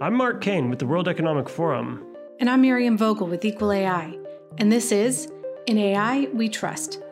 I'm 0.00 0.14
Mark 0.14 0.40
Caine 0.40 0.70
with 0.70 0.78
the 0.78 0.86
World 0.86 1.08
Economic 1.08 1.48
Forum. 1.48 2.06
And 2.38 2.48
I'm 2.48 2.60
Miriam 2.60 2.96
Vogel 2.96 3.26
with 3.26 3.44
Equal 3.44 3.72
AI. 3.72 4.16
And 4.58 4.70
this 4.70 4.92
is 4.92 5.28
In 5.66 5.76
AI 5.76 6.28
We 6.32 6.48
Trust. 6.48 7.02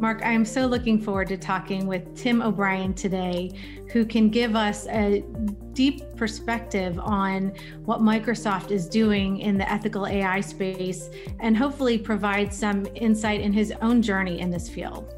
Mark, 0.00 0.22
I 0.24 0.32
am 0.32 0.44
so 0.44 0.66
looking 0.66 1.00
forward 1.00 1.28
to 1.28 1.36
talking 1.36 1.86
with 1.86 2.16
Tim 2.16 2.42
O'Brien 2.42 2.94
today, 2.94 3.52
who 3.92 4.04
can 4.04 4.28
give 4.28 4.56
us 4.56 4.88
a 4.88 5.24
deep 5.72 6.02
perspective 6.16 6.98
on 6.98 7.52
what 7.84 8.00
Microsoft 8.00 8.72
is 8.72 8.88
doing 8.88 9.38
in 9.38 9.56
the 9.56 9.70
ethical 9.70 10.08
AI 10.08 10.40
space 10.40 11.10
and 11.38 11.56
hopefully 11.56 11.96
provide 11.96 12.52
some 12.52 12.88
insight 12.96 13.40
in 13.40 13.52
his 13.52 13.72
own 13.82 14.02
journey 14.02 14.40
in 14.40 14.50
this 14.50 14.68
field. 14.68 15.14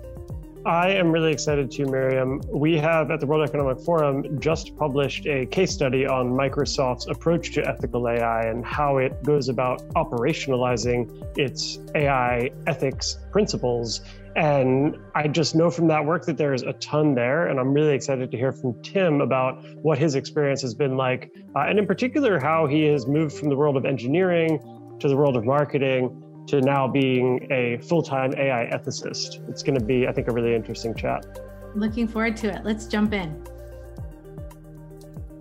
I 0.67 0.89
am 0.95 1.13
really 1.13 1.31
excited 1.31 1.71
to, 1.71 1.87
Miriam. 1.87 2.41
We 2.49 2.77
have 2.79 3.13
at 3.13 3.21
the 3.21 3.27
World 3.27 3.49
Economic 3.49 3.79
Forum 3.79 4.41
just 4.41 4.77
published 4.77 5.25
a 5.29 5.47
case 5.47 5.71
study 5.71 6.09
on 6.09 6.31
Microsoft's 6.31 7.07
approach 7.07 7.53
to 7.53 7.65
ethical 7.65 8.09
AI 8.09 8.47
and 8.47 8.65
how 8.65 8.97
it 8.97 9.23
goes 9.23 9.49
about 9.49 9.89
operationalizing 9.91 11.25
its 11.39 11.79
AI 11.95 12.51
ethics 12.67 13.17
principles. 13.31 14.01
And 14.35 14.97
I 15.15 15.29
just 15.29 15.55
know 15.55 15.71
from 15.71 15.87
that 15.87 16.05
work 16.05 16.27
that 16.27 16.37
there 16.37 16.53
is 16.53 16.63
a 16.63 16.73
ton 16.73 17.15
there. 17.15 17.47
And 17.47 17.61
I'm 17.61 17.73
really 17.73 17.95
excited 17.95 18.33
to 18.33 18.37
hear 18.37 18.51
from 18.51 18.83
Tim 18.83 19.21
about 19.21 19.65
what 19.77 19.99
his 19.99 20.17
experience 20.17 20.63
has 20.63 20.75
been 20.75 20.97
like, 20.97 21.31
uh, 21.55 21.61
and 21.61 21.79
in 21.79 21.87
particular, 21.87 22.41
how 22.41 22.67
he 22.67 22.87
has 22.87 23.07
moved 23.07 23.37
from 23.37 23.51
the 23.51 23.57
world 23.57 23.77
of 23.77 23.85
engineering 23.85 24.59
to 24.99 25.09
the 25.09 25.17
world 25.17 25.37
of 25.37 25.45
marketing 25.45 26.25
to 26.47 26.61
now 26.61 26.87
being 26.87 27.47
a 27.51 27.79
full 27.79 28.03
time 28.03 28.33
AI 28.37 28.71
ethicist. 28.73 29.49
It's 29.49 29.63
going 29.63 29.79
to 29.79 29.85
be, 29.85 30.07
I 30.07 30.13
think, 30.13 30.29
a 30.29 30.33
really 30.33 30.55
interesting 30.55 30.95
chat. 30.95 31.41
Looking 31.75 32.09
forward 32.09 32.37
to 32.39 32.49
it. 32.49 32.65
Let's 32.65 32.87
jump 32.87 33.13
in. 33.13 33.45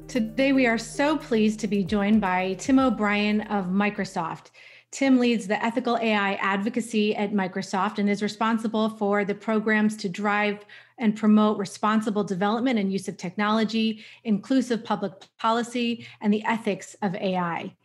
Today, 0.08 0.54
we 0.54 0.66
are 0.66 0.78
so 0.78 1.18
pleased 1.18 1.60
to 1.62 1.68
be 1.68 1.84
joined 1.84 2.22
by 2.22 2.54
Tim 2.54 2.80
O'Brien 2.80 3.42
of 3.42 3.66
Microsoft. 3.66 4.52
Tim 4.92 5.20
leads 5.20 5.46
the 5.46 5.62
ethical 5.64 5.98
AI 5.98 6.36
advocacy 6.36 7.16
at 7.16 7.34
Microsoft 7.34 8.00
and 8.00 8.10
is 8.10 8.24
responsible 8.24 8.90
for 8.90 9.26
the 9.26 9.36
programs 9.36 9.98
to 9.98 10.08
drive 10.08 10.64
and 10.98 11.18
promote 11.18 11.58
responsible 11.58 12.24
development 12.24 12.80
and 12.80 12.94
use 12.94 13.10
of 13.10 13.18
technology, 13.18 14.06
inclusive 14.24 14.86
public 14.86 15.12
policy, 15.38 16.08
and 16.22 16.34
the 16.34 16.46
ethics 16.46 16.96
of 17.02 17.14
AI. 17.16 17.76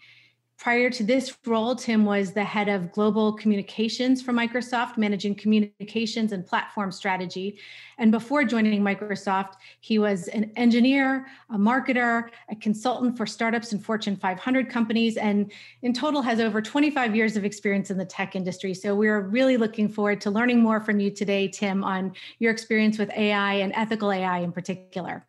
Prior 0.60 0.90
to 0.90 1.02
this 1.02 1.34
role, 1.46 1.74
Tim 1.74 2.04
was 2.04 2.32
the 2.34 2.44
head 2.44 2.68
of 2.68 2.92
global 2.92 3.32
communications 3.32 4.20
for 4.20 4.32
Microsoft, 4.32 4.98
managing 4.98 5.34
communications 5.34 6.32
and 6.32 6.46
platform 6.46 6.92
strategy. 6.92 7.58
And 7.96 8.12
before 8.12 8.44
joining 8.44 8.82
Microsoft, 8.82 9.54
he 9.80 9.98
was 9.98 10.28
an 10.28 10.52
engineer, 10.56 11.26
a 11.48 11.56
marketer, 11.56 12.28
a 12.50 12.56
consultant 12.56 13.16
for 13.16 13.26
startups 13.26 13.72
and 13.72 13.82
Fortune 13.82 14.16
500 14.16 14.68
companies, 14.68 15.16
and 15.16 15.50
in 15.80 15.94
total 15.94 16.20
has 16.20 16.40
over 16.40 16.60
25 16.60 17.16
years 17.16 17.38
of 17.38 17.46
experience 17.46 17.90
in 17.90 17.96
the 17.96 18.04
tech 18.04 18.36
industry. 18.36 18.74
So 18.74 18.94
we're 18.94 19.22
really 19.22 19.56
looking 19.56 19.88
forward 19.88 20.20
to 20.20 20.30
learning 20.30 20.60
more 20.60 20.80
from 20.80 21.00
you 21.00 21.10
today, 21.10 21.48
Tim, 21.48 21.82
on 21.82 22.12
your 22.38 22.52
experience 22.52 22.98
with 22.98 23.10
AI 23.16 23.54
and 23.54 23.72
ethical 23.74 24.12
AI 24.12 24.40
in 24.40 24.52
particular. 24.52 25.26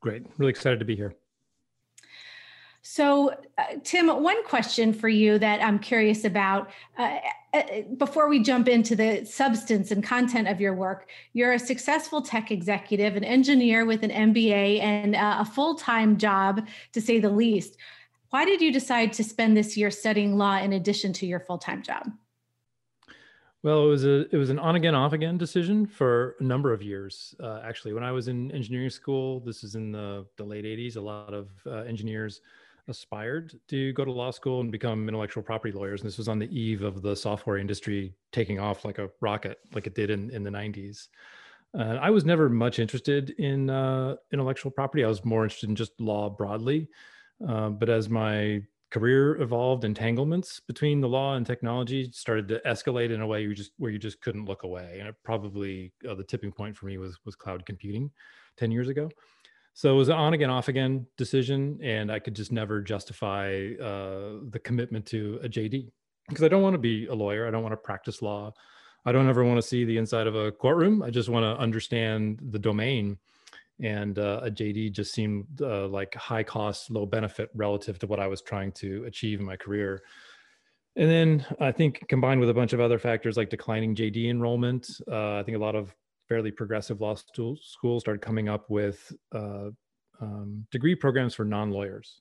Great. 0.00 0.26
Really 0.36 0.50
excited 0.50 0.80
to 0.80 0.84
be 0.84 0.96
here. 0.96 1.14
So, 2.86 3.30
uh, 3.56 3.64
Tim, 3.82 4.08
one 4.08 4.44
question 4.44 4.92
for 4.92 5.08
you 5.08 5.38
that 5.38 5.64
I'm 5.64 5.78
curious 5.78 6.26
about 6.26 6.68
uh, 6.98 7.16
uh, 7.54 7.62
before 7.96 8.28
we 8.28 8.42
jump 8.42 8.68
into 8.68 8.94
the 8.94 9.24
substance 9.24 9.90
and 9.90 10.04
content 10.04 10.48
of 10.48 10.60
your 10.60 10.74
work. 10.74 11.08
You're 11.32 11.54
a 11.54 11.58
successful 11.58 12.20
tech 12.20 12.50
executive, 12.50 13.16
an 13.16 13.24
engineer 13.24 13.86
with 13.86 14.02
an 14.02 14.10
MBA, 14.10 14.82
and 14.82 15.16
uh, 15.16 15.38
a 15.38 15.46
full 15.46 15.76
time 15.76 16.18
job, 16.18 16.68
to 16.92 17.00
say 17.00 17.18
the 17.18 17.30
least. 17.30 17.78
Why 18.28 18.44
did 18.44 18.60
you 18.60 18.70
decide 18.70 19.14
to 19.14 19.24
spend 19.24 19.56
this 19.56 19.78
year 19.78 19.90
studying 19.90 20.36
law 20.36 20.58
in 20.58 20.74
addition 20.74 21.14
to 21.14 21.26
your 21.26 21.40
full 21.40 21.58
time 21.58 21.82
job? 21.82 22.10
Well, 23.62 23.86
it 23.86 23.88
was 23.88 24.04
a 24.04 24.28
it 24.28 24.36
was 24.36 24.50
an 24.50 24.58
on 24.58 24.76
again 24.76 24.94
off 24.94 25.14
again 25.14 25.38
decision 25.38 25.86
for 25.86 26.36
a 26.38 26.44
number 26.44 26.70
of 26.70 26.82
years. 26.82 27.34
Uh, 27.40 27.62
actually, 27.64 27.94
when 27.94 28.04
I 28.04 28.12
was 28.12 28.28
in 28.28 28.52
engineering 28.52 28.90
school, 28.90 29.40
this 29.40 29.64
is 29.64 29.74
in 29.74 29.90
the 29.90 30.26
the 30.36 30.44
late 30.44 30.66
'80s. 30.66 30.96
A 30.96 31.00
lot 31.00 31.32
of 31.32 31.48
uh, 31.64 31.76
engineers 31.84 32.42
aspired 32.88 33.58
to 33.68 33.92
go 33.92 34.04
to 34.04 34.12
law 34.12 34.30
school 34.30 34.60
and 34.60 34.70
become 34.70 35.08
intellectual 35.08 35.42
property 35.42 35.72
lawyers. 35.72 36.00
And 36.00 36.08
this 36.08 36.18
was 36.18 36.28
on 36.28 36.38
the 36.38 36.58
eve 36.58 36.82
of 36.82 37.02
the 37.02 37.16
software 37.16 37.58
industry 37.58 38.14
taking 38.32 38.58
off 38.58 38.84
like 38.84 38.98
a 38.98 39.10
rocket, 39.20 39.58
like 39.72 39.86
it 39.86 39.94
did 39.94 40.10
in, 40.10 40.30
in 40.30 40.42
the 40.42 40.50
90s. 40.50 41.08
Uh, 41.78 41.98
I 42.00 42.10
was 42.10 42.24
never 42.24 42.48
much 42.48 42.78
interested 42.78 43.30
in 43.30 43.68
uh, 43.68 44.16
intellectual 44.32 44.70
property. 44.70 45.04
I 45.04 45.08
was 45.08 45.24
more 45.24 45.44
interested 45.44 45.68
in 45.68 45.76
just 45.76 46.00
law 46.00 46.30
broadly. 46.30 46.88
Uh, 47.46 47.70
but 47.70 47.88
as 47.88 48.08
my 48.08 48.62
career 48.90 49.40
evolved, 49.42 49.84
entanglements 49.84 50.60
between 50.60 51.00
the 51.00 51.08
law 51.08 51.34
and 51.34 51.44
technology 51.44 52.08
started 52.12 52.46
to 52.46 52.60
escalate 52.64 53.10
in 53.10 53.20
a 53.20 53.26
way 53.26 53.42
you 53.42 53.52
just 53.52 53.72
where 53.76 53.90
you 53.90 53.98
just 53.98 54.20
couldn't 54.20 54.44
look 54.44 54.62
away. 54.62 54.98
And 55.00 55.08
it 55.08 55.16
probably 55.24 55.92
uh, 56.08 56.14
the 56.14 56.22
tipping 56.22 56.52
point 56.52 56.76
for 56.76 56.86
me 56.86 56.96
was 56.96 57.18
was 57.24 57.34
cloud 57.34 57.66
computing, 57.66 58.12
ten 58.56 58.70
years 58.70 58.88
ago. 58.88 59.10
So 59.76 59.92
it 59.92 59.96
was 59.96 60.08
an 60.08 60.14
on 60.14 60.34
again, 60.34 60.50
off 60.50 60.68
again 60.68 61.06
decision, 61.16 61.80
and 61.82 62.10
I 62.10 62.20
could 62.20 62.34
just 62.34 62.52
never 62.52 62.80
justify 62.80 63.72
uh, 63.82 64.38
the 64.48 64.60
commitment 64.62 65.04
to 65.06 65.40
a 65.42 65.48
JD 65.48 65.90
because 66.28 66.44
I 66.44 66.48
don't 66.48 66.62
want 66.62 66.74
to 66.74 66.78
be 66.78 67.06
a 67.06 67.14
lawyer. 67.14 67.46
I 67.46 67.50
don't 67.50 67.62
want 67.62 67.72
to 67.72 67.76
practice 67.76 68.22
law. 68.22 68.54
I 69.04 69.10
don't 69.10 69.28
ever 69.28 69.44
want 69.44 69.58
to 69.58 69.66
see 69.66 69.84
the 69.84 69.98
inside 69.98 70.28
of 70.28 70.36
a 70.36 70.52
courtroom. 70.52 71.02
I 71.02 71.10
just 71.10 71.28
want 71.28 71.42
to 71.42 71.60
understand 71.60 72.40
the 72.50 72.58
domain. 72.58 73.18
And 73.82 74.16
uh, 74.18 74.40
a 74.44 74.50
JD 74.50 74.92
just 74.92 75.12
seemed 75.12 75.60
uh, 75.60 75.88
like 75.88 76.14
high 76.14 76.44
cost, 76.44 76.90
low 76.90 77.04
benefit 77.04 77.50
relative 77.54 77.98
to 77.98 78.06
what 78.06 78.20
I 78.20 78.28
was 78.28 78.40
trying 78.40 78.70
to 78.72 79.04
achieve 79.04 79.40
in 79.40 79.46
my 79.46 79.56
career. 79.56 80.02
And 80.94 81.10
then 81.10 81.44
I 81.58 81.72
think 81.72 82.06
combined 82.08 82.38
with 82.38 82.48
a 82.48 82.54
bunch 82.54 82.72
of 82.72 82.80
other 82.80 83.00
factors 83.00 83.36
like 83.36 83.50
declining 83.50 83.96
JD 83.96 84.30
enrollment, 84.30 84.86
uh, 85.10 85.40
I 85.40 85.42
think 85.42 85.56
a 85.56 85.60
lot 85.60 85.74
of 85.74 85.92
fairly 86.28 86.50
progressive 86.50 87.00
law 87.00 87.14
schools 87.14 88.00
started 88.00 88.20
coming 88.22 88.48
up 88.48 88.70
with 88.70 89.12
uh, 89.34 89.68
um, 90.20 90.66
degree 90.70 90.94
programs 90.94 91.34
for 91.34 91.44
non-lawyers. 91.44 92.20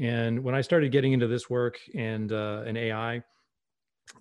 And 0.00 0.42
when 0.44 0.54
I 0.54 0.60
started 0.60 0.92
getting 0.92 1.12
into 1.12 1.26
this 1.26 1.50
work 1.50 1.78
and 1.96 2.32
uh, 2.32 2.62
AI, 2.66 3.22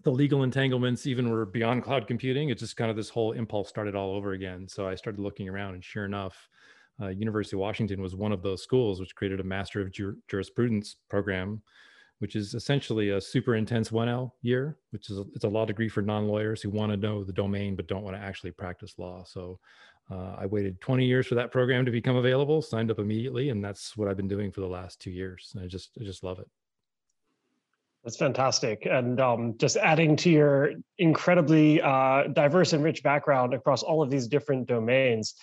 the 0.03 0.11
legal 0.11 0.44
entanglements 0.44 1.05
even 1.07 1.29
were 1.29 1.45
beyond 1.45 1.83
cloud 1.83 2.07
computing. 2.07 2.49
It's 2.49 2.61
just 2.61 2.78
kind 2.78 2.89
of 2.89 2.97
this 2.97 3.09
whole 3.09 3.33
impulse 3.33 3.69
started 3.69 3.95
all 3.95 4.16
over 4.16 4.33
again. 4.33 4.67
So 4.67 4.88
I 4.88 4.95
started 4.95 5.22
looking 5.22 5.49
around, 5.49 5.75
and 5.75 5.83
sure 5.83 6.05
enough, 6.05 6.49
uh, 7.01 7.07
University 7.07 7.55
of 7.55 7.61
Washington 7.61 8.01
was 8.01 8.16
one 8.16 8.31
of 8.31 8.41
those 8.41 8.61
schools 8.61 8.99
which 8.99 9.16
created 9.16 9.39
a 9.39 9.44
Master 9.44 9.81
of 9.81 9.91
Jur- 9.91 10.17
Jurisprudence 10.28 10.97
program 11.09 11.61
which 12.19 12.35
is 12.35 12.53
essentially 12.53 13.09
a 13.09 13.22
super 13.22 13.56
intense 13.56 13.90
1L 13.90 14.31
year, 14.41 14.78
which 14.91 15.09
is 15.09 15.18
a, 15.18 15.25
it's 15.34 15.46
a 15.46 15.50
law 15.50 15.66
degree 15.66 15.90
for 15.90 16.02
non-lawyers 16.02 16.62
who 16.62 16.69
want 16.69 16.91
to 16.91 16.97
know 16.97 17.24
the 17.24 17.34
domain 17.34 17.75
but 17.75 17.88
don't 17.88 18.03
want 18.03 18.16
to 18.16 18.22
actually 18.22 18.52
practice 18.52 18.96
law. 18.97 19.24
So 19.24 19.59
uh, 20.12 20.35
I 20.40 20.46
waited 20.46 20.81
20 20.81 21.06
years 21.06 21.28
for 21.28 21.35
that 21.35 21.52
program 21.52 21.85
to 21.85 21.91
become 21.91 22.16
available, 22.16 22.62
signed 22.62 22.91
up 22.91 23.00
immediately, 23.00 23.50
and 23.50 23.63
that's 23.63 23.96
what 23.96 24.08
I've 24.08 24.18
been 24.18 24.28
doing 24.28 24.52
for 24.52 24.62
the 24.62 24.68
last 24.68 25.00
two 25.00 25.12
years. 25.12 25.52
And 25.53 25.63
I 25.63 25.68
just 25.68 25.91
I 26.00 26.03
just 26.03 26.24
love 26.24 26.40
it. 26.40 26.50
That's 28.03 28.18
fantastic, 28.18 28.88
and 28.90 29.19
um, 29.19 29.56
just 29.58 29.75
adding 29.75 30.16
to 30.18 30.29
your 30.29 30.72
incredibly 30.97 31.81
uh, 31.81 32.24
diverse 32.34 32.74
and 32.74 32.84
rich 32.84 33.03
background 33.03 33.53
across 33.53 33.84
all 33.84 34.02
of 34.02 34.09
these 34.09 34.28
different 34.28 34.68
domains. 34.68 35.35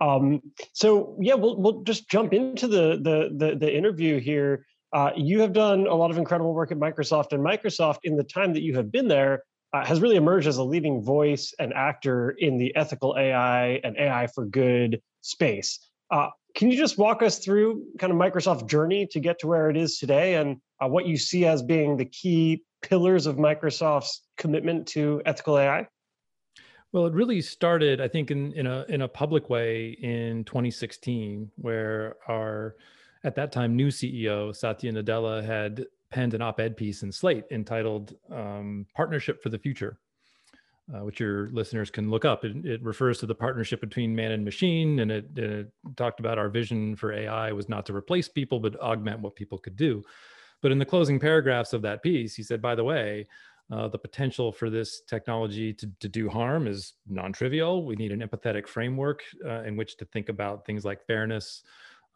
Um, 0.00 0.40
so 0.72 1.16
yeah, 1.20 1.34
we'll 1.34 1.56
we'll 1.60 1.82
just 1.82 2.08
jump 2.08 2.32
into 2.32 2.68
the 2.68 2.98
the 3.02 3.30
the, 3.34 3.56
the 3.56 3.76
interview 3.76 4.20
here. 4.20 4.66
Uh, 4.92 5.10
you 5.16 5.40
have 5.40 5.52
done 5.52 5.86
a 5.86 5.94
lot 5.94 6.10
of 6.10 6.18
incredible 6.18 6.52
work 6.52 6.70
at 6.70 6.78
Microsoft, 6.78 7.32
and 7.32 7.44
Microsoft, 7.44 7.98
in 8.04 8.16
the 8.16 8.24
time 8.24 8.52
that 8.52 8.62
you 8.62 8.74
have 8.76 8.92
been 8.92 9.08
there, 9.08 9.42
uh, 9.72 9.84
has 9.84 10.00
really 10.00 10.16
emerged 10.16 10.46
as 10.46 10.58
a 10.58 10.62
leading 10.62 11.02
voice 11.02 11.54
and 11.58 11.72
actor 11.72 12.30
in 12.38 12.58
the 12.58 12.74
ethical 12.76 13.16
AI 13.18 13.80
and 13.84 13.96
AI 13.96 14.26
for 14.26 14.44
good 14.44 15.00
space. 15.22 15.78
Uh, 16.10 16.28
can 16.54 16.70
you 16.70 16.76
just 16.76 16.98
walk 16.98 17.22
us 17.22 17.38
through 17.38 17.82
kind 17.98 18.12
of 18.12 18.18
Microsoft's 18.18 18.64
journey 18.64 19.06
to 19.06 19.20
get 19.20 19.38
to 19.38 19.46
where 19.46 19.70
it 19.70 19.76
is 19.78 19.98
today 19.98 20.34
and 20.34 20.60
uh, 20.82 20.86
what 20.86 21.06
you 21.06 21.16
see 21.16 21.46
as 21.46 21.62
being 21.62 21.96
the 21.96 22.04
key 22.04 22.62
pillars 22.82 23.26
of 23.26 23.36
Microsoft's 23.36 24.20
commitment 24.36 24.86
to 24.88 25.22
ethical 25.24 25.58
AI? 25.58 25.86
Well, 26.92 27.06
it 27.06 27.14
really 27.14 27.40
started, 27.40 28.02
I 28.02 28.08
think, 28.08 28.30
in, 28.30 28.52
in 28.52 28.66
a 28.66 28.84
in 28.90 29.00
a 29.00 29.08
public 29.08 29.48
way 29.48 29.96
in 30.02 30.44
2016, 30.44 31.50
where 31.56 32.16
our 32.28 32.76
at 33.24 33.34
that 33.36 33.52
time 33.52 33.76
new 33.76 33.88
CEO 33.88 34.54
Satya 34.54 34.92
Nadella 34.92 35.44
had 35.44 35.86
penned 36.10 36.34
an 36.34 36.42
op-ed 36.42 36.76
piece 36.76 37.02
in 37.02 37.12
Slate 37.12 37.44
entitled 37.50 38.16
um, 38.30 38.86
"Partnership 38.94 39.42
for 39.42 39.48
the 39.48 39.58
Future," 39.58 39.98
uh, 40.94 41.04
which 41.04 41.20
your 41.20 41.48
listeners 41.50 41.90
can 41.90 42.10
look 42.10 42.24
up. 42.24 42.44
It, 42.44 42.64
it, 42.64 42.82
refers 42.82 43.18
to 43.18 43.26
the 43.26 43.34
partnership 43.34 43.80
between 43.80 44.14
man 44.14 44.32
and 44.32 44.44
machine, 44.44 45.00
and 45.00 45.10
it, 45.10 45.26
it, 45.36 45.72
talked 45.96 46.20
about 46.20 46.38
our 46.38 46.48
vision 46.48 46.96
for 46.96 47.12
AI 47.12 47.52
was 47.52 47.68
not 47.68 47.86
to 47.86 47.94
replace 47.94 48.28
people, 48.28 48.60
but 48.60 48.78
augment 48.80 49.20
what 49.20 49.36
people 49.36 49.58
could 49.58 49.76
do. 49.76 50.02
But 50.60 50.72
in 50.72 50.78
the 50.78 50.84
closing 50.84 51.18
paragraphs 51.18 51.72
of 51.72 51.82
that 51.82 52.02
piece, 52.02 52.34
he 52.34 52.42
said, 52.42 52.62
"By 52.62 52.74
the 52.74 52.84
way." 52.84 53.26
uh, 53.72 53.88
the 53.88 53.98
potential 53.98 54.52
for 54.52 54.68
this 54.68 55.00
technology 55.00 55.72
to, 55.72 55.90
to 56.00 56.08
do 56.08 56.28
harm 56.28 56.66
is 56.66 56.94
non-trivial. 57.08 57.86
We 57.86 57.96
need 57.96 58.12
an 58.12 58.20
empathetic 58.20 58.66
framework 58.66 59.22
uh, 59.44 59.62
in 59.62 59.76
which 59.76 59.96
to 59.96 60.04
think 60.04 60.28
about 60.28 60.66
things 60.66 60.84
like 60.84 61.06
fairness, 61.06 61.62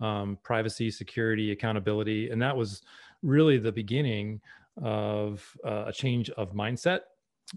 um, 0.00 0.38
privacy, 0.42 0.90
security, 0.90 1.52
accountability, 1.52 2.30
and 2.30 2.40
that 2.42 2.56
was 2.56 2.82
really 3.22 3.58
the 3.58 3.72
beginning 3.72 4.40
of 4.82 5.56
uh, 5.64 5.84
a 5.86 5.92
change 5.92 6.30
of 6.30 6.52
mindset 6.52 7.00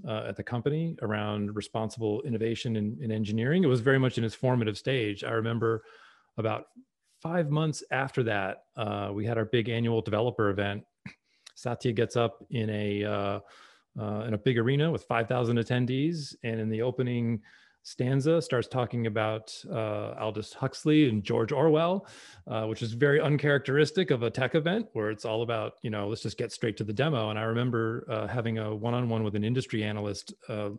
uh, 0.08 0.24
at 0.28 0.36
the 0.36 0.44
company 0.44 0.96
around 1.02 1.56
responsible 1.56 2.22
innovation 2.22 2.76
in, 2.76 2.98
in, 3.02 3.12
engineering. 3.12 3.64
It 3.64 3.68
was 3.68 3.82
very 3.82 4.00
much 4.00 4.18
in 4.18 4.24
its 4.24 4.36
formative 4.36 4.78
stage. 4.78 5.24
I 5.24 5.32
remember 5.32 5.84
about 6.38 6.68
five 7.22 7.50
months 7.50 7.84
after 7.92 8.24
that, 8.24 8.64
uh, 8.78 9.10
we 9.14 9.26
had 9.26 9.38
our 9.38 9.46
big 9.46 9.68
annual 9.68 10.02
developer 10.02 10.50
event. 10.50 10.84
Satya 11.56 11.92
gets 11.92 12.16
up 12.16 12.46
in 12.52 12.70
a 12.70 13.04
uh, 13.04 13.40
uh, 14.00 14.22
in 14.22 14.34
a 14.34 14.38
big 14.38 14.58
arena 14.58 14.90
with 14.90 15.04
5,000 15.04 15.58
attendees, 15.58 16.36
and 16.44 16.60
in 16.60 16.70
the 16.70 16.82
opening 16.82 17.42
stanza 17.90 18.40
starts 18.40 18.68
talking 18.68 19.08
about 19.08 19.52
uh, 19.72 20.14
Aldous 20.20 20.54
Huxley 20.54 21.10
and 21.10 21.24
George 21.24 21.52
Orwell, 21.52 22.06
uh, 22.48 22.66
which 22.66 22.84
is 22.84 22.94
very 22.94 23.20
uncharacteristic 23.20 24.12
of 24.12 24.22
a 24.22 24.30
tech 24.30 24.54
event 24.54 24.88
where 24.94 25.10
it's 25.10 25.26
all 25.26 25.42
about, 25.42 25.74
you 25.82 25.90
know, 25.90 26.08
let's 26.08 26.22
just 26.22 26.38
get 26.38 26.52
straight 26.52 26.78
to 26.78 26.84
the 26.84 26.94
demo. 26.94 27.32
And 27.32 27.40
I 27.40 27.44
remember 27.44 28.06
uh, 28.08 28.28
having 28.28 28.60
a 28.60 28.76
one 28.76 28.94
on 28.94 29.10
one 29.10 29.24
with 29.24 29.36
an 29.36 29.44
industry 29.44 29.84
analyst 29.84 30.36
uh, 30.50 30.70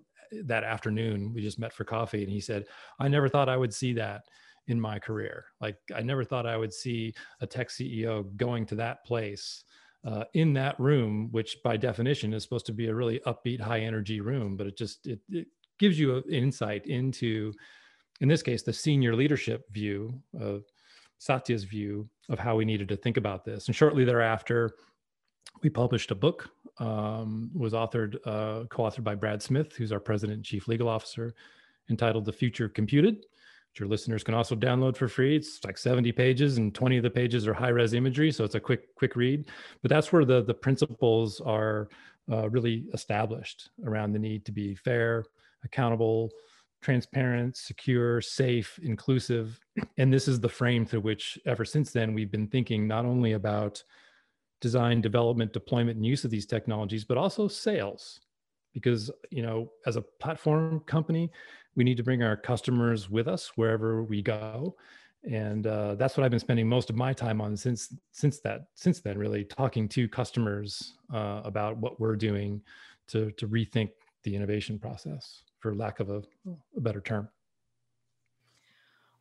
that 0.45 0.63
afternoon. 0.63 1.33
We 1.35 1.43
just 1.43 1.59
met 1.59 1.73
for 1.73 1.83
coffee, 1.83 2.23
and 2.23 2.31
he 2.31 2.41
said, 2.41 2.67
I 3.01 3.09
never 3.09 3.29
thought 3.29 3.49
I 3.49 3.57
would 3.57 3.75
see 3.75 3.93
that 3.95 4.23
in 4.69 4.81
my 4.81 5.01
career. 5.01 5.47
Like, 5.61 5.79
I 5.93 6.03
never 6.03 6.23
thought 6.23 6.47
I 6.47 6.57
would 6.57 6.73
see 6.73 7.13
a 7.41 7.47
tech 7.47 7.71
CEO 7.71 8.25
going 8.37 8.67
to 8.67 8.77
that 8.77 9.05
place. 9.05 9.65
Uh, 10.03 10.25
in 10.33 10.55
that 10.55 10.81
room, 10.81 11.29
which 11.31 11.59
by 11.63 11.77
definition 11.77 12.33
is 12.33 12.43
supposed 12.43 12.65
to 12.65 12.73
be 12.73 12.87
a 12.87 12.95
really 12.95 13.21
upbeat, 13.27 13.61
high 13.61 13.81
energy 13.81 14.23
room, 14.23 14.57
but 14.57 14.67
it 14.67 14.75
just 14.75 15.07
it, 15.07 15.21
it 15.29 15.47
gives 15.81 15.99
you 15.99 16.17
an 16.17 16.23
insight 16.31 16.87
into, 16.87 17.53
in 18.21 18.29
this 18.29 18.43
case, 18.43 18.63
the 18.63 18.73
senior 18.73 19.17
leadership 19.17 19.69
view 19.73 20.23
of 20.39 20.63
Satya's 21.19 21.65
view 21.65 22.09
of 22.29 22.39
how 22.39 22.55
we 22.55 22.65
needed 22.65 22.89
to 22.89 22.97
think 22.97 23.17
about 23.17 23.45
this. 23.45 23.67
And 23.67 23.75
shortly 23.75 24.05
thereafter, 24.05 24.77
we 25.63 25.71
published 25.71 26.11
a 26.11 26.15
book, 26.15 26.49
um, 26.79 27.51
was 27.55 27.73
authored, 27.73 28.17
uh, 28.25 28.67
co-authored 28.69 29.05
by 29.05 29.15
Brad 29.15 29.43
Smith, 29.43 29.75
who's 29.75 29.91
our 29.91 30.01
president 30.01 30.37
and 30.37 30.45
chief 30.45 30.69
legal 30.69 30.89
officer, 30.89 31.35
entitled 31.89 32.25
"The 32.25 32.33
Future 32.33 32.69
Computed," 32.69 33.17
which 33.17 33.81
your 33.81 33.89
listeners 33.89 34.23
can 34.23 34.35
also 34.35 34.55
download 34.55 34.97
for 34.97 35.09
free. 35.09 35.37
It's 35.37 35.65
like 35.65 35.77
70 35.77 36.13
pages, 36.13 36.59
and 36.59 36.75
20 36.75 36.99
of 36.99 37.03
the 37.03 37.11
pages 37.11 37.49
are 37.49 37.55
high-res 37.55 37.95
imagery, 37.95 38.31
so 38.31 38.45
it's 38.45 38.55
a 38.55 38.61
quick, 38.61 38.95
quick 38.95 39.17
read. 39.17 39.49
But 39.83 39.89
that's 39.89 40.13
where 40.13 40.25
the 40.25 40.43
the 40.43 40.55
principles 40.55 41.41
are 41.41 41.89
uh, 42.31 42.49
really 42.49 42.85
established 42.95 43.71
around 43.85 44.13
the 44.13 44.19
need 44.19 44.45
to 44.45 44.53
be 44.53 44.75
fair, 44.75 45.25
accountable, 45.65 46.31
transparent, 46.81 47.57
secure, 47.57 48.21
safe, 48.21 48.79
inclusive. 48.83 49.61
And 49.99 50.13
this 50.13 50.29
is 50.29 50.41
the 50.41 50.49
frame 50.49 50.87
through 50.87 51.01
which, 51.01 51.39
ever 51.47 51.65
since 51.65 51.93
then, 51.93 52.15
we've 52.15 52.31
been 52.31 52.49
thinking 52.49 52.87
not 52.87 53.05
only 53.05 53.33
about 53.33 53.83
design, 54.61 55.01
development, 55.01 55.53
deployment, 55.53 55.97
and 55.97 56.07
use 56.07 56.25
of 56.25 56.31
these 56.31 56.47
technologies, 56.47 57.05
but 57.05 57.19
also 57.19 57.49
sales. 57.49 58.21
Because, 58.73 59.11
you 59.31 59.43
know, 59.43 59.71
as 59.87 59.97
a 59.97 60.03
platform 60.03 60.81
company, 60.81 61.31
we 61.75 61.85
need 61.85 61.97
to 61.97 62.03
bring 62.03 62.23
our 62.23 62.37
customers 62.37 63.11
with 63.11 63.27
us 63.29 63.53
wherever 63.57 64.03
we 64.05 64.23
go. 64.23 64.77
And 65.31 65.67
uh, 65.67 65.97
that's 65.97 66.17
what 66.17 66.25
I've 66.25 66.31
been 66.31 66.41
spending 66.41 66.69
most 66.69 66.89
of 66.89 66.97
my 66.97 67.13
time 67.13 67.43
on 67.43 67.57
since 67.57 67.95
since 68.13 68.41
that 68.41 68.69
since 68.75 69.01
then, 69.01 69.19
really 69.19 69.45
talking 69.45 69.87
to 69.91 70.09
customers 70.09 70.95
uh, 71.13 71.43
about 71.45 71.77
what 71.77 72.01
we're 72.01 72.17
doing 72.17 72.63
to 73.09 73.31
to 73.33 73.47
rethink 73.47 73.91
the 74.23 74.35
innovation 74.35 74.79
process 74.79 75.43
for 75.61 75.75
lack 75.75 76.01
of 76.01 76.11
a, 76.11 76.23
a 76.77 76.81
better 76.81 77.01
term. 77.01 77.29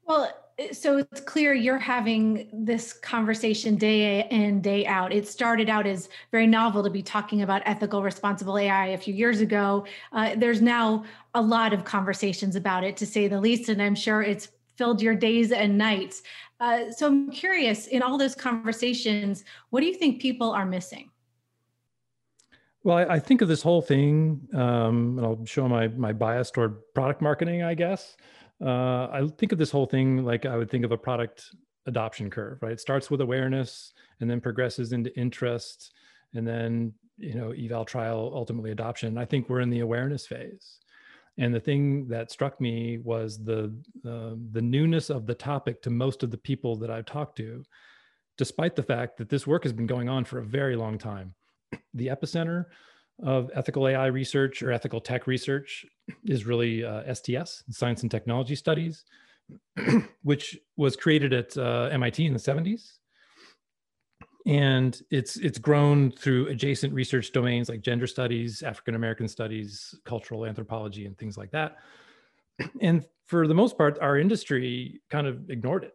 Well, 0.06 0.34
so 0.72 0.98
it's 0.98 1.22
clear 1.22 1.54
you're 1.54 1.78
having 1.78 2.50
this 2.52 2.94
conversation 2.94 3.76
day 3.76 4.28
in, 4.30 4.60
day 4.62 4.86
out. 4.86 5.14
It 5.14 5.28
started 5.28 5.70
out 5.70 5.86
as 5.86 6.10
very 6.32 6.48
novel 6.48 6.84
to 6.84 6.90
be 6.90 7.04
talking 7.04 7.44
about 7.44 7.62
ethical, 7.66 8.02
responsible 8.02 8.58
AI 8.58 8.88
a 8.88 8.98
few 8.98 9.14
years 9.14 9.40
ago. 9.40 9.86
Uh, 10.12 10.36
there's 10.36 10.62
now 10.62 11.06
a 11.36 11.42
lot 11.42 11.74
of 11.74 11.86
conversations 11.86 12.56
about 12.56 12.84
it, 12.84 12.98
to 12.98 13.06
say 13.06 13.28
the 13.28 13.40
least, 13.40 13.70
and 13.70 13.82
I'm 13.82 13.96
sure 13.96 14.22
it's 14.22 14.50
filled 14.76 15.02
your 15.02 15.16
days 15.16 15.52
and 15.52 15.78
nights. 15.78 16.24
Uh, 16.60 16.92
so 16.92 17.08
I'm 17.08 17.32
curious, 17.32 17.88
in 17.88 18.02
all 18.02 18.18
those 18.18 18.36
conversations, 18.36 19.46
what 19.70 19.82
do 19.82 19.86
you 19.86 19.94
think 19.94 20.22
people 20.22 20.52
are 20.52 20.66
missing? 20.66 21.12
Well, 22.84 22.98
I, 22.98 23.16
I, 23.16 23.20
think 23.20 23.42
of 23.42 23.50
this 23.50 23.62
whole 23.62 23.82
thing, 23.82 24.48
um, 24.54 25.18
and 25.18 25.26
I'll 25.26 25.46
show 25.46 25.68
my 25.68 25.90
my 25.90 26.14
bias 26.14 26.50
toward 26.50 26.78
product 26.94 27.22
marketing, 27.22 27.62
I 27.62 27.74
guess. 27.74 28.16
Uh, 28.64 29.08
I 29.12 29.28
think 29.38 29.52
of 29.52 29.58
this 29.58 29.72
whole 29.72 29.86
thing 29.86 30.24
like 30.24 30.46
I 30.46 30.56
would 30.56 30.70
think 30.70 30.86
of 30.86 30.92
a 30.92 30.98
product 30.98 31.44
adoption 31.88 32.30
curve, 32.30 32.60
right? 32.62 32.74
It 32.74 32.80
starts 32.80 33.10
with 33.12 33.22
awareness 33.22 33.94
and 34.22 34.30
then 34.30 34.40
progresses 34.40 34.94
into 34.94 35.16
interest, 35.18 35.94
and 36.34 36.48
then 36.48 36.94
you 37.18 37.36
know 37.36 37.52
eval, 37.52 37.84
trial, 37.84 38.32
ultimately 38.34 38.72
adoption. 38.72 39.18
I 39.18 39.26
think 39.26 39.50
we're 39.50 39.62
in 39.62 39.70
the 39.70 39.82
awareness 39.82 40.26
phase. 40.26 40.78
And 41.38 41.54
the 41.54 41.60
thing 41.60 42.08
that 42.10 42.32
struck 42.32 42.60
me 42.62 43.00
was 43.00 43.44
the 43.44 43.76
uh, 44.06 44.36
the 44.52 44.62
newness 44.62 45.10
of 45.10 45.26
the 45.26 45.36
topic 45.36 45.82
to 45.82 45.90
most 45.90 46.24
of 46.24 46.32
the 46.32 46.38
people 46.38 46.78
that 46.78 46.90
I've 46.90 47.06
talked 47.06 47.38
to, 47.38 47.64
despite 48.38 48.78
the 48.78 48.84
fact 48.84 49.18
that 49.18 49.30
this 49.30 49.46
work 49.46 49.64
has 49.64 49.74
been 49.74 49.88
going 49.88 50.08
on 50.08 50.24
for 50.24 50.40
a 50.40 50.46
very 50.46 50.78
long 50.78 50.98
time 50.98 51.34
the 51.94 52.08
epicenter 52.08 52.66
of 53.22 53.52
ethical 53.54 53.88
AI 53.88 54.08
research 54.08 54.64
or 54.64 54.72
ethical 54.72 55.02
tech 55.02 55.28
research 55.28 55.86
is 56.26 56.46
really 56.46 56.84
uh, 56.84 57.14
STS, 57.14 57.64
Science 57.70 58.02
and 58.02 58.12
Technology 58.12 58.56
Studies, 58.56 59.04
which 60.24 60.58
was 60.78 60.96
created 60.96 61.34
at 61.34 61.58
uh, 61.58 61.90
MIT 61.92 62.26
in 62.26 62.34
the 62.34 62.40
70s. 62.40 62.94
And 64.46 65.00
it's 65.12 65.36
it's 65.36 65.60
grown 65.60 66.12
through 66.12 66.48
adjacent 66.48 66.94
research 66.94 67.34
domains 67.34 67.70
like 67.70 67.82
gender 67.82 68.08
studies, 68.08 68.64
African 68.64 68.96
American 68.96 69.28
studies, 69.28 69.94
cultural 70.06 70.46
anthropology, 70.46 71.06
and 71.06 71.18
things 71.18 71.38
like 71.38 71.52
that. 71.52 71.78
And 72.82 73.06
for 73.28 73.48
the 73.48 73.54
most 73.54 73.78
part, 73.78 74.00
our 74.02 74.18
industry 74.18 75.02
kind 75.10 75.28
of 75.28 75.50
ignored 75.50 75.84
it 75.84 75.94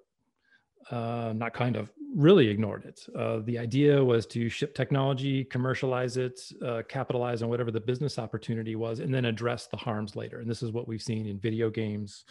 uh, 0.91 1.33
not 1.35 1.55
kind 1.55 1.77
of, 1.77 1.91
really 2.15 2.49
ignored 2.49 2.85
it. 2.85 3.07
Uh, 3.17 3.41
the 3.45 3.59
idea 3.59 4.03
was 4.03 4.25
to 4.27 4.49
ship 4.49 4.75
technology, 4.75 5.45
commercialize 5.45 6.17
it, 6.17 6.41
uh, 6.65 6.83
capitalize 6.89 7.43
on 7.43 7.49
whatever 7.49 7.71
the 7.71 7.81
business 7.81 8.19
opportunity 8.19 8.77
was, 8.77 9.01
and 9.01 9.13
then 9.13 9.25
address 9.25 9.67
the 9.67 9.77
harms 9.77 10.15
later. 10.15 10.39
And 10.39 10.49
this 10.49 10.63
is 10.63 10.73
what 10.73 10.87
we've 10.87 11.03
seen 11.03 11.27
in 11.27 11.39
video 11.39 11.71
games, 11.71 12.25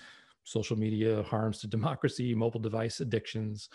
social 0.44 0.78
media, 0.78 1.24
harms 1.24 1.60
to 1.60 1.68
democracy, 1.78 2.34
mobile 2.34 2.60
device 2.60 3.02
addictions, 3.02 3.70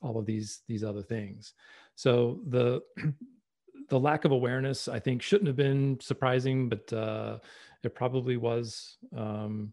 all 0.00 0.18
of 0.18 0.26
these 0.26 0.62
these 0.68 0.84
other 0.84 1.02
things. 1.02 1.54
So 1.96 2.40
the 2.46 2.80
the 3.88 3.98
lack 3.98 4.24
of 4.24 4.32
awareness, 4.32 4.86
I 4.86 5.00
think, 5.00 5.22
shouldn't 5.22 5.48
have 5.48 5.56
been 5.56 5.98
surprising, 6.00 6.68
but 6.68 6.92
uh, 6.92 7.38
it 7.82 7.94
probably 7.94 8.36
was. 8.36 8.96
Um, 9.16 9.72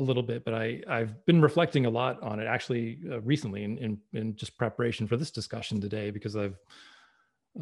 a 0.00 0.02
little 0.02 0.22
bit, 0.22 0.44
but 0.44 0.54
I 0.54 0.82
I've 0.88 1.24
been 1.26 1.40
reflecting 1.40 1.86
a 1.86 1.90
lot 1.90 2.20
on 2.22 2.40
it 2.40 2.46
actually 2.46 2.98
uh, 3.10 3.20
recently 3.20 3.64
in, 3.64 3.78
in, 3.78 3.98
in 4.12 4.34
just 4.34 4.56
preparation 4.58 5.06
for 5.06 5.16
this 5.16 5.30
discussion 5.30 5.80
today 5.80 6.10
because 6.10 6.36
I've 6.36 6.58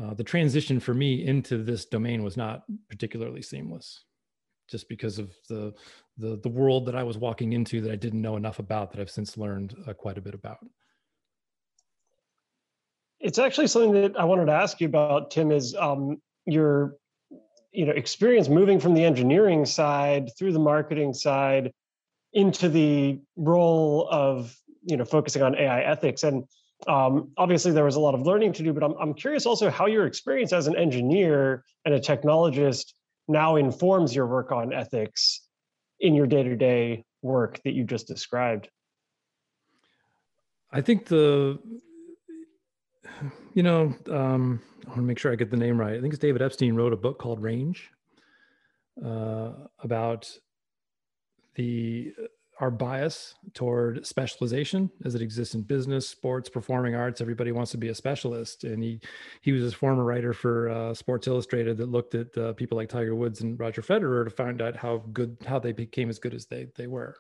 uh, 0.01 0.15
the 0.15 0.25
transition 0.25 0.81
for 0.81 0.95
me 0.95 1.27
into 1.27 1.63
this 1.63 1.85
domain 1.87 2.23
was 2.23 2.37
not 2.37 2.65
particularly 2.89 3.43
seamless, 3.43 4.05
just 4.71 4.89
because 4.89 5.19
of 5.19 5.35
the 5.49 5.75
the 6.17 6.39
the 6.43 6.49
world 6.49 6.87
that 6.87 6.95
I 6.95 7.03
was 7.03 7.19
walking 7.19 7.53
into 7.53 7.81
that 7.83 7.93
I 7.93 7.97
didn't 7.97 8.23
know 8.23 8.37
enough 8.37 8.59
about 8.59 8.93
that 8.93 9.01
I've 9.01 9.11
since 9.11 9.37
learned 9.37 9.75
uh, 9.87 9.93
quite 9.93 10.19
a 10.19 10.23
bit 10.23 10.35
about. 10.35 10.59
It's 13.21 13.39
actually 13.39 13.67
something 13.67 13.93
that 14.01 14.19
I 14.19 14.25
wanted 14.25 14.47
to 14.47 14.53
ask 14.53 14.81
you 14.81 14.87
about, 14.87 15.31
Tim. 15.33 15.51
Is 15.51 15.75
um, 15.75 16.21
your 16.47 16.95
you 17.73 17.87
know 17.87 17.93
experience 17.93 18.49
moving 18.49 18.79
from 18.79 18.95
the 18.95 19.05
engineering 19.05 19.65
side 19.65 20.31
through 20.39 20.53
the 20.53 20.59
marketing 20.59 21.15
side 21.15 21.73
into 22.33 22.69
the 22.69 23.21
role 23.37 24.09
of 24.11 24.57
you 24.83 24.97
know 24.97 25.05
focusing 25.05 25.43
on 25.43 25.55
AI 25.55 25.81
ethics. 25.81 26.23
And 26.23 26.45
um, 26.87 27.31
obviously 27.37 27.73
there 27.73 27.85
was 27.85 27.97
a 27.97 28.01
lot 28.01 28.15
of 28.15 28.23
learning 28.23 28.53
to 28.53 28.63
do 28.63 28.73
but 28.73 28.85
I'm, 28.85 28.95
I'm 29.01 29.13
curious 29.13 29.47
also 29.47 29.69
how 29.69 29.87
your 29.87 30.07
experience 30.07 30.53
as 30.53 30.69
an 30.69 30.77
engineer 30.77 31.65
and 31.85 31.93
a 31.93 31.99
technologist 31.99 32.93
now 33.27 33.57
informs 33.57 34.15
your 34.15 34.29
work 34.29 34.53
on 34.53 34.73
ethics 34.73 35.41
in 35.99 36.15
your 36.15 36.27
day-to-day 36.27 37.05
work 37.21 37.61
that 37.65 37.73
you 37.75 37.85
just 37.85 38.07
described. 38.07 38.69
I 40.71 40.81
think 40.81 41.07
the 41.07 41.59
you 43.55 43.63
know 43.63 43.95
um, 44.11 44.61
i 44.85 44.89
want 44.89 44.99
to 44.99 45.03
make 45.03 45.19
sure 45.19 45.33
i 45.33 45.35
get 45.35 45.51
the 45.51 45.57
name 45.57 45.79
right. 45.79 45.97
I 45.97 46.01
think 46.01 46.13
it's 46.13 46.21
david 46.21 46.43
epstein 46.43 46.75
wrote 46.75 46.93
a 46.93 46.97
book 46.97 47.19
called 47.19 47.43
range 47.43 47.91
uh, 49.05 49.51
about 49.83 50.31
the 51.59 52.15
our 52.61 52.71
bias 52.71 53.35
toward 53.55 54.05
specialization 54.05 54.91
as 55.05 55.15
it 55.15 55.23
exists 55.23 55.55
in 55.55 55.63
business, 55.63 56.09
sports, 56.09 56.49
performing 56.49 56.95
arts. 56.95 57.21
Everybody 57.21 57.53
wants 57.53 57.71
to 57.73 57.79
be 57.79 57.89
a 57.89 57.95
specialist, 57.95 58.65
and 58.65 58.83
he 58.83 59.01
he 59.43 59.53
was 59.53 59.73
a 59.73 59.77
former 59.77 60.05
writer 60.05 60.33
for 60.33 60.69
uh, 60.71 60.95
Sports 60.95 61.27
Illustrated 61.27 61.77
that 61.77 61.91
looked 61.91 62.15
at 62.15 62.37
uh, 62.37 62.53
people 62.55 62.77
like 62.77 62.89
Tiger 62.89 63.15
Woods 63.15 63.43
and 63.43 63.59
Roger 63.61 63.83
Federer 63.83 64.25
to 64.25 64.31
find 64.31 64.63
out 64.63 64.77
how 64.77 65.05
good 65.13 65.37
how 65.47 65.59
they 65.59 65.73
became 65.73 66.09
as 66.09 66.19
good 66.19 66.35
as 66.35 66.47
they 66.47 66.69
they 66.77 66.87
were. 66.87 67.17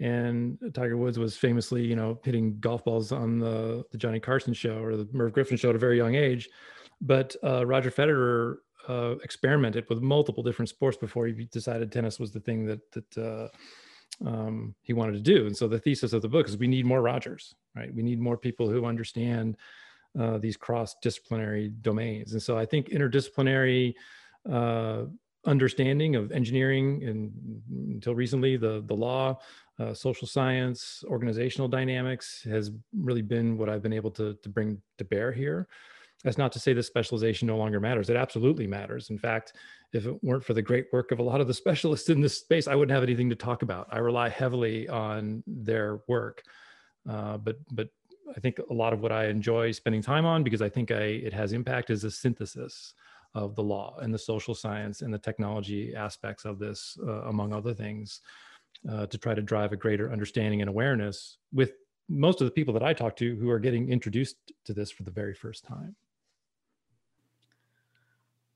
And 0.00 0.58
Tiger 0.74 0.96
Woods 0.96 1.20
was 1.20 1.36
famously, 1.36 1.84
you 1.84 1.94
know, 1.94 2.18
hitting 2.24 2.58
golf 2.58 2.84
balls 2.84 3.12
on 3.12 3.38
the, 3.38 3.84
the 3.92 3.98
Johnny 3.98 4.18
Carson 4.18 4.52
show 4.52 4.78
or 4.78 4.96
the 4.96 5.08
Merv 5.12 5.32
Griffin 5.32 5.56
show 5.56 5.70
at 5.70 5.76
a 5.76 5.78
very 5.78 5.96
young 5.96 6.16
age. 6.16 6.48
But 7.00 7.36
uh, 7.44 7.64
Roger 7.64 7.92
Federer 7.92 8.56
uh, 8.88 9.16
experimented 9.22 9.86
with 9.88 10.00
multiple 10.00 10.42
different 10.42 10.68
sports 10.68 10.96
before 10.96 11.26
he 11.26 11.44
decided 11.46 11.90
tennis 11.90 12.18
was 12.18 12.32
the 12.32 12.40
thing 12.40 12.66
that 12.66 12.80
that 12.92 13.18
uh, 13.18 13.48
um, 14.28 14.74
he 14.82 14.92
wanted 14.92 15.12
to 15.12 15.20
do. 15.20 15.46
And 15.46 15.56
so 15.56 15.66
the 15.66 15.78
thesis 15.78 16.12
of 16.12 16.22
the 16.22 16.28
book 16.28 16.48
is 16.48 16.56
we 16.56 16.68
need 16.68 16.86
more 16.86 17.02
Rogers, 17.02 17.54
right? 17.74 17.92
We 17.92 18.02
need 18.02 18.20
more 18.20 18.36
people 18.36 18.70
who 18.70 18.84
understand 18.84 19.56
uh, 20.18 20.38
these 20.38 20.56
cross-disciplinary 20.56 21.70
domains. 21.82 22.32
And 22.32 22.42
so 22.42 22.56
I 22.56 22.66
think 22.66 22.90
interdisciplinary 22.90 23.94
uh, 24.48 25.04
understanding 25.46 26.16
of 26.16 26.30
engineering 26.32 27.02
and 27.04 27.32
until 27.94 28.14
recently 28.14 28.56
the 28.56 28.82
the 28.86 28.94
law 28.94 29.38
uh, 29.78 29.92
social 29.92 30.28
science, 30.28 31.02
organizational 31.08 31.68
dynamics 31.68 32.42
has 32.44 32.70
really 32.96 33.22
been 33.22 33.58
what 33.58 33.68
I've 33.68 33.82
been 33.82 33.92
able 33.92 34.10
to, 34.12 34.34
to 34.34 34.48
bring 34.48 34.80
to 34.98 35.04
bear 35.04 35.32
here. 35.32 35.66
That's 36.24 36.38
not 36.38 36.52
to 36.52 36.58
say 36.58 36.72
that 36.72 36.82
specialization 36.82 37.46
no 37.46 37.56
longer 37.56 37.78
matters. 37.78 38.10
It 38.10 38.16
absolutely 38.16 38.66
matters. 38.66 39.10
In 39.10 39.18
fact, 39.18 39.52
if 39.92 40.06
it 40.06 40.24
weren't 40.24 40.42
for 40.42 40.54
the 40.54 40.62
great 40.62 40.86
work 40.92 41.12
of 41.12 41.18
a 41.18 41.22
lot 41.22 41.40
of 41.40 41.46
the 41.46 41.54
specialists 41.62 42.08
in 42.08 42.20
this 42.20 42.38
space, 42.38 42.66
I 42.66 42.74
wouldn't 42.74 42.94
have 42.94 43.02
anything 43.02 43.30
to 43.30 43.36
talk 43.36 43.62
about. 43.62 43.86
I 43.90 43.98
rely 43.98 44.30
heavily 44.30 44.88
on 44.88 45.44
their 45.46 46.00
work. 46.08 46.42
Uh, 47.08 47.36
but 47.36 47.56
but 47.70 47.88
I 48.34 48.40
think 48.40 48.58
a 48.58 48.74
lot 48.74 48.94
of 48.94 49.00
what 49.00 49.12
I 49.12 49.26
enjoy 49.26 49.70
spending 49.72 50.02
time 50.02 50.24
on 50.24 50.42
because 50.42 50.62
I 50.62 50.70
think 50.70 50.90
I 50.90 51.02
it 51.02 51.34
has 51.34 51.52
impact 51.52 51.90
is 51.90 52.04
a 52.04 52.10
synthesis 52.10 52.94
of 53.34 53.54
the 53.54 53.62
law 53.62 53.98
and 54.00 54.14
the 54.14 54.18
social 54.18 54.54
science 54.54 55.02
and 55.02 55.12
the 55.12 55.18
technology 55.18 55.94
aspects 55.94 56.44
of 56.44 56.58
this, 56.58 56.96
uh, 57.06 57.22
among 57.22 57.52
other 57.52 57.74
things 57.74 58.20
uh, 58.90 59.06
to 59.06 59.18
try 59.18 59.34
to 59.34 59.42
drive 59.42 59.72
a 59.72 59.76
greater 59.76 60.12
understanding 60.12 60.60
and 60.60 60.70
awareness 60.70 61.38
with 61.52 61.72
most 62.08 62.40
of 62.40 62.46
the 62.46 62.50
people 62.50 62.72
that 62.74 62.82
I 62.82 62.92
talk 62.92 63.16
to 63.16 63.36
who 63.36 63.50
are 63.50 63.58
getting 63.58 63.88
introduced 63.88 64.36
to 64.66 64.72
this 64.72 64.90
for 64.90 65.02
the 65.02 65.10
very 65.10 65.34
first 65.34 65.64
time. 65.64 65.96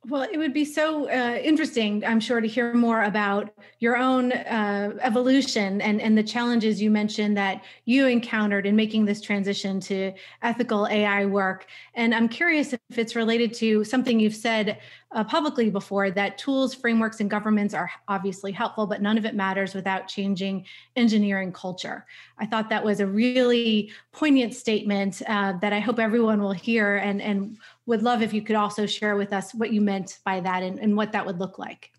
Well, 0.08 0.22
it 0.22 0.38
would 0.38 0.54
be 0.54 0.64
so 0.64 1.06
uh, 1.10 1.36
interesting, 1.36 2.02
I'm 2.02 2.20
sure, 2.20 2.40
to 2.40 2.48
hear 2.48 2.72
more 2.72 3.02
about 3.02 3.50
your 3.78 3.98
own 3.98 4.32
uh, 4.32 4.92
evolution 5.02 5.82
and, 5.82 6.00
and 6.00 6.16
the 6.16 6.22
challenges 6.22 6.80
you 6.80 6.90
mentioned 6.90 7.36
that 7.36 7.62
you 7.84 8.06
encountered 8.06 8.64
in 8.64 8.74
making 8.74 9.04
this 9.04 9.20
transition 9.20 9.80
to 9.80 10.12
ethical 10.40 10.86
AI 10.86 11.26
work. 11.26 11.66
And 11.94 12.14
I'm 12.14 12.28
curious 12.28 12.72
if 12.72 12.80
it's 12.96 13.14
related 13.16 13.52
to 13.54 13.84
something 13.84 14.18
you've 14.18 14.34
said 14.34 14.78
uh, 15.12 15.24
publicly 15.24 15.70
before 15.70 16.10
that 16.10 16.38
tools, 16.38 16.74
frameworks, 16.74 17.20
and 17.20 17.30
governments 17.30 17.74
are 17.74 17.90
obviously 18.08 18.52
helpful, 18.52 18.86
but 18.86 19.00
none 19.00 19.16
of 19.18 19.24
it 19.24 19.34
matters 19.34 19.74
without 19.74 20.06
changing 20.06 20.64
engineering 20.96 21.52
culture. 21.52 22.06
I 22.38 22.46
thought 22.46 22.68
that 22.70 22.84
was 22.84 23.00
a 23.00 23.06
really 23.06 23.90
poignant 24.12 24.54
statement 24.54 25.22
uh, 25.26 25.54
that 25.60 25.72
I 25.72 25.80
hope 25.80 25.98
everyone 25.98 26.40
will 26.40 26.52
hear 26.52 26.96
and, 26.96 27.22
and 27.22 27.56
would 27.88 28.02
love 28.02 28.20
if 28.20 28.34
you 28.34 28.42
could 28.42 28.54
also 28.54 28.84
share 28.84 29.16
with 29.16 29.32
us 29.32 29.54
what 29.54 29.72
you 29.72 29.80
meant 29.80 30.18
by 30.22 30.40
that 30.40 30.62
and, 30.62 30.78
and 30.78 30.94
what 30.94 31.10
that 31.12 31.24
would 31.24 31.40
look 31.40 31.58
like. 31.58 31.90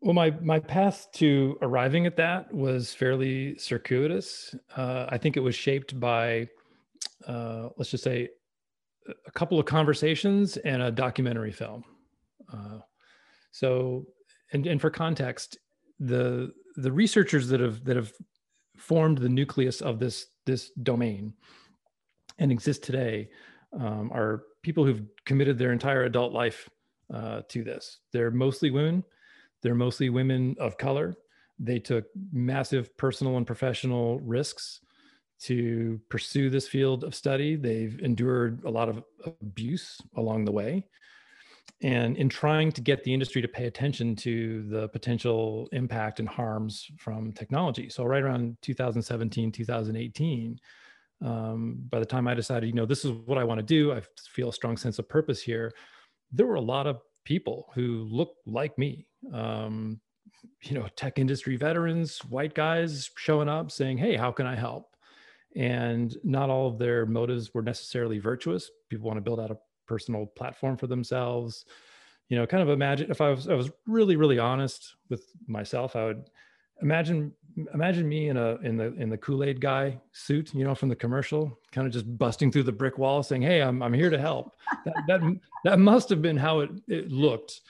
Well, 0.00 0.14
my 0.14 0.30
my 0.40 0.60
path 0.60 1.08
to 1.14 1.58
arriving 1.60 2.06
at 2.06 2.16
that 2.16 2.52
was 2.54 2.94
fairly 2.94 3.58
circuitous. 3.58 4.54
Uh, 4.76 5.06
I 5.08 5.18
think 5.18 5.36
it 5.36 5.40
was 5.40 5.56
shaped 5.56 5.98
by, 5.98 6.48
uh, 7.26 7.70
let's 7.76 7.90
just 7.90 8.04
say, 8.04 8.28
a 9.26 9.30
couple 9.32 9.58
of 9.58 9.66
conversations 9.66 10.56
and 10.58 10.82
a 10.82 10.90
documentary 10.90 11.52
film. 11.52 11.84
Uh, 12.52 12.78
so, 13.50 14.04
and, 14.52 14.66
and 14.66 14.80
for 14.80 14.90
context, 14.90 15.58
the 15.98 16.52
the 16.76 16.92
researchers 16.92 17.48
that 17.48 17.60
have 17.60 17.84
that 17.84 17.96
have 17.96 18.12
formed 18.76 19.18
the 19.18 19.28
nucleus 19.28 19.80
of 19.80 19.98
this 19.98 20.26
this 20.46 20.70
domain 20.82 21.32
and 22.38 22.52
exist 22.52 22.84
today 22.84 23.30
um, 23.78 24.10
are 24.12 24.44
people 24.62 24.84
who've 24.84 25.02
committed 25.24 25.58
their 25.58 25.72
entire 25.72 26.04
adult 26.04 26.32
life 26.32 26.68
uh, 27.12 27.42
to 27.48 27.62
this. 27.62 27.98
They're 28.12 28.30
mostly 28.30 28.70
women. 28.70 29.04
They're 29.62 29.74
mostly 29.74 30.10
women 30.10 30.56
of 30.58 30.78
color. 30.78 31.14
They 31.58 31.78
took 31.78 32.06
massive 32.32 32.96
personal 32.96 33.36
and 33.36 33.46
professional 33.46 34.20
risks 34.20 34.80
to 35.42 36.00
pursue 36.08 36.50
this 36.50 36.68
field 36.68 37.04
of 37.04 37.14
study. 37.14 37.56
They've 37.56 37.98
endured 38.00 38.64
a 38.64 38.70
lot 38.70 38.88
of 38.88 39.02
abuse 39.42 40.00
along 40.16 40.44
the 40.44 40.52
way 40.52 40.86
and 41.82 42.16
in 42.16 42.28
trying 42.28 42.72
to 42.72 42.80
get 42.80 43.04
the 43.04 43.12
industry 43.12 43.42
to 43.42 43.48
pay 43.48 43.66
attention 43.66 44.16
to 44.16 44.62
the 44.68 44.88
potential 44.88 45.68
impact 45.72 46.20
and 46.20 46.28
harms 46.28 46.90
from 46.98 47.32
technology. 47.32 47.88
So 47.88 48.04
right 48.04 48.22
around 48.22 48.56
2017, 48.62 49.52
2018, 49.52 50.58
um, 51.22 51.78
by 51.90 51.98
the 51.98 52.06
time 52.06 52.26
I 52.28 52.34
decided, 52.34 52.66
you 52.66 52.74
know, 52.74 52.86
this 52.86 53.04
is 53.04 53.12
what 53.12 53.38
I 53.38 53.44
want 53.44 53.58
to 53.58 53.66
do, 53.66 53.92
I 53.92 54.02
feel 54.30 54.48
a 54.48 54.52
strong 54.52 54.76
sense 54.76 54.98
of 54.98 55.08
purpose 55.08 55.42
here. 55.42 55.72
There 56.32 56.46
were 56.46 56.56
a 56.56 56.60
lot 56.60 56.86
of 56.86 57.00
people 57.24 57.70
who 57.74 58.06
looked 58.10 58.46
like 58.46 58.76
me, 58.78 59.06
um, 59.32 60.00
you 60.62 60.74
know, 60.74 60.86
tech 60.96 61.18
industry 61.18 61.56
veterans, 61.56 62.18
white 62.24 62.54
guys 62.54 63.10
showing 63.16 63.48
up 63.48 63.70
saying, 63.70 63.98
"Hey, 63.98 64.16
how 64.16 64.32
can 64.32 64.46
I 64.46 64.54
help?" 64.54 64.96
And 65.56 66.14
not 66.24 66.50
all 66.50 66.68
of 66.68 66.78
their 66.78 67.06
motives 67.06 67.54
were 67.54 67.62
necessarily 67.62 68.18
virtuous. 68.18 68.70
People 68.90 69.06
want 69.06 69.16
to 69.18 69.22
build 69.22 69.40
out 69.40 69.50
a 69.50 69.58
personal 69.86 70.26
platform 70.26 70.76
for 70.76 70.86
themselves 70.86 71.64
you 72.28 72.36
know 72.36 72.46
kind 72.46 72.62
of 72.62 72.68
imagine 72.68 73.10
if 73.10 73.20
i 73.20 73.30
was 73.30 73.48
i 73.48 73.54
was 73.54 73.70
really 73.86 74.16
really 74.16 74.38
honest 74.38 74.96
with 75.10 75.24
myself 75.46 75.96
i 75.96 76.04
would 76.04 76.24
imagine 76.82 77.32
imagine 77.72 78.08
me 78.08 78.28
in 78.28 78.36
a 78.36 78.56
in 78.56 78.76
the 78.76 78.92
in 78.94 79.08
the 79.08 79.16
kool-aid 79.16 79.60
guy 79.60 79.98
suit 80.12 80.52
you 80.54 80.64
know 80.64 80.74
from 80.74 80.88
the 80.88 80.96
commercial 80.96 81.58
kind 81.72 81.86
of 81.86 81.92
just 81.92 82.18
busting 82.18 82.50
through 82.50 82.62
the 82.62 82.72
brick 82.72 82.98
wall 82.98 83.22
saying 83.22 83.42
hey 83.42 83.62
i'm, 83.62 83.82
I'm 83.82 83.92
here 83.92 84.10
to 84.10 84.18
help. 84.18 84.52
That, 84.84 84.94
that 85.06 85.40
that 85.64 85.78
must 85.78 86.08
have 86.08 86.20
been 86.20 86.36
how 86.36 86.60
it, 86.60 86.70
it 86.88 87.10
looked 87.10 87.60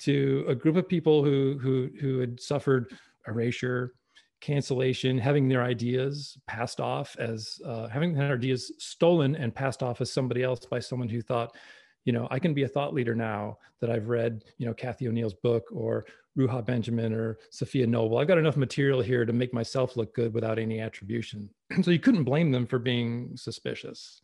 to 0.00 0.44
a 0.48 0.54
group 0.54 0.76
of 0.76 0.88
people 0.88 1.24
who 1.24 1.58
who 1.60 1.90
who 2.00 2.18
had 2.18 2.40
suffered 2.40 2.92
erasure 3.26 3.94
cancellation, 4.42 5.16
having 5.16 5.48
their 5.48 5.62
ideas 5.62 6.36
passed 6.46 6.80
off 6.80 7.16
as 7.18 7.60
uh, 7.64 7.88
having 7.88 8.12
their 8.12 8.34
ideas 8.34 8.72
stolen 8.78 9.36
and 9.36 9.54
passed 9.54 9.82
off 9.82 10.00
as 10.02 10.12
somebody 10.12 10.42
else 10.42 10.66
by 10.66 10.80
someone 10.80 11.08
who 11.08 11.22
thought, 11.22 11.56
you 12.04 12.12
know, 12.12 12.26
I 12.30 12.38
can 12.38 12.54
be 12.54 12.64
a 12.64 12.68
thought 12.68 12.94
leader 12.94 13.14
now 13.14 13.58
that 13.80 13.90
I've 13.90 14.08
read, 14.08 14.44
you 14.58 14.66
know, 14.66 14.74
Cathy 14.74 15.08
O'Neil's 15.08 15.34
book 15.34 15.64
or 15.72 16.04
Ruha 16.36 16.64
Benjamin 16.64 17.12
or 17.12 17.38
Safiya 17.52 17.86
Noble. 17.86 18.18
I've 18.18 18.28
got 18.28 18.38
enough 18.38 18.56
material 18.56 19.00
here 19.00 19.24
to 19.24 19.32
make 19.32 19.52
myself 19.52 19.96
look 19.96 20.14
good 20.14 20.32
without 20.34 20.58
any 20.58 20.80
attribution. 20.80 21.48
so 21.82 21.90
you 21.90 21.98
couldn't 21.98 22.24
blame 22.24 22.50
them 22.50 22.66
for 22.66 22.78
being 22.78 23.36
suspicious 23.36 24.22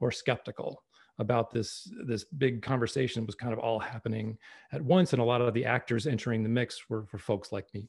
or 0.00 0.10
skeptical 0.10 0.82
about 1.18 1.50
this 1.50 1.92
this 2.06 2.24
big 2.24 2.62
conversation 2.62 3.26
was 3.26 3.34
kind 3.34 3.52
of 3.52 3.58
all 3.58 3.78
happening 3.78 4.38
at 4.72 4.80
once 4.80 5.12
and 5.12 5.20
a 5.20 5.24
lot 5.24 5.42
of 5.42 5.52
the 5.52 5.66
actors 5.66 6.06
entering 6.06 6.42
the 6.42 6.48
mix 6.48 6.88
were 6.88 7.04
for 7.04 7.18
folks 7.18 7.52
like 7.52 7.66
me 7.74 7.86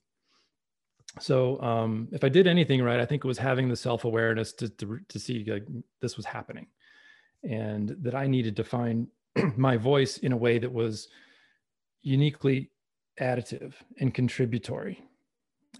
so 1.19 1.61
um, 1.61 2.07
if 2.11 2.23
I 2.23 2.29
did 2.29 2.47
anything 2.47 2.81
right, 2.81 2.99
I 2.99 3.05
think 3.05 3.25
it 3.25 3.27
was 3.27 3.37
having 3.37 3.67
the 3.67 3.75
self 3.75 4.05
awareness 4.05 4.53
to, 4.53 4.69
to, 4.69 4.99
to 5.09 5.19
see 5.19 5.43
like 5.45 5.65
this 6.01 6.15
was 6.15 6.25
happening, 6.25 6.67
and 7.43 7.95
that 8.01 8.15
I 8.15 8.27
needed 8.27 8.55
to 8.57 8.63
find 8.63 9.07
my 9.57 9.77
voice 9.77 10.17
in 10.17 10.31
a 10.31 10.37
way 10.37 10.59
that 10.59 10.71
was 10.71 11.07
uniquely 12.01 12.71
additive 13.19 13.73
and 13.99 14.13
contributory, 14.13 15.03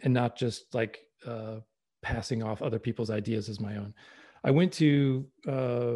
and 0.03 0.13
not 0.13 0.37
just 0.37 0.73
like 0.73 0.99
uh, 1.25 1.57
passing 2.01 2.43
off 2.43 2.61
other 2.61 2.79
people's 2.79 3.09
ideas 3.09 3.49
as 3.49 3.59
my 3.59 3.77
own. 3.77 3.93
I 4.43 4.51
went 4.51 4.73
to 4.73 5.25
uh, 5.47 5.95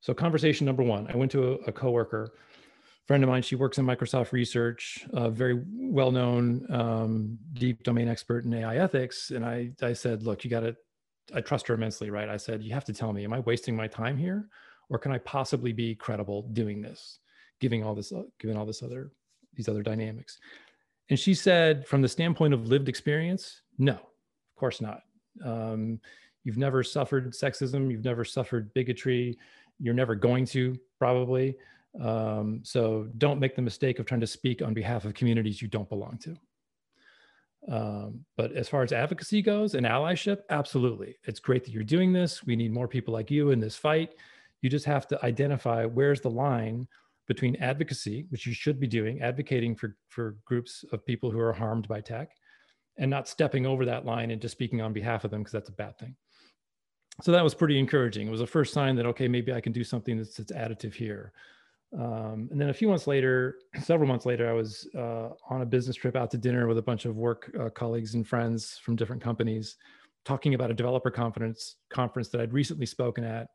so 0.00 0.14
conversation 0.14 0.66
number 0.66 0.82
one. 0.82 1.06
I 1.12 1.16
went 1.16 1.30
to 1.32 1.52
a, 1.52 1.52
a 1.68 1.72
coworker 1.72 2.32
friend 3.06 3.24
of 3.24 3.28
mine, 3.28 3.42
she 3.42 3.56
works 3.56 3.78
in 3.78 3.86
Microsoft 3.86 4.32
research, 4.32 5.06
a 5.12 5.28
very 5.28 5.60
well-known 5.76 6.66
um, 6.70 7.38
deep 7.52 7.82
domain 7.82 8.08
expert 8.08 8.44
in 8.44 8.54
AI 8.54 8.76
ethics. 8.76 9.30
And 9.30 9.44
I, 9.44 9.72
I 9.82 9.92
said, 9.92 10.22
look, 10.22 10.44
you 10.44 10.50
got 10.50 10.60
to, 10.60 10.76
I 11.34 11.40
trust 11.40 11.66
her 11.68 11.74
immensely, 11.74 12.10
right? 12.10 12.28
I 12.28 12.36
said, 12.36 12.62
you 12.62 12.72
have 12.72 12.84
to 12.86 12.92
tell 12.92 13.12
me, 13.12 13.24
am 13.24 13.32
I 13.32 13.40
wasting 13.40 13.76
my 13.76 13.88
time 13.88 14.16
here? 14.16 14.48
Or 14.92 14.98
can 14.98 15.10
I 15.10 15.18
possibly 15.18 15.72
be 15.72 15.94
credible 15.94 16.42
doing 16.52 16.82
this, 16.82 17.18
giving 17.60 17.82
all 17.82 17.94
this, 17.94 18.12
given 18.38 18.58
all 18.58 18.66
this 18.66 18.82
other, 18.82 19.10
these 19.54 19.66
other 19.66 19.82
dynamics? 19.82 20.38
And 21.08 21.18
she 21.18 21.32
said, 21.32 21.86
from 21.86 22.02
the 22.02 22.08
standpoint 22.08 22.52
of 22.52 22.68
lived 22.68 22.90
experience, 22.90 23.62
no, 23.78 23.94
of 23.94 24.56
course 24.56 24.82
not. 24.82 25.00
Um, 25.42 25.98
you've 26.44 26.58
never 26.58 26.82
suffered 26.82 27.32
sexism, 27.32 27.90
you've 27.90 28.04
never 28.04 28.22
suffered 28.22 28.72
bigotry, 28.74 29.38
you're 29.80 29.94
never 29.94 30.14
going 30.14 30.44
to 30.46 30.78
probably. 30.98 31.56
Um, 31.98 32.60
so 32.62 33.08
don't 33.16 33.40
make 33.40 33.56
the 33.56 33.62
mistake 33.62 33.98
of 33.98 34.04
trying 34.04 34.20
to 34.20 34.26
speak 34.26 34.60
on 34.60 34.74
behalf 34.74 35.06
of 35.06 35.14
communities 35.14 35.62
you 35.62 35.68
don't 35.68 35.88
belong 35.88 36.18
to. 36.18 36.36
Um, 37.74 38.26
but 38.36 38.52
as 38.52 38.68
far 38.68 38.82
as 38.82 38.92
advocacy 38.92 39.40
goes 39.40 39.74
and 39.74 39.86
allyship, 39.86 40.40
absolutely. 40.50 41.16
It's 41.24 41.40
great 41.40 41.64
that 41.64 41.70
you're 41.70 41.82
doing 41.82 42.12
this. 42.12 42.44
We 42.44 42.56
need 42.56 42.72
more 42.72 42.88
people 42.88 43.14
like 43.14 43.30
you 43.30 43.52
in 43.52 43.60
this 43.60 43.76
fight. 43.76 44.14
You 44.62 44.70
just 44.70 44.86
have 44.86 45.06
to 45.08 45.24
identify 45.24 45.84
where's 45.84 46.20
the 46.20 46.30
line 46.30 46.88
between 47.28 47.56
advocacy, 47.56 48.26
which 48.30 48.46
you 48.46 48.54
should 48.54 48.80
be 48.80 48.86
doing, 48.86 49.20
advocating 49.20 49.76
for, 49.76 49.96
for 50.08 50.36
groups 50.44 50.84
of 50.92 51.04
people 51.04 51.30
who 51.30 51.38
are 51.38 51.52
harmed 51.52 51.86
by 51.88 52.00
tech, 52.00 52.30
and 52.98 53.10
not 53.10 53.28
stepping 53.28 53.66
over 53.66 53.84
that 53.84 54.04
line 54.04 54.30
and 54.30 54.40
just 54.40 54.52
speaking 54.52 54.80
on 54.80 54.92
behalf 54.92 55.24
of 55.24 55.30
them 55.30 55.40
because 55.40 55.52
that's 55.52 55.68
a 55.68 55.72
bad 55.72 55.98
thing. 55.98 56.14
So 57.20 57.32
that 57.32 57.44
was 57.44 57.54
pretty 57.54 57.78
encouraging. 57.78 58.26
It 58.26 58.30
was 58.30 58.40
a 58.40 58.46
first 58.46 58.72
sign 58.72 58.96
that, 58.96 59.06
okay, 59.06 59.28
maybe 59.28 59.52
I 59.52 59.60
can 59.60 59.72
do 59.72 59.84
something 59.84 60.16
that's, 60.16 60.36
that's 60.36 60.52
additive 60.52 60.94
here. 60.94 61.32
Um, 61.98 62.48
and 62.50 62.58
then 62.58 62.70
a 62.70 62.74
few 62.74 62.88
months 62.88 63.06
later, 63.06 63.56
several 63.82 64.08
months 64.08 64.24
later, 64.24 64.48
I 64.48 64.52
was 64.52 64.88
uh, 64.96 65.30
on 65.48 65.62
a 65.62 65.66
business 65.66 65.96
trip 65.96 66.16
out 66.16 66.30
to 66.30 66.38
dinner 66.38 66.66
with 66.66 66.78
a 66.78 66.82
bunch 66.82 67.04
of 67.04 67.16
work 67.16 67.50
uh, 67.60 67.68
colleagues 67.68 68.14
and 68.14 68.26
friends 68.26 68.78
from 68.82 68.96
different 68.96 69.22
companies, 69.22 69.76
talking 70.24 70.54
about 70.54 70.70
a 70.70 70.74
developer 70.74 71.10
conference 71.10 71.76
conference 71.90 72.28
that 72.28 72.40
I'd 72.40 72.52
recently 72.52 72.86
spoken 72.86 73.24
at. 73.24 73.48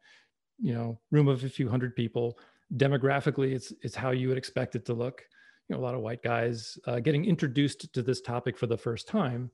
You 0.59 0.73
know, 0.73 0.99
room 1.11 1.27
of 1.27 1.43
a 1.43 1.49
few 1.49 1.69
hundred 1.69 1.95
people. 1.95 2.37
Demographically, 2.75 3.53
it's 3.53 3.71
it's 3.81 3.95
how 3.95 4.11
you 4.11 4.27
would 4.29 4.37
expect 4.37 4.75
it 4.75 4.85
to 4.85 4.93
look. 4.93 5.23
You 5.69 5.75
know, 5.75 5.81
a 5.81 5.83
lot 5.83 5.95
of 5.95 6.01
white 6.01 6.23
guys 6.23 6.77
uh, 6.87 6.99
getting 6.99 7.25
introduced 7.25 7.93
to 7.93 8.01
this 8.01 8.21
topic 8.21 8.57
for 8.57 8.67
the 8.67 8.77
first 8.77 9.07
time. 9.07 9.51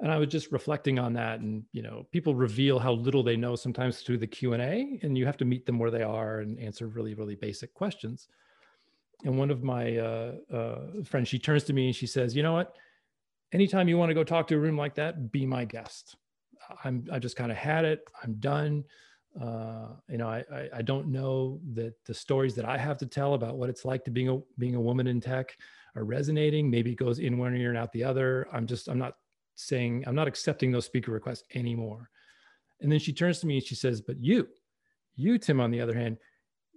And 0.00 0.10
i 0.10 0.18
was 0.18 0.28
just 0.28 0.50
reflecting 0.50 0.98
on 0.98 1.12
that 1.14 1.40
and 1.40 1.62
you 1.72 1.80
know 1.80 2.06
people 2.10 2.34
reveal 2.34 2.78
how 2.78 2.92
little 2.92 3.22
they 3.22 3.36
know 3.36 3.54
sometimes 3.54 4.00
through 4.00 4.18
the 4.18 4.26
q&a 4.26 4.98
and 5.02 5.16
you 5.16 5.24
have 5.24 5.36
to 5.36 5.44
meet 5.44 5.66
them 5.66 5.78
where 5.78 5.90
they 5.90 6.02
are 6.02 6.40
and 6.40 6.58
answer 6.58 6.88
really 6.88 7.14
really 7.14 7.36
basic 7.36 7.72
questions. 7.74 8.28
And 9.24 9.38
one 9.38 9.50
of 9.50 9.62
my 9.62 9.96
uh, 9.96 10.32
uh, 10.52 10.80
friends 11.04 11.28
she 11.28 11.38
turns 11.38 11.64
to 11.64 11.72
me 11.72 11.86
and 11.86 11.94
she 11.94 12.06
says 12.06 12.34
you 12.34 12.42
know 12.42 12.52
what? 12.54 12.74
Anytime 13.52 13.88
you 13.88 13.96
want 13.96 14.10
to 14.10 14.14
go 14.14 14.24
talk 14.24 14.48
to 14.48 14.56
a 14.56 14.58
room 14.58 14.76
like 14.76 14.96
that 14.96 15.30
be 15.30 15.46
my 15.46 15.64
guest. 15.64 16.16
I'm 16.82 17.06
i 17.12 17.18
just 17.18 17.36
kind 17.36 17.52
of 17.52 17.56
had 17.56 17.84
it. 17.84 18.04
I'm 18.22 18.34
done 18.34 18.84
uh, 19.40 19.88
you 20.08 20.18
know 20.18 20.28
I, 20.28 20.44
I, 20.52 20.68
I 20.76 20.82
don't 20.82 21.08
know 21.08 21.60
that 21.72 21.94
the 22.04 22.14
stories 22.14 22.54
that 22.54 22.64
i 22.64 22.78
have 22.78 22.98
to 22.98 23.06
tell 23.06 23.34
about 23.34 23.56
what 23.56 23.68
it's 23.68 23.84
like 23.84 24.04
to 24.04 24.10
being 24.10 24.28
a 24.28 24.38
being 24.58 24.76
a 24.76 24.80
woman 24.80 25.06
in 25.08 25.20
tech 25.20 25.56
are 25.96 26.04
resonating 26.04 26.70
maybe 26.70 26.92
it 26.92 26.98
goes 26.98 27.18
in 27.18 27.38
one 27.38 27.56
ear 27.56 27.70
and 27.70 27.78
out 27.78 27.92
the 27.92 28.04
other 28.04 28.46
i'm 28.52 28.66
just 28.66 28.88
i'm 28.88 28.98
not 28.98 29.14
saying, 29.54 30.04
I'm 30.06 30.14
not 30.14 30.28
accepting 30.28 30.72
those 30.72 30.86
speaker 30.86 31.12
requests 31.12 31.44
anymore. 31.54 32.10
And 32.80 32.90
then 32.90 32.98
she 32.98 33.12
turns 33.12 33.40
to 33.40 33.46
me 33.46 33.56
and 33.56 33.64
she 33.64 33.74
says, 33.74 34.00
But 34.00 34.18
you, 34.18 34.48
you, 35.16 35.38
Tim, 35.38 35.60
on 35.60 35.70
the 35.70 35.80
other 35.80 35.94
hand, 35.94 36.18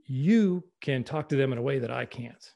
you 0.05 0.63
can 0.81 1.03
talk 1.03 1.29
to 1.29 1.35
them 1.35 1.51
in 1.51 1.57
a 1.57 1.63
way 1.63 1.79
that 1.79 1.91
I 1.91 2.05
can't. 2.05 2.53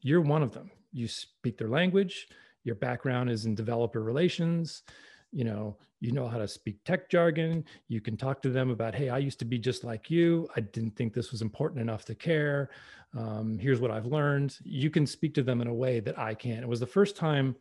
You're 0.00 0.20
one 0.20 0.42
of 0.42 0.52
them. 0.52 0.70
You 0.92 1.06
speak 1.06 1.58
their 1.58 1.68
language. 1.68 2.28
Your 2.64 2.74
background 2.74 3.30
is 3.30 3.44
in 3.44 3.54
developer 3.54 4.02
relations. 4.02 4.82
You 5.32 5.44
know, 5.44 5.76
you 6.00 6.12
know 6.12 6.28
how 6.28 6.38
to 6.38 6.48
speak 6.48 6.82
tech 6.84 7.10
jargon. 7.10 7.64
You 7.88 8.00
can 8.00 8.16
talk 8.16 8.40
to 8.42 8.50
them 8.50 8.70
about, 8.70 8.94
hey, 8.94 9.08
I 9.08 9.18
used 9.18 9.38
to 9.40 9.44
be 9.44 9.58
just 9.58 9.84
like 9.84 10.10
you. 10.10 10.48
I 10.56 10.60
didn't 10.60 10.96
think 10.96 11.12
this 11.12 11.32
was 11.32 11.42
important 11.42 11.80
enough 11.80 12.04
to 12.06 12.14
care. 12.14 12.70
Um, 13.16 13.58
here's 13.58 13.80
what 13.80 13.90
I've 13.90 14.06
learned. 14.06 14.56
You 14.62 14.90
can 14.90 15.06
speak 15.06 15.34
to 15.34 15.42
them 15.42 15.60
in 15.60 15.68
a 15.68 15.74
way 15.74 16.00
that 16.00 16.18
I 16.18 16.34
can't. 16.34 16.62
It 16.62 16.68
was 16.68 16.80
the 16.80 16.86
first 16.86 17.16
time 17.16 17.56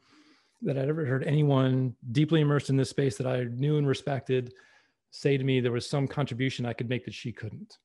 that 0.62 0.77
I'd 0.77 0.89
ever 0.89 1.05
heard 1.05 1.24
anyone 1.24 1.95
deeply 2.12 2.41
immersed 2.41 2.69
in 2.69 2.77
this 2.77 2.89
space 2.89 3.17
that 3.17 3.27
I 3.27 3.43
knew 3.43 3.77
and 3.77 3.88
respected 3.88 4.53
say 5.12 5.38
to 5.38 5.43
me 5.43 5.59
there 5.59 5.71
was 5.71 5.89
some 5.89 6.07
contribution 6.07 6.65
I 6.65 6.74
could 6.74 6.89
make 6.89 7.05
that 7.05 7.13
she 7.13 7.31
couldn't. 7.31 7.77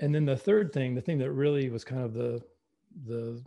And 0.00 0.14
then 0.14 0.24
the 0.24 0.36
third 0.36 0.72
thing, 0.72 0.94
the 0.94 1.00
thing 1.00 1.18
that 1.18 1.32
really 1.32 1.68
was 1.70 1.84
kind 1.84 2.02
of 2.02 2.14
the 2.14 2.42
the 3.06 3.42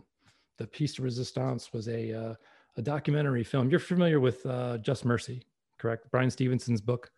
the 0.56 0.66
piece 0.66 0.94
de 0.94 1.02
resistance 1.02 1.72
was 1.72 1.88
a 1.88 2.12
uh, 2.12 2.34
a 2.76 2.82
documentary 2.82 3.44
film. 3.44 3.70
You're 3.70 3.80
familiar 3.80 4.20
with 4.20 4.44
uh, 4.46 4.78
Just 4.78 5.04
Mercy, 5.04 5.42
correct? 5.78 6.10
Bryan 6.10 6.30
Stevenson's 6.30 6.80
book 6.80 7.10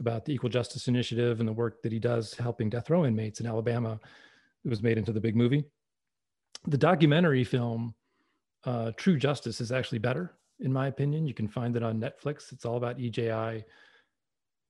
about 0.00 0.24
the 0.24 0.32
Equal 0.32 0.48
Justice 0.48 0.88
Initiative 0.88 1.40
and 1.40 1.48
the 1.48 1.52
work 1.52 1.82
that 1.82 1.92
he 1.92 1.98
does 1.98 2.34
helping 2.34 2.70
death 2.70 2.90
row 2.90 3.04
inmates 3.04 3.40
in 3.40 3.46
Alabama. 3.46 4.00
It 4.64 4.68
was 4.68 4.82
made 4.82 4.98
into 4.98 5.12
the 5.12 5.20
big 5.20 5.36
movie. 5.36 5.64
The 6.66 6.78
documentary 6.78 7.44
film 7.44 7.94
uh, 8.64 8.92
True 8.96 9.16
Justice 9.16 9.60
is 9.60 9.72
actually 9.72 9.98
better, 9.98 10.32
in 10.60 10.72
my 10.72 10.86
opinion. 10.86 11.26
You 11.26 11.34
can 11.34 11.48
find 11.48 11.76
it 11.76 11.82
on 11.82 12.00
Netflix. 12.00 12.52
It's 12.52 12.64
all 12.64 12.76
about 12.76 13.00
EJI. 13.00 13.64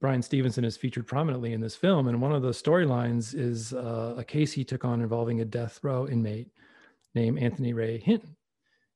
Bryan 0.01 0.23
Stevenson 0.23 0.65
is 0.65 0.77
featured 0.77 1.07
prominently 1.07 1.53
in 1.53 1.61
this 1.61 1.77
film, 1.77 2.09
and 2.09 2.21
one 2.21 2.33
of 2.33 2.43
the 2.43 2.51
storylines 2.51 3.35
is 3.39 3.73
uh, 3.73 4.15
a 4.17 4.25
case 4.25 4.53
he 4.53 4.65
took 4.65 4.85
on 4.85 5.01
involving 5.01 5.41
a 5.41 5.45
death 5.45 5.79
row 5.83 6.09
inmate 6.09 6.49
named 7.15 7.39
Anthony 7.39 7.73
Ray 7.73 7.99
Hinton. 7.99 8.35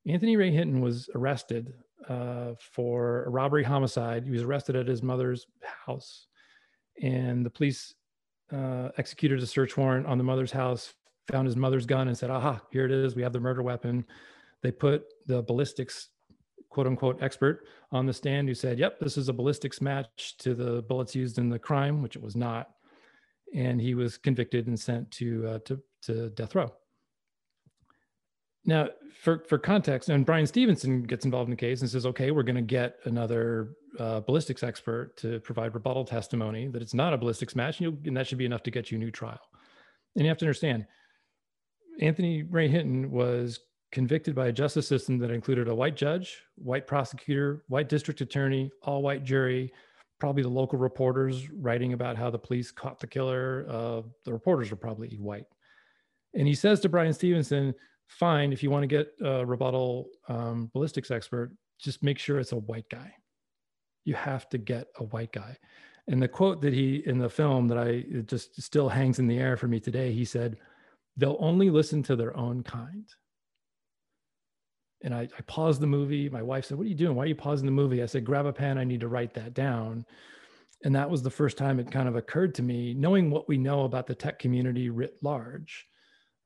Anthony 0.08 0.36
Ray 0.36 0.50
Hinton 0.50 0.80
was 0.80 1.08
arrested 1.14 1.72
uh, 2.08 2.52
for 2.58 3.24
a 3.24 3.30
robbery 3.30 3.64
homicide. 3.64 4.24
He 4.24 4.30
was 4.30 4.42
arrested 4.42 4.76
at 4.76 4.86
his 4.86 5.02
mother's 5.02 5.46
house, 5.86 6.26
and 7.02 7.44
the 7.44 7.50
police 7.50 7.94
uh, 8.52 8.90
executed 8.98 9.42
a 9.42 9.46
search 9.46 9.76
warrant 9.76 10.06
on 10.06 10.18
the 10.18 10.24
mother's 10.24 10.52
house, 10.52 10.94
found 11.30 11.46
his 11.46 11.56
mother's 11.56 11.86
gun, 11.86 12.08
and 12.08 12.16
said, 12.16 12.30
"Aha, 12.30 12.60
here 12.70 12.84
it 12.84 12.92
is. 12.92 13.16
We 13.16 13.22
have 13.22 13.32
the 13.32 13.40
murder 13.40 13.62
weapon." 13.62 14.04
they 14.62 14.72
put 14.72 15.04
the 15.26 15.42
ballistics 15.42 16.08
quote 16.70 16.86
unquote 16.86 17.22
expert 17.22 17.66
on 17.92 18.04
the 18.04 18.12
stand 18.12 18.48
who 18.48 18.54
said, 18.54 18.78
yep, 18.78 18.98
this 18.98 19.16
is 19.16 19.28
a 19.28 19.32
ballistics 19.32 19.80
match 19.80 20.36
to 20.38 20.54
the 20.54 20.82
bullets 20.82 21.14
used 21.14 21.38
in 21.38 21.48
the 21.48 21.58
crime, 21.58 22.02
which 22.02 22.16
it 22.16 22.22
was 22.22 22.36
not. 22.36 22.70
And 23.54 23.80
he 23.80 23.94
was 23.94 24.18
convicted 24.18 24.66
and 24.66 24.78
sent 24.78 25.10
to, 25.12 25.46
uh, 25.46 25.58
to, 25.66 25.80
to 26.02 26.30
death 26.30 26.54
row. 26.54 26.72
Now, 28.66 28.88
for, 29.22 29.44
for 29.48 29.58
context, 29.58 30.08
and 30.08 30.26
Bryan 30.26 30.46
Stevenson 30.46 31.02
gets 31.02 31.24
involved 31.24 31.48
in 31.48 31.50
the 31.50 31.56
case 31.56 31.80
and 31.80 31.90
says, 31.90 32.04
okay, 32.06 32.30
we're 32.30 32.42
going 32.42 32.56
to 32.56 32.62
get 32.62 32.98
another 33.04 33.70
uh, 33.98 34.20
ballistics 34.20 34.62
expert 34.62 35.16
to 35.18 35.40
provide 35.40 35.74
rebuttal 35.74 36.04
testimony 36.04 36.68
that 36.68 36.82
it's 36.82 36.94
not 36.94 37.12
a 37.12 37.18
ballistics 37.18 37.56
match, 37.56 37.80
and, 37.80 38.06
and 38.06 38.16
that 38.16 38.26
should 38.26 38.38
be 38.38 38.44
enough 38.44 38.62
to 38.64 38.70
get 38.70 38.90
you 38.90 38.96
a 38.96 39.00
new 39.00 39.10
trial. 39.10 39.40
And 40.14 40.24
you 40.24 40.28
have 40.28 40.38
to 40.38 40.44
understand, 40.44 40.86
Anthony 42.00 42.42
Ray 42.42 42.68
Hinton 42.68 43.10
was 43.10 43.60
convicted 43.92 44.34
by 44.34 44.48
a 44.48 44.52
justice 44.52 44.86
system 44.86 45.18
that 45.18 45.30
included 45.30 45.68
a 45.68 45.74
white 45.74 45.96
judge, 45.96 46.42
white 46.56 46.86
prosecutor, 46.86 47.64
white 47.68 47.88
district 47.88 48.20
attorney, 48.20 48.70
all 48.82 49.02
white 49.02 49.24
jury, 49.24 49.72
probably 50.18 50.42
the 50.42 50.48
local 50.48 50.78
reporters 50.78 51.50
writing 51.50 51.92
about 51.92 52.16
how 52.16 52.30
the 52.30 52.38
police 52.38 52.70
caught 52.70 53.00
the 53.00 53.06
killer. 53.06 53.66
Uh, 53.68 54.02
the 54.24 54.32
reporters 54.32 54.70
were 54.70 54.76
probably 54.76 55.16
white. 55.18 55.46
And 56.34 56.46
he 56.46 56.54
says 56.54 56.80
to 56.80 56.88
Bryan 56.88 57.12
Stevenson, 57.12 57.74
fine, 58.08 58.52
if 58.52 58.62
you 58.62 58.70
want 58.70 58.82
to 58.82 58.86
get 58.86 59.12
a 59.22 59.44
rebuttal 59.44 60.08
um, 60.28 60.70
ballistics 60.72 61.10
expert, 61.10 61.52
just 61.78 62.02
make 62.02 62.18
sure 62.18 62.38
it's 62.38 62.52
a 62.52 62.56
white 62.56 62.88
guy. 62.90 63.14
You 64.04 64.14
have 64.14 64.48
to 64.50 64.58
get 64.58 64.88
a 64.98 65.04
white 65.04 65.32
guy. 65.32 65.56
And 66.08 66.22
the 66.22 66.28
quote 66.28 66.62
that 66.62 66.72
he 66.72 67.02
in 67.06 67.18
the 67.18 67.28
film 67.28 67.66
that 67.68 67.78
I 67.78 68.04
just 68.26 68.60
still 68.62 68.88
hangs 68.88 69.18
in 69.18 69.26
the 69.26 69.38
air 69.38 69.56
for 69.56 69.66
me 69.66 69.80
today, 69.80 70.12
he 70.12 70.24
said, 70.24 70.56
they'll 71.16 71.36
only 71.40 71.70
listen 71.70 72.02
to 72.04 72.16
their 72.16 72.36
own 72.36 72.62
kind 72.62 73.06
and 75.02 75.14
I, 75.14 75.28
I, 75.38 75.42
paused 75.42 75.80
the 75.80 75.86
movie. 75.86 76.28
My 76.28 76.42
wife 76.42 76.66
said, 76.66 76.78
What 76.78 76.86
are 76.86 76.90
you 76.90 76.94
doing? 76.94 77.14
Why 77.14 77.24
are 77.24 77.28
you 77.28 77.34
pausing 77.34 77.66
the 77.66 77.72
movie? 77.72 78.02
I 78.02 78.06
said, 78.06 78.24
Grab 78.24 78.46
a 78.46 78.52
pen. 78.52 78.78
I 78.78 78.84
need 78.84 79.00
to 79.00 79.08
write 79.08 79.34
that 79.34 79.54
down. 79.54 80.04
And 80.84 80.94
that 80.94 81.08
was 81.08 81.22
the 81.22 81.30
first 81.30 81.56
time 81.56 81.78
it 81.78 81.90
kind 81.90 82.08
of 82.08 82.16
occurred 82.16 82.54
to 82.56 82.62
me, 82.62 82.94
knowing 82.94 83.30
what 83.30 83.48
we 83.48 83.56
know 83.56 83.84
about 83.84 84.06
the 84.06 84.14
tech 84.14 84.38
community 84.38 84.90
writ 84.90 85.16
large, 85.22 85.86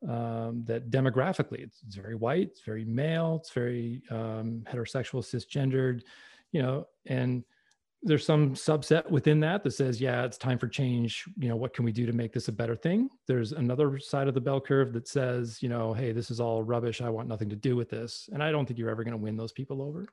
um, 0.09 0.63
that 0.67 0.91
demographically 0.91 1.63
it's, 1.63 1.83
it's, 1.87 1.97
very 1.97 2.15
white, 2.15 2.49
it's 2.49 2.63
very 2.63 2.85
male, 2.85 3.37
it's 3.41 3.51
very 3.51 4.03
um, 4.11 4.65
heterosexual, 4.71 5.23
cisgendered, 5.23 6.03
you 6.53 6.63
know, 6.63 6.87
and 7.07 7.45
there's 8.03 8.25
some 8.25 8.55
subset 8.55 9.11
within 9.11 9.41
that 9.41 9.63
that 9.63 9.73
says 9.73 10.01
yeah 10.01 10.25
it's 10.25 10.39
time 10.39 10.59
for 10.59 10.69
change 10.69 11.25
you 11.39 11.49
know 11.49 11.57
what 11.57 11.75
can 11.75 11.85
we 11.85 11.93
do 11.93 12.07
to 12.07 12.13
make 12.13 12.33
this 12.33 12.49
a 12.49 12.53
better 12.53 12.77
thing? 12.77 13.11
There's 13.27 13.53
another 13.53 13.99
side 13.99 14.27
of 14.27 14.35
the 14.35 14.41
bell 14.41 14.61
curve 14.61 14.93
that 14.95 15.07
says 15.07 15.63
you 15.63 15.69
know 15.69 15.93
hey 15.93 16.13
this 16.13 16.31
is 16.31 16.41
all 16.41 16.63
rubbish 16.63 17.03
i 17.03 17.11
want 17.11 17.29
nothing 17.29 17.51
to 17.51 17.57
do 17.57 17.77
with 17.77 17.91
this. 17.91 18.29
And 18.33 18.43
i 18.43 18.51
don't 18.51 18.67
think 18.67 18.79
you're 18.79 18.91
ever 18.91 19.05
going 19.05 19.13
to 19.13 19.23
win 19.23 19.37
those 19.37 19.53
people 19.53 19.83
over. 19.83 20.07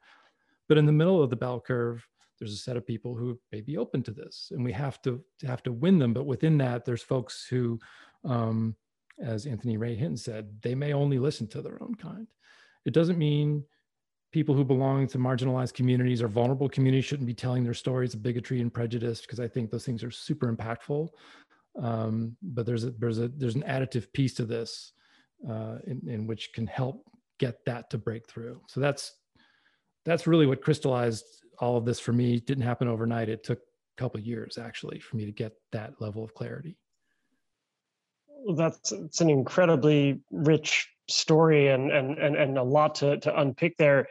But 0.68 0.78
in 0.78 0.86
the 0.86 0.92
middle 0.92 1.24
of 1.24 1.30
the 1.30 1.36
bell 1.36 1.62
curve 1.62 2.06
there's 2.40 2.54
a 2.54 2.58
set 2.58 2.78
of 2.78 2.86
people 2.86 3.16
who 3.16 3.40
may 3.52 3.62
be 3.62 3.78
open 3.78 4.04
to 4.04 4.12
this 4.12 4.52
and 4.54 4.64
we 4.64 4.74
have 4.74 5.02
to 5.04 5.24
have 5.46 5.64
to 5.64 5.72
win 5.72 5.98
them. 5.98 6.14
But 6.14 6.26
within 6.26 6.58
that 6.58 6.84
there's 6.84 7.04
folks 7.04 7.48
who 7.50 7.80
um, 8.26 8.76
as 9.24 9.46
anthony 9.46 9.78
ray 9.78 9.96
hinton 9.96 10.18
said 10.18 10.50
they 10.62 10.76
may 10.76 10.94
only 10.94 11.20
listen 11.20 11.48
to 11.48 11.62
their 11.62 11.82
own 11.82 11.96
kind 11.96 12.28
it 12.86 12.94
doesn't 12.94 13.18
mean 13.18 13.64
people 14.32 14.56
who 14.56 14.64
belong 14.64 15.08
to 15.08 15.18
marginalized 15.18 15.74
communities 15.74 16.22
or 16.22 16.28
vulnerable 16.28 16.70
communities 16.70 17.06
shouldn't 17.06 17.28
be 17.28 17.34
telling 17.34 17.64
their 17.64 17.74
stories 17.74 18.14
of 18.14 18.22
bigotry 18.22 18.62
and 18.62 18.74
prejudice 18.74 19.22
because 19.22 19.40
I 19.40 19.48
think 19.48 19.72
those 19.72 19.86
things 19.86 20.04
are 20.04 20.12
super 20.12 20.54
impactful. 20.54 21.10
Um, 21.82 22.36
but 22.42 22.66
there's 22.66 22.84
a, 22.84 22.92
there's 22.92 23.20
a 23.20 23.28
there's 23.30 23.56
an 23.56 23.64
additive 23.68 24.12
piece 24.14 24.34
to 24.36 24.46
this 24.46 24.94
uh, 25.48 25.78
in, 25.86 26.02
in 26.08 26.28
which 26.28 26.52
can 26.54 26.68
help 26.68 27.10
get 27.40 27.64
that 27.66 27.90
to 27.92 27.98
break 27.98 28.28
through. 28.28 28.62
So 28.68 28.80
that's 28.80 29.14
that's 30.06 30.28
really 30.28 30.48
what 30.48 30.62
crystallized 30.62 31.26
all 31.60 31.78
of 31.78 31.86
this 31.86 32.00
for 32.00 32.14
me. 32.14 32.36
It 32.36 32.48
didn't 32.48 32.64
happen 32.64 32.88
overnight. 32.88 33.30
It 33.30 33.44
took 33.44 33.60
a 33.60 34.02
couple 34.02 34.20
years 34.20 34.58
actually 34.58 35.00
for 35.00 35.18
me 35.18 35.26
to 35.26 35.32
get 35.32 35.54
that 35.72 36.02
level 36.02 36.24
of 36.24 36.34
clarity. 36.34 36.78
That's 38.56 38.92
it's 38.92 39.22
an 39.22 39.30
incredibly 39.30 40.22
rich 40.32 40.90
story 41.10 41.70
and 41.70 41.92
and 41.92 42.18
and, 42.18 42.36
and 42.36 42.58
a 42.58 42.64
lot 42.64 42.96
to, 42.96 43.18
to 43.18 43.40
unpick 43.40 43.78
there 43.78 44.08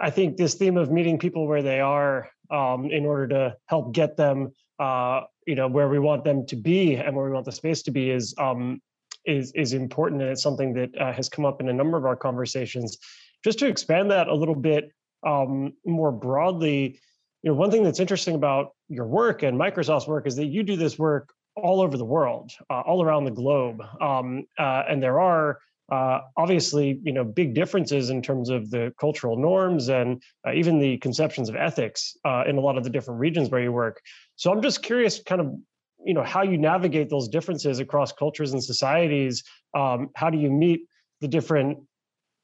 I 0.00 0.10
think 0.10 0.36
this 0.36 0.54
theme 0.54 0.76
of 0.76 0.90
meeting 0.90 1.18
people 1.18 1.46
where 1.46 1.62
they 1.62 1.80
are 1.80 2.30
um, 2.50 2.90
in 2.90 3.04
order 3.04 3.28
to 3.28 3.56
help 3.66 3.92
get 3.92 4.16
them, 4.16 4.52
uh, 4.78 5.22
you 5.46 5.54
know, 5.54 5.68
where 5.68 5.88
we 5.88 5.98
want 5.98 6.24
them 6.24 6.46
to 6.46 6.56
be 6.56 6.94
and 6.94 7.14
where 7.14 7.26
we 7.26 7.32
want 7.32 7.44
the 7.44 7.52
space 7.52 7.82
to 7.82 7.90
be 7.90 8.10
is 8.10 8.34
um, 8.38 8.80
is 9.24 9.52
is 9.52 9.72
important, 9.72 10.22
and 10.22 10.30
it's 10.30 10.42
something 10.42 10.72
that 10.74 10.96
uh, 10.98 11.12
has 11.12 11.28
come 11.28 11.44
up 11.44 11.60
in 11.60 11.68
a 11.68 11.72
number 11.72 11.96
of 11.96 12.04
our 12.04 12.16
conversations. 12.16 12.98
Just 13.44 13.58
to 13.58 13.66
expand 13.66 14.10
that 14.10 14.28
a 14.28 14.34
little 14.34 14.54
bit 14.54 14.90
um, 15.26 15.72
more 15.84 16.12
broadly, 16.12 16.98
you 17.42 17.50
know, 17.50 17.54
one 17.54 17.70
thing 17.70 17.82
that's 17.82 18.00
interesting 18.00 18.34
about 18.34 18.70
your 18.88 19.06
work 19.06 19.42
and 19.42 19.58
Microsoft's 19.58 20.06
work 20.06 20.26
is 20.26 20.36
that 20.36 20.46
you 20.46 20.62
do 20.62 20.76
this 20.76 20.98
work 20.98 21.32
all 21.56 21.80
over 21.80 21.96
the 21.96 22.04
world, 22.04 22.52
uh, 22.70 22.80
all 22.80 23.02
around 23.02 23.24
the 23.24 23.30
globe, 23.30 23.82
um, 24.00 24.44
uh, 24.58 24.82
and 24.88 25.02
there 25.02 25.20
are 25.20 25.58
uh, 25.90 26.20
obviously, 26.38 27.00
you 27.02 27.12
know, 27.12 27.22
big 27.22 27.54
differences 27.54 28.08
in 28.08 28.22
terms 28.22 28.48
of 28.48 28.70
the 28.70 28.94
cultural 28.98 29.36
norms 29.36 29.90
and 29.90 30.22
uh, 30.46 30.52
even 30.52 30.78
the 30.78 30.96
conceptions 30.98 31.50
of 31.50 31.56
ethics 31.56 32.16
uh, 32.24 32.44
in 32.46 32.56
a 32.56 32.60
lot 32.60 32.78
of 32.78 32.84
the 32.84 32.88
different 32.88 33.20
regions 33.20 33.50
where 33.50 33.60
you 33.60 33.72
work. 33.72 34.00
So 34.36 34.50
I'm 34.50 34.62
just 34.62 34.82
curious, 34.82 35.20
kind 35.22 35.40
of, 35.42 35.54
you 36.02 36.14
know, 36.14 36.22
how 36.22 36.42
you 36.42 36.56
navigate 36.56 37.10
those 37.10 37.28
differences 37.28 37.78
across 37.78 38.10
cultures 38.10 38.54
and 38.54 38.64
societies. 38.64 39.44
Um, 39.76 40.08
how 40.16 40.30
do 40.30 40.38
you 40.38 40.50
meet 40.50 40.86
the 41.20 41.28
different 41.28 41.78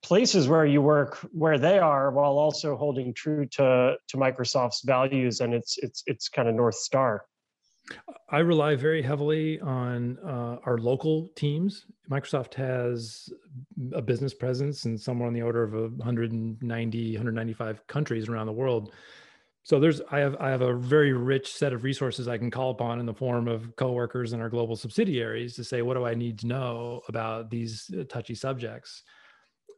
places 0.02 0.46
where 0.46 0.66
you 0.66 0.82
work 0.82 1.16
where 1.32 1.58
they 1.58 1.78
are 1.78 2.10
while 2.10 2.38
also 2.38 2.76
holding 2.76 3.14
true 3.14 3.46
to 3.46 3.96
to 4.08 4.16
Microsoft's 4.16 4.82
values 4.82 5.40
and 5.40 5.54
its 5.54 5.78
its 5.78 6.02
its 6.06 6.28
kind 6.28 6.48
of 6.48 6.54
north 6.54 6.76
star? 6.76 7.24
I 8.30 8.38
rely 8.40 8.76
very 8.76 9.02
heavily 9.02 9.58
on 9.60 10.18
uh, 10.18 10.58
our 10.64 10.78
local 10.78 11.28
teams. 11.34 11.86
Microsoft 12.10 12.54
has 12.54 13.30
a 13.92 14.02
business 14.02 14.34
presence 14.34 14.84
in 14.84 14.98
somewhere 14.98 15.26
on 15.26 15.34
the 15.34 15.42
order 15.42 15.62
of 15.62 15.72
190, 15.72 17.12
195 17.12 17.86
countries 17.86 18.28
around 18.28 18.46
the 18.46 18.52
world. 18.52 18.92
So 19.62 19.78
there's 19.78 20.00
I 20.10 20.18
have 20.18 20.36
I 20.40 20.48
have 20.50 20.62
a 20.62 20.74
very 20.74 21.12
rich 21.12 21.52
set 21.52 21.72
of 21.74 21.84
resources 21.84 22.26
I 22.26 22.38
can 22.38 22.50
call 22.50 22.70
upon 22.70 23.00
in 23.00 23.06
the 23.06 23.14
form 23.14 23.48
of 23.48 23.76
coworkers 23.76 24.32
and 24.32 24.40
our 24.40 24.48
global 24.48 24.76
subsidiaries 24.76 25.54
to 25.56 25.64
say 25.64 25.82
what 25.82 25.94
do 25.94 26.06
I 26.06 26.14
need 26.14 26.38
to 26.40 26.46
know 26.46 27.02
about 27.08 27.50
these 27.50 27.90
uh, 27.98 28.04
touchy 28.04 28.34
subjects. 28.34 29.02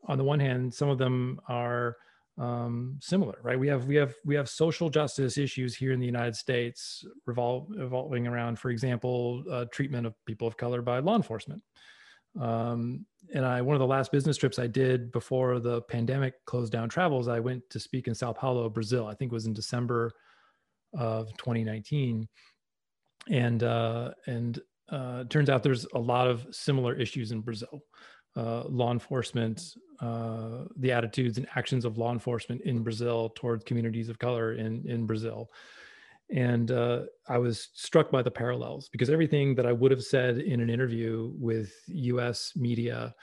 On 0.06 0.16
the 0.16 0.24
one 0.24 0.38
hand, 0.40 0.72
some 0.72 0.88
of 0.88 0.98
them 0.98 1.40
are 1.48 1.96
um, 2.40 2.98
similar, 3.02 3.38
right? 3.42 3.58
We 3.58 3.68
have 3.68 3.84
we 3.84 3.94
have 3.96 4.14
we 4.24 4.34
have 4.34 4.48
social 4.48 4.88
justice 4.88 5.36
issues 5.36 5.76
here 5.76 5.92
in 5.92 6.00
the 6.00 6.06
United 6.06 6.34
States 6.34 7.04
revol- 7.28 7.66
revolving 7.76 8.26
around, 8.26 8.58
for 8.58 8.70
example, 8.70 9.44
uh, 9.50 9.66
treatment 9.70 10.06
of 10.06 10.14
people 10.24 10.48
of 10.48 10.56
color 10.56 10.80
by 10.80 11.00
law 11.00 11.16
enforcement. 11.16 11.62
Um, 12.40 13.04
and 13.34 13.44
I 13.44 13.60
one 13.60 13.76
of 13.76 13.80
the 13.80 13.86
last 13.86 14.10
business 14.10 14.38
trips 14.38 14.58
I 14.58 14.68
did 14.68 15.12
before 15.12 15.60
the 15.60 15.82
pandemic 15.82 16.34
closed 16.46 16.72
down 16.72 16.88
travels, 16.88 17.28
I 17.28 17.40
went 17.40 17.68
to 17.70 17.78
speak 17.78 18.08
in 18.08 18.14
Sao 18.14 18.32
Paulo, 18.32 18.70
Brazil. 18.70 19.06
I 19.06 19.14
think 19.14 19.30
it 19.30 19.34
was 19.34 19.46
in 19.46 19.52
December 19.52 20.10
of 20.94 21.28
2019, 21.36 22.26
and 23.28 23.62
uh, 23.62 24.12
and 24.26 24.58
uh, 24.88 25.24
turns 25.24 25.50
out 25.50 25.62
there's 25.62 25.86
a 25.94 25.98
lot 25.98 26.26
of 26.26 26.46
similar 26.52 26.94
issues 26.94 27.32
in 27.32 27.42
Brazil 27.42 27.82
uh, 28.36 28.64
law 28.64 28.92
enforcement, 28.92 29.74
uh, 30.00 30.64
the 30.76 30.92
attitudes 30.92 31.38
and 31.38 31.46
actions 31.56 31.84
of 31.84 31.98
law 31.98 32.12
enforcement 32.12 32.60
in 32.62 32.82
Brazil 32.82 33.32
towards 33.34 33.64
communities 33.64 34.08
of 34.08 34.18
color 34.18 34.52
in, 34.52 34.84
in 34.88 35.06
Brazil. 35.06 35.50
And 36.32 36.70
uh, 36.70 37.02
I 37.28 37.38
was 37.38 37.68
struck 37.74 38.10
by 38.10 38.22
the 38.22 38.30
parallels 38.30 38.88
because 38.88 39.10
everything 39.10 39.54
that 39.56 39.66
I 39.66 39.72
would 39.72 39.90
have 39.90 40.02
said 40.02 40.38
in 40.38 40.60
an 40.60 40.70
interview 40.70 41.32
with 41.36 41.72
US 41.88 42.52
media, 42.54 43.14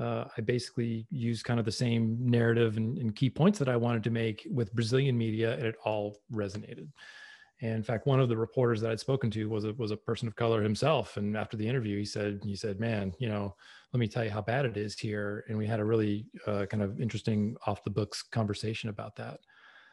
uh, 0.00 0.24
I 0.36 0.40
basically 0.42 1.06
used 1.10 1.44
kind 1.44 1.58
of 1.58 1.66
the 1.66 1.72
same 1.72 2.16
narrative 2.20 2.76
and, 2.76 2.98
and 2.98 3.16
key 3.16 3.30
points 3.30 3.58
that 3.58 3.68
I 3.68 3.76
wanted 3.76 4.04
to 4.04 4.10
make 4.10 4.46
with 4.50 4.72
Brazilian 4.74 5.18
media, 5.18 5.54
and 5.54 5.66
it 5.66 5.74
all 5.84 6.18
resonated. 6.32 6.88
And 7.62 7.76
in 7.76 7.82
fact, 7.84 8.06
one 8.08 8.18
of 8.18 8.28
the 8.28 8.36
reporters 8.36 8.80
that 8.80 8.90
I'd 8.90 8.98
spoken 8.98 9.30
to 9.30 9.48
was 9.48 9.64
a, 9.64 9.72
was 9.74 9.92
a 9.92 9.96
person 9.96 10.26
of 10.26 10.34
color 10.34 10.62
himself. 10.62 11.16
And 11.16 11.36
after 11.36 11.56
the 11.56 11.66
interview, 11.66 11.96
he 11.96 12.04
said, 12.04 12.40
he 12.42 12.56
said, 12.56 12.80
man, 12.80 13.14
you 13.18 13.28
know, 13.28 13.54
let 13.92 14.00
me 14.00 14.08
tell 14.08 14.24
you 14.24 14.30
how 14.30 14.42
bad 14.42 14.66
it 14.66 14.76
is 14.76 14.98
here. 14.98 15.44
And 15.48 15.56
we 15.56 15.66
had 15.66 15.78
a 15.78 15.84
really 15.84 16.26
uh, 16.48 16.66
kind 16.66 16.82
of 16.82 17.00
interesting 17.00 17.56
off 17.66 17.84
the 17.84 17.90
books 17.90 18.20
conversation 18.20 18.90
about 18.90 19.14
that. 19.16 19.38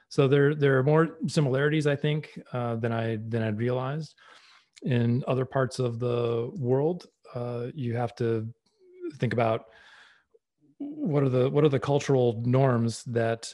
So 0.09 0.27
there, 0.27 0.55
there 0.55 0.79
are 0.79 0.83
more 0.83 1.17
similarities, 1.27 1.85
I 1.85 1.95
think, 1.95 2.39
uh, 2.51 2.77
than 2.77 2.91
I 2.91 3.19
than 3.27 3.43
I'd 3.43 3.59
realized. 3.59 4.15
In 4.81 5.23
other 5.27 5.45
parts 5.45 5.77
of 5.77 5.99
the 5.99 6.49
world, 6.57 7.05
uh, 7.35 7.67
you 7.75 7.95
have 7.95 8.15
to 8.15 8.47
think 9.17 9.33
about 9.33 9.65
what 10.79 11.21
are 11.21 11.29
the 11.29 11.49
what 11.49 11.63
are 11.63 11.69
the 11.69 11.79
cultural 11.79 12.41
norms 12.45 13.03
that 13.03 13.53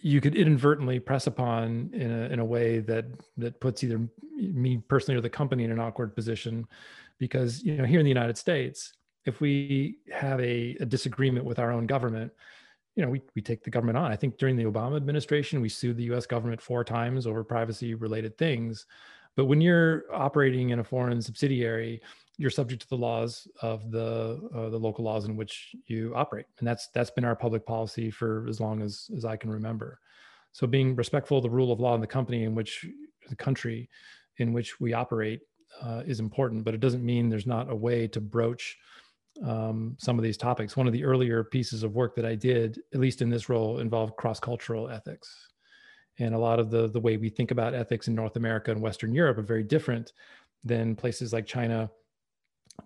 you 0.00 0.20
could 0.20 0.36
inadvertently 0.36 1.00
press 1.00 1.26
upon 1.26 1.90
in 1.92 2.10
a, 2.10 2.24
in 2.26 2.38
a 2.38 2.44
way 2.44 2.80
that 2.80 3.06
that 3.36 3.60
puts 3.60 3.82
either 3.82 4.00
me 4.36 4.78
personally 4.88 5.18
or 5.18 5.22
the 5.22 5.30
company 5.30 5.64
in 5.64 5.72
an 5.72 5.80
awkward 5.80 6.14
position 6.14 6.66
because 7.18 7.62
you 7.62 7.76
know 7.76 7.84
here 7.84 7.98
in 7.98 8.04
the 8.04 8.10
united 8.10 8.36
states 8.36 8.92
if 9.26 9.40
we 9.40 9.98
have 10.12 10.40
a, 10.40 10.76
a, 10.80 10.86
disagreement 10.86 11.44
with 11.44 11.58
our 11.58 11.72
own 11.72 11.86
government, 11.86 12.32
you 12.94 13.04
know, 13.04 13.10
we, 13.10 13.20
we 13.34 13.42
take 13.42 13.62
the 13.62 13.70
government 13.70 13.98
on. 13.98 14.10
I 14.10 14.16
think 14.16 14.38
during 14.38 14.56
the 14.56 14.64
Obama 14.64 14.96
administration, 14.96 15.60
we 15.60 15.68
sued 15.68 15.96
the 15.96 16.14
US 16.14 16.26
government 16.26 16.62
four 16.62 16.84
times 16.84 17.26
over 17.26 17.44
privacy 17.44 17.94
related 17.94 18.38
things. 18.38 18.86
But 19.36 19.46
when 19.46 19.60
you're 19.60 20.04
operating 20.14 20.70
in 20.70 20.78
a 20.78 20.84
foreign 20.84 21.20
subsidiary, 21.20 22.00
you're 22.38 22.50
subject 22.50 22.82
to 22.82 22.88
the 22.88 22.96
laws 22.96 23.48
of 23.62 23.90
the 23.90 24.40
uh, 24.54 24.68
the 24.68 24.78
local 24.78 25.04
laws 25.04 25.24
in 25.24 25.36
which 25.36 25.74
you 25.86 26.12
operate, 26.14 26.46
and 26.58 26.68
that's 26.68 26.88
that's 26.88 27.10
been 27.10 27.24
our 27.24 27.36
public 27.36 27.64
policy 27.66 28.10
for 28.10 28.46
as 28.48 28.60
long 28.60 28.82
as 28.82 29.10
as 29.16 29.24
I 29.24 29.36
can 29.36 29.50
remember. 29.50 30.00
So, 30.52 30.66
being 30.66 30.96
respectful 30.96 31.38
of 31.38 31.42
the 31.42 31.50
rule 31.50 31.72
of 31.72 31.80
law 31.80 31.94
in 31.94 32.00
the 32.00 32.06
company 32.06 32.44
in 32.44 32.54
which 32.54 32.86
the 33.28 33.36
country 33.36 33.88
in 34.38 34.52
which 34.52 34.80
we 34.80 34.92
operate 34.92 35.40
uh, 35.82 36.02
is 36.06 36.20
important, 36.20 36.64
but 36.64 36.74
it 36.74 36.80
doesn't 36.80 37.04
mean 37.04 37.28
there's 37.28 37.46
not 37.46 37.70
a 37.70 37.74
way 37.74 38.06
to 38.08 38.20
broach 38.20 38.76
um, 39.44 39.96
some 39.98 40.18
of 40.18 40.22
these 40.22 40.36
topics. 40.36 40.76
One 40.76 40.86
of 40.86 40.92
the 40.92 41.04
earlier 41.04 41.44
pieces 41.44 41.82
of 41.82 41.94
work 41.94 42.14
that 42.16 42.24
I 42.24 42.34
did, 42.34 42.80
at 42.94 43.00
least 43.00 43.22
in 43.22 43.30
this 43.30 43.48
role, 43.48 43.78
involved 43.80 44.16
cross-cultural 44.16 44.88
ethics. 44.88 45.48
And 46.18 46.34
a 46.34 46.38
lot 46.38 46.58
of 46.58 46.70
the, 46.70 46.88
the 46.88 47.00
way 47.00 47.16
we 47.16 47.28
think 47.28 47.50
about 47.50 47.74
ethics 47.74 48.08
in 48.08 48.14
North 48.14 48.36
America 48.36 48.70
and 48.70 48.80
Western 48.80 49.12
Europe 49.12 49.36
are 49.38 49.42
very 49.42 49.62
different 49.62 50.12
than 50.64 50.96
places 50.96 51.32
like 51.32 51.46
China, 51.46 51.90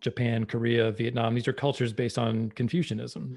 Japan, 0.01 0.45
Korea, 0.45 0.91
Vietnam. 0.93 1.35
These 1.35 1.49
are 1.49 1.53
cultures 1.53 1.93
based 1.93 2.19
on 2.19 2.51
Confucianism. 2.51 3.37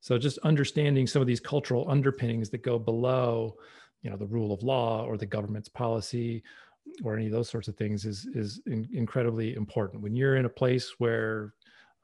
So 0.00 0.18
just 0.18 0.38
understanding 0.38 1.06
some 1.06 1.22
of 1.22 1.26
these 1.26 1.40
cultural 1.40 1.90
underpinnings 1.90 2.50
that 2.50 2.62
go 2.62 2.78
below, 2.78 3.56
you 4.02 4.10
know, 4.10 4.16
the 4.16 4.26
rule 4.26 4.52
of 4.52 4.62
law 4.62 5.04
or 5.04 5.16
the 5.16 5.26
government's 5.26 5.68
policy 5.68 6.42
or 7.02 7.16
any 7.16 7.26
of 7.26 7.32
those 7.32 7.48
sorts 7.48 7.68
of 7.68 7.76
things 7.76 8.04
is 8.04 8.26
is 8.34 8.60
in, 8.66 8.86
incredibly 8.92 9.54
important. 9.54 10.02
When 10.02 10.14
you're 10.14 10.36
in 10.36 10.44
a 10.44 10.50
place 10.50 10.94
where 10.98 11.54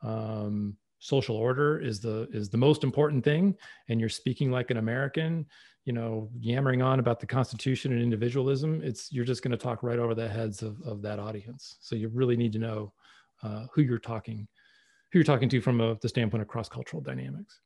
um, 0.03 0.77
social 1.01 1.37
order 1.37 1.79
is 1.79 1.99
the 2.01 2.29
is 2.33 2.51
the 2.51 2.59
most 2.59 2.85
important 2.85 3.25
thing 3.25 3.57
and 3.89 3.99
you're 3.99 4.09
speaking 4.09 4.51
like 4.51 4.71
an 4.71 4.77
american 4.77 5.47
you 5.87 5.95
know 5.95 6.29
yammering 6.39 6.83
on 6.83 7.01
about 7.01 7.19
the 7.19 7.27
constitution 7.27 7.93
and 7.93 8.03
individualism 8.03 8.83
it's 8.85 9.11
you're 9.11 9.25
just 9.25 9.43
going 9.43 9.51
to 9.51 9.57
talk 9.57 9.83
right 9.83 9.99
over 9.99 10.15
the 10.15 10.29
heads 10.29 10.63
of, 10.63 10.81
of 10.83 11.01
that 11.01 11.19
audience 11.19 11.77
so 11.81 11.97
you 11.97 12.09
really 12.09 12.37
need 12.37 12.53
to 12.53 12.59
know 12.59 12.93
uh, 13.43 13.67
who 13.73 13.83
you're 13.83 13.99
talking 13.99 14.47
who 15.13 15.19
you're 15.19 15.25
talking 15.25 15.49
to 15.49 15.61
from 15.61 15.81
a, 15.81 15.97
the 16.03 16.09
standpoint 16.09 16.43
of 16.43 16.49
cross-cultural 16.49 17.03
dynamics 17.03 17.61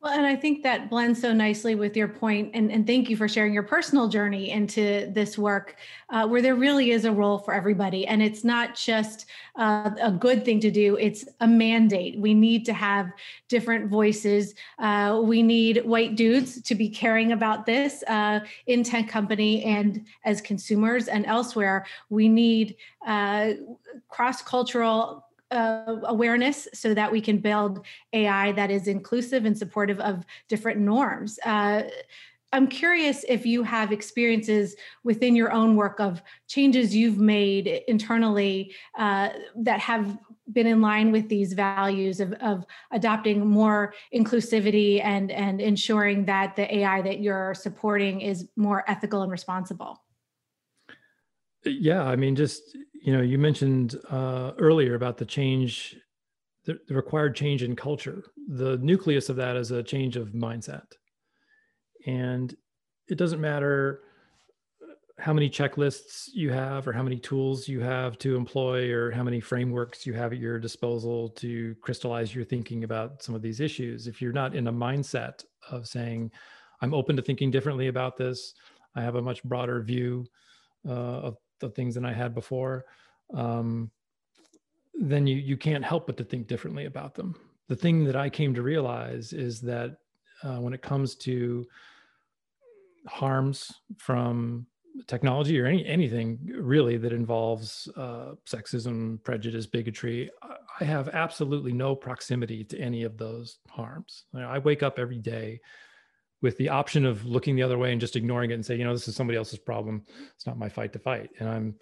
well, 0.00 0.12
and 0.16 0.24
I 0.24 0.36
think 0.36 0.62
that 0.62 0.88
blends 0.88 1.20
so 1.20 1.32
nicely 1.32 1.74
with 1.74 1.96
your 1.96 2.06
point, 2.06 2.52
and, 2.54 2.70
and 2.70 2.86
thank 2.86 3.10
you 3.10 3.16
for 3.16 3.26
sharing 3.26 3.52
your 3.52 3.64
personal 3.64 4.06
journey 4.06 4.50
into 4.50 5.10
this 5.12 5.36
work, 5.36 5.74
uh, 6.10 6.24
where 6.28 6.40
there 6.40 6.54
really 6.54 6.92
is 6.92 7.04
a 7.04 7.10
role 7.10 7.38
for 7.38 7.52
everybody. 7.52 8.06
And 8.06 8.22
it's 8.22 8.44
not 8.44 8.76
just 8.76 9.26
uh, 9.56 9.90
a 10.00 10.12
good 10.12 10.44
thing 10.44 10.60
to 10.60 10.70
do, 10.70 10.96
it's 10.96 11.24
a 11.40 11.48
mandate. 11.48 12.16
We 12.20 12.32
need 12.32 12.64
to 12.66 12.72
have 12.74 13.10
different 13.48 13.90
voices. 13.90 14.54
Uh, 14.78 15.20
we 15.24 15.42
need 15.42 15.84
white 15.84 16.14
dudes 16.14 16.62
to 16.62 16.76
be 16.76 16.88
caring 16.88 17.32
about 17.32 17.66
this 17.66 18.04
uh, 18.04 18.38
in 18.68 18.84
tech 18.84 19.08
company 19.08 19.64
and 19.64 20.06
as 20.24 20.40
consumers 20.40 21.08
and 21.08 21.26
elsewhere. 21.26 21.86
We 22.08 22.28
need 22.28 22.76
uh, 23.04 23.54
cross 24.08 24.42
cultural 24.42 25.27
uh, 25.50 25.96
awareness 26.04 26.68
so 26.74 26.94
that 26.94 27.10
we 27.10 27.20
can 27.20 27.38
build 27.38 27.84
AI 28.12 28.52
that 28.52 28.70
is 28.70 28.88
inclusive 28.88 29.44
and 29.44 29.56
supportive 29.56 30.00
of 30.00 30.24
different 30.48 30.80
norms. 30.80 31.38
Uh, 31.44 31.82
I'm 32.52 32.66
curious 32.66 33.24
if 33.28 33.44
you 33.44 33.62
have 33.62 33.92
experiences 33.92 34.74
within 35.04 35.36
your 35.36 35.52
own 35.52 35.76
work 35.76 36.00
of 36.00 36.22
changes 36.46 36.94
you've 36.94 37.18
made 37.18 37.66
internally 37.88 38.74
uh, 38.96 39.30
that 39.56 39.80
have 39.80 40.18
been 40.52 40.66
in 40.66 40.80
line 40.80 41.12
with 41.12 41.28
these 41.28 41.52
values 41.52 42.20
of, 42.20 42.32
of 42.34 42.64
adopting 42.90 43.46
more 43.46 43.92
inclusivity 44.14 45.04
and, 45.04 45.30
and 45.30 45.60
ensuring 45.60 46.24
that 46.24 46.56
the 46.56 46.74
AI 46.78 47.02
that 47.02 47.20
you're 47.20 47.52
supporting 47.54 48.22
is 48.22 48.48
more 48.56 48.82
ethical 48.88 49.20
and 49.20 49.30
responsible. 49.30 50.02
Yeah, 51.64 52.04
I 52.04 52.16
mean, 52.16 52.34
just 52.34 52.78
you 53.02 53.12
know, 53.12 53.22
you 53.22 53.38
mentioned 53.38 53.96
uh, 54.10 54.52
earlier 54.58 54.94
about 54.94 55.16
the 55.18 55.24
change, 55.24 55.96
the, 56.64 56.78
required 56.90 57.34
change 57.34 57.62
in 57.62 57.76
culture. 57.76 58.24
The 58.48 58.78
nucleus 58.78 59.28
of 59.28 59.36
that 59.36 59.56
is 59.56 59.70
a 59.70 59.82
change 59.82 60.16
of 60.16 60.32
mindset. 60.32 60.86
and 62.06 62.54
it 63.08 63.16
doesn't 63.16 63.40
matter 63.40 64.02
how 65.18 65.32
many 65.32 65.50
checklists 65.50 66.28
you 66.32 66.50
have 66.50 66.86
or 66.86 66.92
how 66.92 67.02
many 67.02 67.18
tools 67.18 67.66
you 67.66 67.80
have 67.80 68.18
to 68.18 68.36
employ 68.36 68.92
or 68.92 69.10
how 69.10 69.22
many 69.22 69.40
frameworks 69.40 70.06
you 70.06 70.12
have 70.12 70.32
at 70.32 70.38
your 70.38 70.58
disposal 70.60 71.28
to 71.30 71.74
crystallize 71.82 72.34
your 72.34 72.44
thinking 72.44 72.84
about 72.84 73.22
some 73.22 73.34
of 73.34 73.42
these 73.42 73.58
issues 73.60 74.06
if 74.06 74.22
you're 74.22 74.32
not 74.32 74.54
in 74.54 74.68
a 74.68 74.72
mindset 74.72 75.44
of 75.70 75.88
saying 75.88 76.30
i'm 76.82 76.94
open 76.94 77.16
to 77.16 77.22
thinking 77.22 77.50
differently 77.50 77.88
about 77.88 78.16
this 78.16 78.54
i 78.94 79.02
have 79.02 79.16
a 79.16 79.22
much 79.22 79.42
broader 79.42 79.82
view 79.82 80.24
uh, 80.88 80.92
of 80.92 81.36
the 81.60 81.70
things 81.70 81.94
than 81.94 82.04
i 82.04 82.12
had 82.12 82.34
before 82.34 82.84
um, 83.34 83.90
then 84.94 85.26
you 85.26 85.36
you 85.36 85.56
can't 85.56 85.84
help 85.84 86.06
but 86.06 86.16
to 86.16 86.24
think 86.24 86.46
differently 86.46 86.86
about 86.86 87.14
them 87.14 87.34
the 87.68 87.76
thing 87.76 88.04
that 88.04 88.16
i 88.16 88.28
came 88.28 88.54
to 88.54 88.62
realize 88.62 89.32
is 89.32 89.60
that 89.60 89.98
uh, 90.44 90.58
when 90.58 90.72
it 90.72 90.82
comes 90.82 91.14
to 91.14 91.66
harms 93.06 93.72
from 93.96 94.66
technology 95.06 95.60
or 95.60 95.66
any 95.66 95.86
anything 95.86 96.38
really 96.56 96.96
that 96.96 97.12
involves 97.12 97.88
uh, 97.96 98.32
sexism, 98.46 99.22
prejudice, 99.22 99.66
bigotry, 99.66 100.30
I 100.80 100.84
have 100.84 101.08
absolutely 101.10 101.72
no 101.72 101.94
proximity 101.94 102.64
to 102.64 102.78
any 102.78 103.04
of 103.04 103.16
those 103.16 103.58
harms. 103.68 104.24
I 104.34 104.58
wake 104.58 104.82
up 104.82 104.98
every 104.98 105.18
day 105.18 105.60
with 106.40 106.56
the 106.58 106.68
option 106.68 107.04
of 107.04 107.24
looking 107.24 107.56
the 107.56 107.62
other 107.62 107.78
way 107.78 107.92
and 107.92 108.00
just 108.00 108.16
ignoring 108.16 108.50
it 108.50 108.54
and 108.54 108.64
say, 108.64 108.76
you 108.76 108.84
know, 108.84 108.92
this 108.92 109.08
is 109.08 109.16
somebody 109.16 109.36
else's 109.36 109.58
problem. 109.58 110.04
It's 110.34 110.46
not 110.46 110.58
my 110.58 110.68
fight 110.68 110.92
to 110.92 110.98
fight. 110.98 111.30
And 111.40 111.48
I'm 111.48 111.74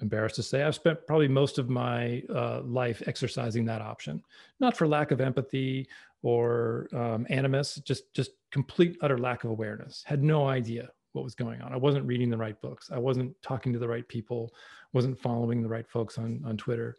embarrassed 0.00 0.36
to 0.36 0.42
say 0.42 0.62
I've 0.62 0.74
spent 0.74 1.06
probably 1.06 1.28
most 1.28 1.58
of 1.58 1.68
my 1.68 2.22
uh, 2.34 2.62
life 2.62 3.02
exercising 3.06 3.64
that 3.66 3.82
option, 3.82 4.22
not 4.58 4.76
for 4.76 4.86
lack 4.86 5.10
of 5.10 5.20
empathy 5.20 5.88
or 6.22 6.88
um, 6.92 7.26
animus, 7.30 7.76
just 7.76 8.12
just 8.12 8.32
complete 8.50 8.96
utter 9.02 9.18
lack 9.18 9.44
of 9.44 9.50
awareness. 9.50 10.02
Had 10.06 10.22
no 10.22 10.48
idea 10.48 10.90
what 11.12 11.24
was 11.24 11.34
going 11.34 11.60
on. 11.60 11.72
I 11.72 11.76
wasn't 11.76 12.06
reading 12.06 12.30
the 12.30 12.36
right 12.36 12.60
books. 12.60 12.90
I 12.92 12.98
wasn't 12.98 13.34
talking 13.42 13.72
to 13.72 13.78
the 13.78 13.88
right 13.88 14.06
people. 14.06 14.52
wasn't 14.92 15.20
following 15.20 15.62
the 15.62 15.68
right 15.68 15.88
folks 15.88 16.18
on 16.18 16.42
on 16.44 16.56
Twitter. 16.56 16.96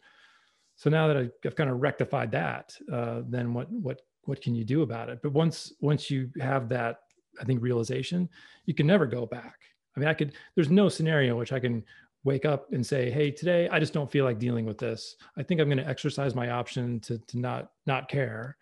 So 0.76 0.90
now 0.90 1.06
that 1.08 1.16
I've 1.44 1.56
kind 1.56 1.70
of 1.70 1.80
rectified 1.80 2.32
that, 2.32 2.76
uh, 2.90 3.22
then 3.26 3.54
what 3.54 3.70
what 3.70 4.02
what 4.24 4.40
can 4.40 4.54
you 4.54 4.64
do 4.64 4.82
about 4.82 5.08
it? 5.08 5.20
But 5.22 5.32
once 5.32 5.72
once 5.80 6.10
you 6.10 6.30
have 6.40 6.68
that, 6.70 7.00
I 7.40 7.44
think 7.44 7.62
realization, 7.62 8.28
you 8.66 8.74
can 8.74 8.86
never 8.86 9.06
go 9.06 9.26
back. 9.26 9.60
I 9.96 10.00
mean, 10.00 10.08
I 10.08 10.14
could. 10.14 10.32
There's 10.54 10.70
no 10.70 10.88
scenario 10.88 11.32
in 11.32 11.38
which 11.38 11.52
I 11.52 11.60
can 11.60 11.84
wake 12.24 12.44
up 12.44 12.72
and 12.72 12.84
say, 12.84 13.10
"Hey, 13.10 13.30
today 13.30 13.68
I 13.68 13.78
just 13.78 13.92
don't 13.92 14.10
feel 14.10 14.24
like 14.24 14.38
dealing 14.38 14.64
with 14.64 14.78
this. 14.78 15.16
I 15.36 15.42
think 15.42 15.60
I'm 15.60 15.68
going 15.68 15.78
to 15.78 15.88
exercise 15.88 16.34
my 16.34 16.50
option 16.50 17.00
to 17.00 17.18
to 17.18 17.38
not 17.38 17.72
not 17.86 18.08
care, 18.08 18.56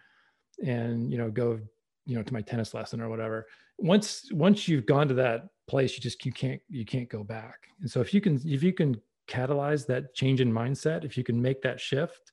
and 0.65 1.11
you 1.11 1.19
know 1.19 1.31
go 1.31 1.61
you 2.07 2.17
know 2.17 2.23
to 2.23 2.33
my 2.33 2.41
tennis 2.41 2.75
lesson 2.75 3.01
or 3.01 3.09
whatever." 3.09 3.47
once 3.81 4.31
once 4.33 4.69
you've 4.69 4.87
gone 4.87 5.09
to 5.09 5.15
that 5.15 5.49
place 5.67 5.95
you 5.97 6.01
just 6.01 6.25
you 6.25 6.33
can't 6.33 6.61
you 6.69 6.85
can't 6.85 7.09
go 7.09 7.25
back 7.25 7.69
and 7.81 7.91
so 7.91 8.01
if 8.01 8.13
you 8.13 8.21
can 8.21 8.41
if 8.45 8.63
you 8.63 8.73
can 8.73 9.01
catalyze 9.29 9.87
that 9.87 10.15
change 10.15 10.41
in 10.41 10.53
mindset 10.53 11.05
if 11.05 11.17
you 11.17 11.25
can 11.25 11.41
make 11.41 11.63
that 11.63 11.81
shift 11.81 12.33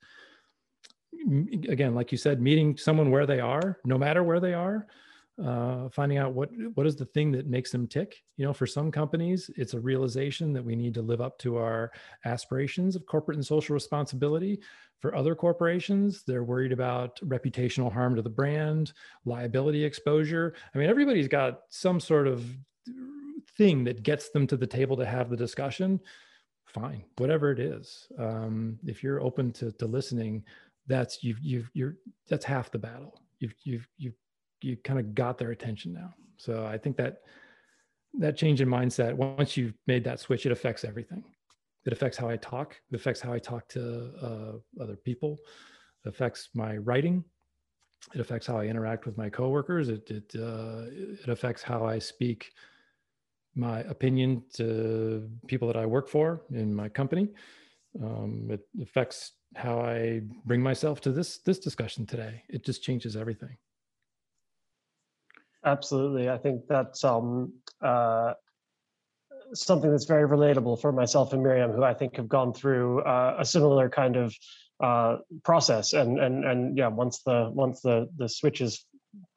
again 1.70 1.96
like 1.96 2.12
you 2.12 2.18
said 2.18 2.42
meeting 2.42 2.78
someone 2.78 3.12
where 3.12 3.26
they 3.26 3.40
are 3.40 3.80
no 3.86 3.98
matter 3.98 4.24
where 4.24 4.40
they 4.40 4.54
are 4.54 4.88
uh, 5.44 5.88
finding 5.90 6.18
out 6.18 6.34
what 6.34 6.50
what 6.74 6.88
is 6.88 6.96
the 6.96 7.06
thing 7.06 7.32
that 7.32 7.48
makes 7.48 7.72
them 7.72 7.88
tick. 7.88 8.24
You 8.38 8.46
know 8.46 8.54
for 8.54 8.66
some 8.66 8.92
companies 8.92 9.52
it's 9.56 9.76
a 9.76 9.80
realization 9.80 10.52
that 10.54 10.64
we 10.64 10.76
need 10.76 10.94
to 10.96 11.02
live 11.02 11.22
up 11.22 11.38
to 11.40 11.58
our 11.58 11.92
aspirations 12.26 12.96
of 12.96 13.06
corporate 13.06 13.38
and 13.38 13.46
social 13.46 13.74
responsibility. 13.74 14.60
For 15.00 15.16
other 15.16 15.36
corporations 15.36 16.24
they're 16.24 16.44
worried 16.44 16.72
about 16.72 17.20
reputational 17.22 17.92
harm 17.92 18.16
to 18.16 18.24
the 18.24 18.30
brand 18.30 18.94
liability 19.26 19.84
exposure. 19.84 20.56
I 20.74 20.78
mean 20.80 20.90
everybody's 20.90 21.28
got 21.28 21.62
some 21.70 22.00
sort 22.00 22.28
of 22.28 22.44
thing 23.58 23.84
that 23.84 24.02
gets 24.02 24.30
them 24.30 24.48
to 24.48 24.58
the 24.58 24.68
table 24.68 24.98
to 24.98 25.06
have 25.06 25.30
the 25.30 25.38
discussion. 25.38 26.00
Fine 26.66 27.04
whatever 27.18 27.52
it 27.52 27.60
is 27.60 28.08
um, 28.20 28.78
if 28.86 29.02
you're 29.02 29.22
open 29.22 29.52
to, 29.54 29.72
to 29.74 29.86
listening 29.86 30.44
that's 30.88 31.24
you've, 31.24 31.40
you've 31.42 31.70
you're 31.74 31.96
that's 32.30 32.46
half 32.46 32.72
the 32.72 32.78
battle 32.78 33.20
you've 33.40 33.54
you've 33.64 33.88
you've 33.98 34.16
you 34.62 34.78
kind 34.78 35.00
of 35.00 35.14
got 35.14 35.38
their 35.38 35.52
attention 35.52 35.94
now. 35.94 36.14
So 36.38 36.66
I 36.66 36.78
think 36.78 36.98
that 36.98 37.22
that 38.20 38.38
change 38.38 38.62
in 38.62 38.68
mindset, 38.68 39.14
once 39.14 39.58
you've 39.58 39.74
made 39.86 40.04
that 40.06 40.20
switch, 40.20 40.46
it 40.46 40.52
affects 40.52 40.84
everything. 40.84 41.24
It 41.86 41.94
affects 41.94 42.18
how 42.18 42.28
I 42.28 42.38
talk. 42.38 42.76
It 42.92 42.96
affects 42.96 43.22
how 43.22 43.32
I 43.32 43.40
talk 43.40 43.68
to 43.70 44.12
uh, 44.22 44.84
other 44.84 44.96
people. 44.96 45.38
It 46.06 46.10
affects 46.10 46.50
my 46.54 46.78
writing. 46.78 47.24
It 48.14 48.22
affects 48.22 48.48
how 48.48 48.58
I 48.58 48.66
interact 48.66 49.06
with 49.06 49.18
my 49.18 49.30
coworkers. 49.30 49.90
It 49.90 50.10
it 50.10 50.32
uh, 50.36 50.86
it 51.24 51.30
affects 51.30 51.62
how 51.62 51.86
I 51.86 52.00
speak 52.00 52.52
my 53.56 53.80
opinion 53.82 54.44
to 54.54 55.30
people 55.48 55.68
that 55.68 55.78
I 55.78 55.86
work 55.86 56.08
for 56.08 56.44
in 56.52 56.74
my 56.74 56.90
company. 56.90 57.30
Um, 58.04 58.48
it 58.50 58.62
affects 58.82 59.34
how 59.56 59.80
I 59.80 60.22
bring 60.46 60.62
myself 60.62 61.02
to 61.02 61.12
this 61.12 61.40
this 61.40 61.60
discussion 61.60 62.06
today. 62.06 62.44
It 62.50 62.64
just 62.64 62.84
changes 62.84 63.16
everything. 63.16 63.58
Absolutely. 65.66 66.30
I 66.30 66.38
think 66.38 66.68
that's 66.68 67.04
um, 67.04 67.54
uh, 67.82 68.34
something 69.54 69.90
that's 69.92 70.06
very 70.06 70.28
relatable 70.28 70.80
for 70.80 70.92
myself 70.92 71.34
and 71.34 71.44
Miriam, 71.44 71.72
who 71.72 71.84
I 71.84 71.94
think 71.94 72.18
have 72.18 72.30
gone 72.30 72.54
through 72.54 73.02
uh, 73.02 73.38
a 73.40 73.46
similar 73.46 73.90
kind 73.90 74.16
of 74.16 74.36
uh, 74.82 75.18
process. 75.44 75.94
And 75.94 76.20
and 76.20 76.46
and 76.46 76.78
yeah, 76.78 76.88
once 76.88 77.22
the 77.24 77.50
once 77.52 77.82
the 77.82 78.10
the 78.18 78.30
switch 78.30 78.62
is 78.62 78.86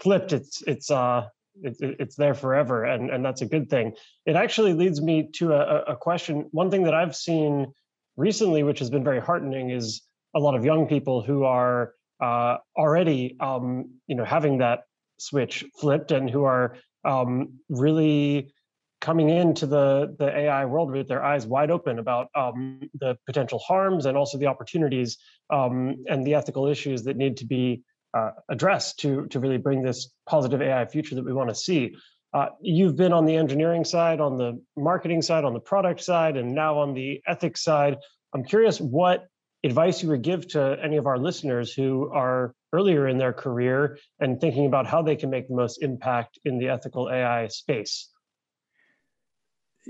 flipped, 0.01 0.33
it's 0.33 0.63
it's 0.67 0.91
uh 0.91 1.27
it's 1.63 2.17
there 2.17 2.35
forever, 2.35 2.85
and 2.85 3.11
and 3.11 3.25
that's 3.25 3.43
a 3.43 3.47
good 3.47 3.69
thing. 3.69 3.95
It 4.27 4.37
actually 4.37 4.75
leads 4.75 5.01
me 5.01 5.31
to 5.35 5.53
a, 5.53 5.93
a 5.93 5.97
question. 5.97 6.49
One 6.53 6.71
thing 6.71 6.85
that 6.85 6.95
I've 6.95 7.17
seen 7.17 7.73
recently, 8.21 8.63
which 8.63 8.79
has 8.79 8.91
been 8.91 9.03
very 9.03 9.21
heartening, 9.21 9.71
is 9.71 10.03
a 10.35 10.39
lot 10.39 10.55
of 10.55 10.65
young 10.65 10.87
people 10.87 11.23
who 11.23 11.45
are 11.45 11.95
uh, 12.21 12.59
already 12.77 13.37
um, 13.41 13.91
you 14.07 14.15
know 14.15 14.25
having 14.25 14.59
that 14.59 14.81
switch 15.19 15.65
flipped 15.79 16.13
and 16.13 16.31
who 16.31 16.45
are 16.45 16.77
um, 17.05 17.55
really 17.69 18.53
coming 19.01 19.31
into 19.31 19.67
the 19.67 20.15
the 20.19 20.29
AI 20.29 20.67
world 20.67 20.93
with 20.93 21.09
their 21.09 21.25
eyes 21.25 21.47
wide 21.47 21.71
open 21.71 21.99
about 21.99 22.29
um, 22.35 22.81
the 23.01 23.17
potential 23.27 23.59
harms 23.59 24.07
and 24.07 24.17
also 24.17 24.39
the 24.39 24.47
opportunities 24.47 25.17
um, 25.51 25.97
and 26.09 26.27
the 26.27 26.35
ethical 26.35 26.67
issues 26.67 27.03
that 27.05 27.17
need 27.17 27.39
to 27.39 27.47
be 27.47 27.83
uh, 28.13 28.31
addressed 28.51 28.99
to 29.01 29.27
to 29.29 29.41
really 29.41 29.59
bring 29.59 29.83
this 29.83 30.11
positive 30.29 30.61
AI 30.61 30.85
future 30.85 31.15
that 31.15 31.25
we 31.25 31.33
want 31.33 31.49
to 31.49 31.55
see. 31.55 31.97
Uh, 32.33 32.47
you've 32.61 32.97
been 32.97 33.13
on 33.13 33.27
the 33.27 33.37
engineering 33.37 33.85
side, 33.85 34.21
on 34.21 34.37
the 34.37 34.63
marketing 34.77 35.21
side, 35.21 35.45
on 35.45 35.53
the 35.53 35.61
product 35.61 36.01
side, 36.01 36.37
and 36.37 36.55
now 36.55 36.79
on 36.79 36.95
the 36.95 37.21
ethics 37.27 37.63
side. 37.63 37.97
I'm 38.33 38.45
curious 38.45 38.81
what 38.81 39.27
advice 39.65 40.03
you 40.03 40.09
would 40.11 40.23
give 40.23 40.47
to 40.49 40.77
any 40.83 40.97
of 40.97 41.07
our 41.07 41.19
listeners 41.19 41.73
who 41.73 42.09
are 42.13 42.55
earlier 42.73 43.09
in 43.09 43.19
their 43.19 43.33
career 43.33 43.99
and 44.21 44.41
thinking 44.41 44.67
about 44.67 44.87
how 44.87 45.03
they 45.03 45.17
can 45.17 45.29
make 45.29 45.49
the 45.49 45.55
most 45.55 45.83
impact 45.83 46.39
in 46.45 46.59
the 46.59 46.69
ethical 46.69 47.11
AI 47.11 47.49
space? 47.49 48.09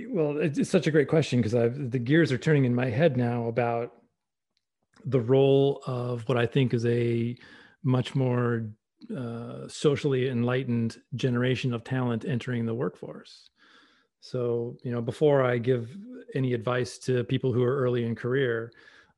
Well, 0.09 0.39
it's 0.39 0.71
such 0.71 0.87
a 0.87 0.91
great 0.91 1.09
question 1.09 1.43
because 1.43 1.53
the 1.53 1.99
gears 1.99 2.33
are 2.33 2.39
turning 2.39 2.65
in 2.65 2.75
my 2.75 2.89
head 2.89 3.17
now 3.17 3.49
about 3.49 3.93
the 5.05 5.21
role 5.21 5.83
of 5.87 6.29
what 6.29 6.39
I 6.39 6.47
think 6.47 6.73
is 6.73 6.87
a 6.87 7.37
much 7.83 8.15
more 8.15 8.67
uh, 9.17 9.69
socially 9.69 10.29
enlightened 10.29 11.01
generation 11.15 11.73
of 11.73 11.85
talent 11.85 12.25
entering 12.25 12.67
the 12.67 12.75
workforce. 12.75 13.51
So, 14.21 14.77
you 14.83 14.93
know, 14.93 15.01
before 15.01 15.43
I 15.43 15.59
give 15.59 15.97
any 16.35 16.53
advice 16.53 16.99
to 16.99 17.25
people 17.25 17.53
who 17.53 17.63
are 17.63 17.77
early 17.77 18.05
in 18.05 18.15
career, 18.15 18.73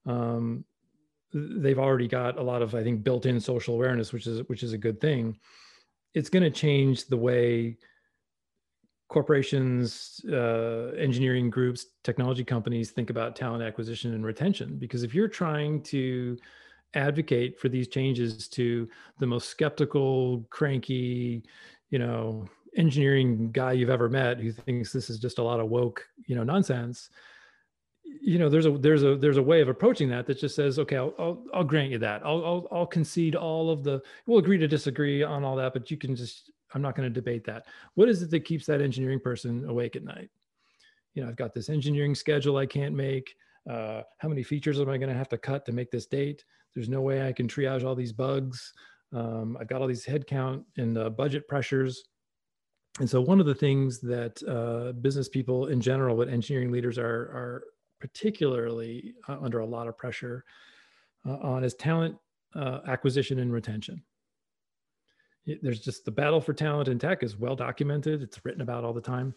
um, 0.07 0.65
they've 1.33 1.79
already 1.79 2.09
got 2.09 2.39
a 2.39 2.43
lot 2.43 2.63
of 2.63 2.75
i 2.75 2.83
think 2.83 3.03
built-in 3.03 3.41
social 3.41 3.75
awareness 3.75 4.13
which 4.13 4.27
is 4.27 4.41
which 4.49 4.63
is 4.63 4.73
a 4.73 4.79
good 4.79 5.01
thing 5.01 5.37
it's 6.15 6.29
going 6.29 6.43
to 6.43 6.51
change 6.51 7.07
the 7.07 7.17
way 7.17 7.77
corporations 9.09 10.21
uh, 10.31 10.93
engineering 10.99 11.51
groups 11.51 11.87
technology 12.03 12.45
companies 12.45 12.91
think 12.91 13.11
about 13.11 13.37
talent 13.37 13.63
acquisition 13.63 14.15
and 14.15 14.25
retention 14.25 14.77
because 14.79 15.03
if 15.03 15.15
you're 15.15 15.29
trying 15.29 15.83
to 15.83 16.37
advocate 16.95 17.59
for 17.59 17.69
these 17.69 17.89
changes 17.89 18.49
to 18.49 18.89
the 19.19 19.27
most 19.27 19.49
skeptical 19.49 20.45
cranky 20.51 21.43
you 21.91 21.99
know 21.99 22.47
engineering 22.77 23.51
guy 23.53 23.73
you've 23.73 23.91
ever 23.91 24.09
met 24.09 24.39
who 24.39 24.53
thinks 24.53 24.93
this 24.93 25.11
is 25.11 25.19
just 25.19 25.39
a 25.39 25.43
lot 25.43 25.61
of 25.61 25.69
woke 25.69 26.07
you 26.27 26.35
know 26.35 26.43
nonsense. 26.43 27.11
You 28.21 28.39
know 28.39 28.49
there's 28.49 28.67
a 28.67 28.73
there's 28.73 29.05
a 29.05 29.17
there's 29.17 29.37
a 29.37 29.43
way 29.43 29.61
of 29.61 29.69
approaching 29.69 30.09
that 30.11 30.27
that 30.27 30.39
just 30.39 30.57
says 30.57 30.79
okay 30.79 30.97
I'll 30.97 31.15
I'll, 31.19 31.45
I'll 31.55 31.65
grant 31.65 31.91
you 31.91 31.99
that. 31.99 32.23
I'll, 32.25 32.45
I'll 32.45 32.69
I'll 32.73 32.87
concede 32.87 33.37
all 33.37 33.71
of 33.71 33.85
the 33.85 34.03
we'll 34.27 34.39
agree 34.39 34.59
to 34.59 34.69
disagree 34.69 35.23
on 35.23 35.45
all 35.45 35.57
that 35.57 35.73
but 35.73 35.91
you 35.91 35.97
can 35.97 36.17
just 36.17 36.51
I'm 36.75 36.83
not 36.83 36.97
going 36.97 37.09
to 37.09 37.13
debate 37.13 37.45
that. 37.45 37.67
What 37.95 38.09
is 38.09 38.23
it 38.23 38.31
that 38.31 38.45
keeps 38.45 38.67
that 38.67 38.81
engineering 38.81 39.21
person 39.21 39.69
awake 39.69 39.97
at 39.97 40.05
night? 40.05 40.31
You 41.15 41.23
know 41.23 41.29
I've 41.29 41.37
got 41.37 41.55
this 41.55 41.69
engineering 41.69 42.15
schedule 42.15 42.57
I 42.57 42.67
can't 42.67 42.95
make. 42.95 43.35
Uh, 43.69 44.03
how 44.19 44.29
many 44.29 44.43
features 44.43 44.81
am 44.81 44.89
I 44.89 44.99
going 44.99 45.11
to 45.11 45.17
have 45.17 45.29
to 45.29 45.39
cut 45.39 45.65
to 45.67 45.73
make 45.73 45.91
this 45.91 46.07
date 46.07 46.45
there's 46.75 46.89
no 46.89 47.01
way 47.01 47.27
I 47.27 47.33
can 47.33 47.49
triage 47.49 47.85
all 47.85 47.95
these 47.95 48.13
bugs 48.13 48.73
um, 49.13 49.57
I've 49.61 49.69
got 49.69 49.81
all 49.81 49.87
these 49.87 50.07
headcount 50.07 50.65
and 50.77 50.97
uh, 50.97 51.11
budget 51.11 51.47
pressures 51.47 52.05
And 52.99 53.09
so 53.09 53.21
one 53.21 53.41
of 53.41 53.47
the 53.47 53.55
things 53.55 54.01
that 54.01 54.43
uh, 54.49 54.93
business 54.93 55.29
people 55.29 55.67
in 55.67 55.81
general, 55.81 56.17
but 56.17 56.29
engineering 56.29 56.71
leaders 56.71 56.99
are, 56.99 57.05
are 57.07 57.65
particularly 58.01 59.15
uh, 59.29 59.39
under 59.41 59.61
a 59.61 59.67
lot 59.67 59.89
of 59.89 59.97
pressure 59.97 60.45
uh, 61.27 61.37
on 61.43 61.65
is 61.65 61.75
talent 61.75 62.17
uh, 62.55 62.81
acquisition 62.87 63.39
and 63.39 63.53
retention. 63.53 64.03
There's 65.63 65.81
just 65.81 66.05
the 66.05 66.11
battle 66.11 66.41
for 66.41 66.53
talent 66.53 66.89
in 66.89 66.99
tech 66.99 67.23
is 67.23 67.37
well 67.37 67.57
documented. 67.57 68.23
It's 68.23 68.45
written 68.45 68.61
about 68.61 68.85
all 68.85 68.93
the 68.93 69.01
time. 69.01 69.35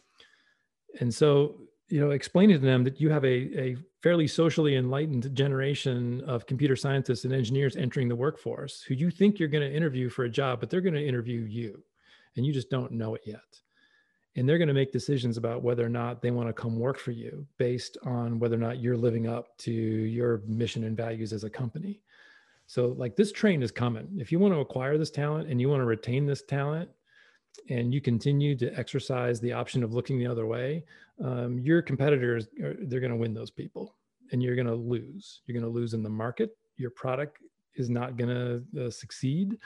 And 1.00 1.13
so, 1.13 1.62
you 1.88 2.00
know, 2.00 2.12
explaining 2.12 2.60
to 2.60 2.65
them 2.65 2.84
that 2.84 3.00
you 3.00 3.10
have 3.10 3.24
a, 3.24 3.60
a 3.60 3.78
fairly 4.02 4.28
socially 4.28 4.76
enlightened 4.76 5.34
generation 5.36 6.21
of 6.28 6.48
computer 6.48 6.76
scientists 6.76 7.26
and 7.26 7.34
engineers 7.34 7.76
entering 7.76 8.08
the 8.08 8.15
workforce 8.15 8.82
who 8.82 8.95
you 8.95 9.12
think 9.12 9.39
you're 9.39 9.50
going 9.50 9.67
to 9.67 9.76
interview 9.76 10.10
for 10.10 10.26
a 10.26 10.30
job, 10.30 10.60
but 10.60 10.69
they're 10.69 10.82
going 10.82 10.95
to 10.95 11.08
interview 11.08 11.41
you 11.41 11.84
and 12.36 12.45
you 12.45 12.54
just 12.54 12.69
don't 12.69 12.91
know 12.91 13.15
it 13.15 13.21
yet. 13.26 13.39
And 14.36 14.50
they're 14.50 14.58
going 14.58 14.67
to 14.67 14.74
make 14.74 14.91
decisions 14.91 15.38
about 15.38 15.63
whether 15.63 15.86
or 15.86 15.89
not 15.89 16.21
they 16.21 16.32
want 16.32 16.50
to 16.50 16.54
come 16.54 16.78
work 16.78 17.00
for 17.00 17.12
you 17.12 17.48
based 17.58 17.98
on 18.04 18.38
whether 18.38 18.56
or 18.56 18.60
not 18.60 18.80
you're 18.80 18.98
living 18.98 19.28
up 19.28 19.58
to 19.60 19.71
your 19.71 20.41
mission 20.45 20.84
and 20.84 20.98
values 20.98 21.32
as 21.32 21.45
a 21.45 21.50
company. 21.50 22.02
So, 22.67 22.88
like, 22.98 23.15
this 23.15 23.32
train 23.32 23.63
is 23.63 23.71
coming. 23.71 24.10
If 24.17 24.32
you 24.32 24.39
want 24.39 24.54
to 24.54 24.60
acquire 24.60 24.98
this 24.98 25.12
talent 25.12 25.50
and 25.50 25.62
you 25.62 25.69
want 25.69 25.82
to 25.82 25.86
retain 25.86 26.26
this 26.26 26.41
talent, 26.41 26.89
and 27.69 27.93
you 27.93 28.01
continue 28.01 28.55
to 28.57 28.71
exercise 28.77 29.39
the 29.39 29.53
option 29.53 29.83
of 29.83 29.93
looking 29.93 30.19
the 30.19 30.27
other 30.27 30.45
way, 30.45 30.83
um, 31.23 31.59
your 31.59 31.81
competitors 31.81 32.47
they're 32.57 32.99
going 32.99 33.11
to 33.11 33.17
win 33.17 33.33
those 33.33 33.51
people, 33.51 33.95
and 34.31 34.41
you're 34.41 34.55
going 34.55 34.67
to 34.67 34.75
lose. 34.75 35.41
You're 35.45 35.59
going 35.59 35.71
to 35.71 35.79
lose 35.79 35.93
in 35.93 36.03
the 36.03 36.09
market. 36.09 36.57
Your 36.77 36.91
product 36.91 37.37
is 37.75 37.89
not 37.89 38.17
going 38.17 38.29
to 38.29 38.85
uh, 38.85 38.89
succeed. 38.89 39.57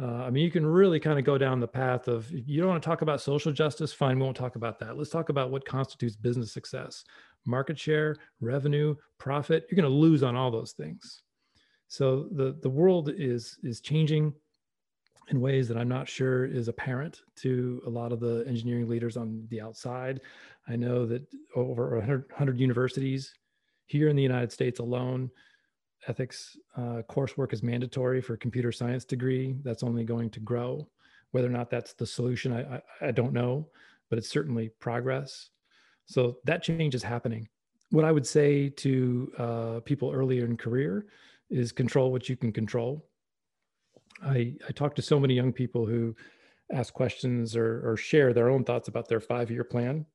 Uh, 0.00 0.24
I 0.24 0.30
mean, 0.30 0.44
you 0.44 0.50
can 0.50 0.64
really 0.64 0.98
kind 0.98 1.18
of 1.18 1.24
go 1.24 1.36
down 1.36 1.60
the 1.60 1.68
path 1.68 2.08
of 2.08 2.30
you 2.30 2.60
don't 2.60 2.70
want 2.70 2.82
to 2.82 2.88
talk 2.88 3.02
about 3.02 3.20
social 3.20 3.52
justice, 3.52 3.92
fine, 3.92 4.18
we 4.18 4.24
won't 4.24 4.36
talk 4.36 4.56
about 4.56 4.78
that. 4.80 4.96
Let's 4.96 5.10
talk 5.10 5.28
about 5.28 5.50
what 5.50 5.64
constitutes 5.64 6.16
business 6.16 6.52
success 6.52 7.04
market 7.44 7.78
share, 7.78 8.16
revenue, 8.40 8.94
profit. 9.18 9.66
You're 9.68 9.76
going 9.76 9.92
to 9.92 9.96
lose 9.96 10.22
on 10.22 10.36
all 10.36 10.50
those 10.50 10.72
things. 10.72 11.22
So 11.88 12.28
the, 12.32 12.56
the 12.62 12.70
world 12.70 13.10
is, 13.14 13.58
is 13.62 13.80
changing 13.80 14.32
in 15.28 15.40
ways 15.40 15.68
that 15.68 15.76
I'm 15.76 15.88
not 15.88 16.08
sure 16.08 16.44
is 16.44 16.68
apparent 16.68 17.22
to 17.36 17.82
a 17.86 17.90
lot 17.90 18.12
of 18.12 18.20
the 18.20 18.44
engineering 18.46 18.88
leaders 18.88 19.16
on 19.16 19.46
the 19.50 19.60
outside. 19.60 20.20
I 20.68 20.76
know 20.76 21.06
that 21.06 21.22
over 21.54 21.96
100, 21.96 22.26
100 22.30 22.60
universities 22.60 23.32
here 23.86 24.08
in 24.08 24.16
the 24.16 24.22
United 24.22 24.52
States 24.52 24.80
alone 24.80 25.30
ethics 26.08 26.56
uh, 26.76 27.02
coursework 27.08 27.52
is 27.52 27.62
mandatory 27.62 28.20
for 28.20 28.34
a 28.34 28.38
computer 28.38 28.72
science 28.72 29.04
degree. 29.04 29.56
That's 29.62 29.82
only 29.82 30.04
going 30.04 30.30
to 30.30 30.40
grow. 30.40 30.88
Whether 31.30 31.46
or 31.46 31.50
not 31.50 31.70
that's 31.70 31.94
the 31.94 32.06
solution, 32.06 32.52
I, 32.52 32.76
I, 32.76 33.08
I 33.08 33.10
don't 33.12 33.32
know, 33.32 33.68
but 34.10 34.18
it's 34.18 34.28
certainly 34.28 34.70
progress. 34.80 35.50
So 36.06 36.38
that 36.44 36.62
change 36.62 36.94
is 36.94 37.02
happening. 37.02 37.48
What 37.90 38.04
I 38.04 38.12
would 38.12 38.26
say 38.26 38.70
to 38.70 39.32
uh, 39.38 39.80
people 39.80 40.10
earlier 40.12 40.44
in 40.44 40.56
career 40.56 41.06
is 41.50 41.72
control 41.72 42.10
what 42.10 42.28
you 42.28 42.36
can 42.36 42.52
control. 42.52 43.06
I, 44.24 44.54
I 44.68 44.72
talk 44.72 44.94
to 44.96 45.02
so 45.02 45.18
many 45.18 45.34
young 45.34 45.52
people 45.52 45.86
who 45.86 46.14
ask 46.72 46.94
questions 46.94 47.56
or, 47.56 47.90
or 47.90 47.96
share 47.96 48.32
their 48.32 48.48
own 48.48 48.64
thoughts 48.64 48.88
about 48.88 49.08
their 49.08 49.20
five 49.20 49.50
year 49.50 49.64
plan 49.64 50.06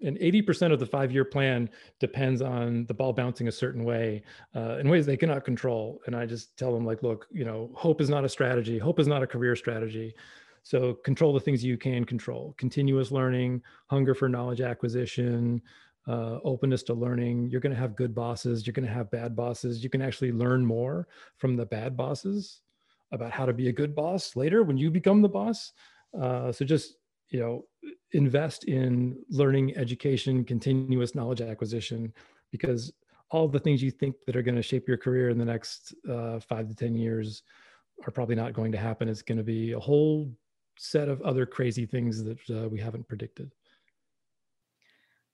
and 0.00 0.16
80% 0.18 0.72
of 0.72 0.78
the 0.78 0.86
five 0.86 1.10
year 1.10 1.24
plan 1.24 1.68
depends 1.98 2.40
on 2.40 2.86
the 2.86 2.94
ball 2.94 3.12
bouncing 3.12 3.48
a 3.48 3.52
certain 3.52 3.84
way 3.84 4.22
uh, 4.54 4.78
in 4.78 4.88
ways 4.88 5.06
they 5.06 5.16
cannot 5.16 5.44
control. 5.44 6.00
And 6.06 6.14
I 6.14 6.26
just 6.26 6.56
tell 6.56 6.72
them, 6.72 6.86
like, 6.86 7.02
look, 7.02 7.26
you 7.30 7.44
know, 7.44 7.70
hope 7.74 8.00
is 8.00 8.08
not 8.08 8.24
a 8.24 8.28
strategy, 8.28 8.78
hope 8.78 9.00
is 9.00 9.08
not 9.08 9.22
a 9.22 9.26
career 9.26 9.56
strategy. 9.56 10.14
So 10.62 10.94
control 10.94 11.32
the 11.32 11.40
things 11.40 11.64
you 11.64 11.76
can 11.76 12.04
control 12.04 12.54
continuous 12.58 13.10
learning, 13.10 13.62
hunger 13.86 14.14
for 14.14 14.28
knowledge 14.28 14.60
acquisition, 14.60 15.62
uh, 16.06 16.38
openness 16.44 16.82
to 16.84 16.94
learning. 16.94 17.48
You're 17.48 17.60
going 17.60 17.74
to 17.74 17.80
have 17.80 17.96
good 17.96 18.14
bosses, 18.14 18.66
you're 18.66 18.72
going 18.72 18.86
to 18.86 18.92
have 18.92 19.10
bad 19.10 19.34
bosses. 19.34 19.82
You 19.82 19.90
can 19.90 20.02
actually 20.02 20.32
learn 20.32 20.64
more 20.64 21.08
from 21.38 21.56
the 21.56 21.66
bad 21.66 21.96
bosses 21.96 22.60
about 23.12 23.32
how 23.32 23.46
to 23.46 23.52
be 23.52 23.68
a 23.68 23.72
good 23.72 23.94
boss 23.94 24.36
later 24.36 24.62
when 24.62 24.76
you 24.76 24.90
become 24.90 25.22
the 25.22 25.28
boss. 25.28 25.72
Uh, 26.18 26.52
so 26.52 26.64
just 26.64 26.96
you 27.30 27.40
know 27.40 27.64
invest 28.12 28.64
in 28.64 29.16
learning 29.30 29.76
education 29.76 30.44
continuous 30.44 31.14
knowledge 31.14 31.40
acquisition 31.40 32.12
because 32.50 32.92
all 33.30 33.46
the 33.46 33.60
things 33.60 33.82
you 33.82 33.90
think 33.90 34.16
that 34.26 34.36
are 34.36 34.42
going 34.42 34.56
to 34.56 34.62
shape 34.62 34.88
your 34.88 34.96
career 34.96 35.28
in 35.28 35.38
the 35.38 35.44
next 35.44 35.94
uh, 36.10 36.40
five 36.40 36.68
to 36.68 36.74
ten 36.74 36.94
years 36.94 37.42
are 38.06 38.10
probably 38.10 38.34
not 38.34 38.54
going 38.54 38.72
to 38.72 38.78
happen 38.78 39.08
it's 39.08 39.22
going 39.22 39.36
to 39.36 39.44
be 39.44 39.72
a 39.72 39.78
whole 39.78 40.32
set 40.78 41.08
of 41.08 41.20
other 41.22 41.44
crazy 41.44 41.84
things 41.84 42.24
that 42.24 42.38
uh, 42.50 42.68
we 42.68 42.78
haven't 42.78 43.06
predicted 43.08 43.52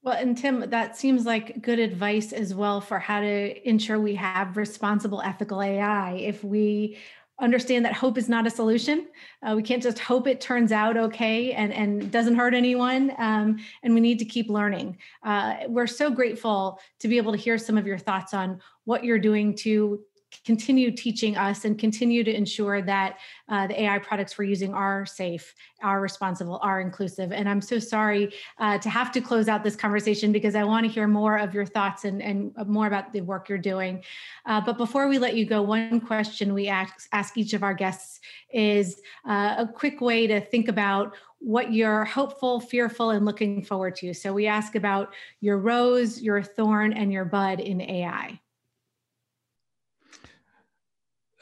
well, 0.02 0.18
and 0.18 0.36
Tim, 0.36 0.68
that 0.68 0.98
seems 0.98 1.24
like 1.24 1.62
good 1.62 1.78
advice 1.78 2.34
as 2.34 2.54
well 2.54 2.82
for 2.82 2.98
how 2.98 3.20
to 3.20 3.66
ensure 3.68 3.98
we 3.98 4.16
have 4.16 4.58
responsible 4.58 5.22
ethical 5.22 5.62
AI. 5.62 6.16
If 6.16 6.44
we 6.44 6.98
understand 7.40 7.84
that 7.84 7.94
hope 7.94 8.16
is 8.16 8.28
not 8.28 8.46
a 8.46 8.50
solution. 8.50 9.08
Uh, 9.42 9.54
we 9.56 9.62
can't 9.62 9.82
just 9.82 9.98
hope 9.98 10.26
it 10.26 10.40
turns 10.40 10.70
out 10.70 10.96
okay 10.96 11.52
and, 11.52 11.72
and 11.72 12.10
doesn't 12.10 12.36
hurt 12.36 12.54
anyone. 12.54 13.12
Um, 13.18 13.58
and 13.82 13.92
we 13.92 14.00
need 14.00 14.18
to 14.20 14.24
keep 14.24 14.48
learning. 14.48 14.98
Uh, 15.22 15.56
we're 15.66 15.88
so 15.88 16.10
grateful 16.10 16.78
to 17.00 17.08
be 17.08 17.16
able 17.16 17.32
to 17.32 17.38
hear 17.38 17.58
some 17.58 17.76
of 17.76 17.86
your 17.86 17.98
thoughts 17.98 18.34
on 18.34 18.60
what 18.84 19.02
you're 19.02 19.18
doing 19.18 19.56
to 19.56 20.00
continue 20.44 20.90
teaching 20.90 21.36
us 21.36 21.64
and 21.64 21.78
continue 21.78 22.24
to 22.24 22.34
ensure 22.34 22.82
that 22.82 23.18
uh, 23.48 23.66
the 23.66 23.82
AI 23.82 23.98
products 23.98 24.38
we're 24.38 24.44
using 24.44 24.74
are 24.74 25.06
safe, 25.06 25.54
are 25.82 26.00
responsible, 26.00 26.58
are 26.62 26.80
inclusive. 26.80 27.32
And 27.32 27.48
I'm 27.48 27.60
so 27.60 27.78
sorry 27.78 28.32
uh, 28.58 28.78
to 28.78 28.90
have 28.90 29.12
to 29.12 29.20
close 29.20 29.48
out 29.48 29.62
this 29.62 29.76
conversation 29.76 30.32
because 30.32 30.54
I 30.54 30.64
want 30.64 30.86
to 30.86 30.92
hear 30.92 31.06
more 31.06 31.36
of 31.36 31.54
your 31.54 31.66
thoughts 31.66 32.04
and, 32.04 32.22
and 32.22 32.52
more 32.66 32.86
about 32.86 33.12
the 33.12 33.20
work 33.20 33.48
you're 33.48 33.58
doing. 33.58 34.02
Uh, 34.46 34.60
but 34.60 34.78
before 34.78 35.08
we 35.08 35.18
let 35.18 35.36
you 35.36 35.44
go, 35.44 35.62
one 35.62 36.00
question 36.00 36.54
we 36.54 36.68
ask, 36.68 37.08
ask 37.12 37.36
each 37.36 37.52
of 37.52 37.62
our 37.62 37.74
guests 37.74 38.20
is 38.52 39.00
uh, 39.28 39.56
a 39.58 39.68
quick 39.68 40.00
way 40.00 40.26
to 40.26 40.40
think 40.40 40.68
about 40.68 41.14
what 41.38 41.72
you're 41.72 42.04
hopeful, 42.04 42.58
fearful, 42.58 43.10
and 43.10 43.26
looking 43.26 43.62
forward 43.62 43.96
to. 43.96 44.14
So 44.14 44.32
we 44.32 44.46
ask 44.46 44.74
about 44.76 45.14
your 45.40 45.58
rose, 45.58 46.22
your 46.22 46.42
thorn, 46.42 46.94
and 46.94 47.12
your 47.12 47.26
bud 47.26 47.60
in 47.60 47.82
AI 47.82 48.40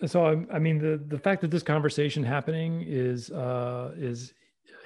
so 0.07 0.47
I, 0.53 0.59
mean 0.59 0.79
the 0.79 1.03
the 1.09 1.19
fact 1.19 1.41
that 1.43 1.51
this 1.51 1.63
conversation 1.63 2.23
happening 2.23 2.85
is 2.87 3.31
uh, 3.31 3.93
is 3.97 4.35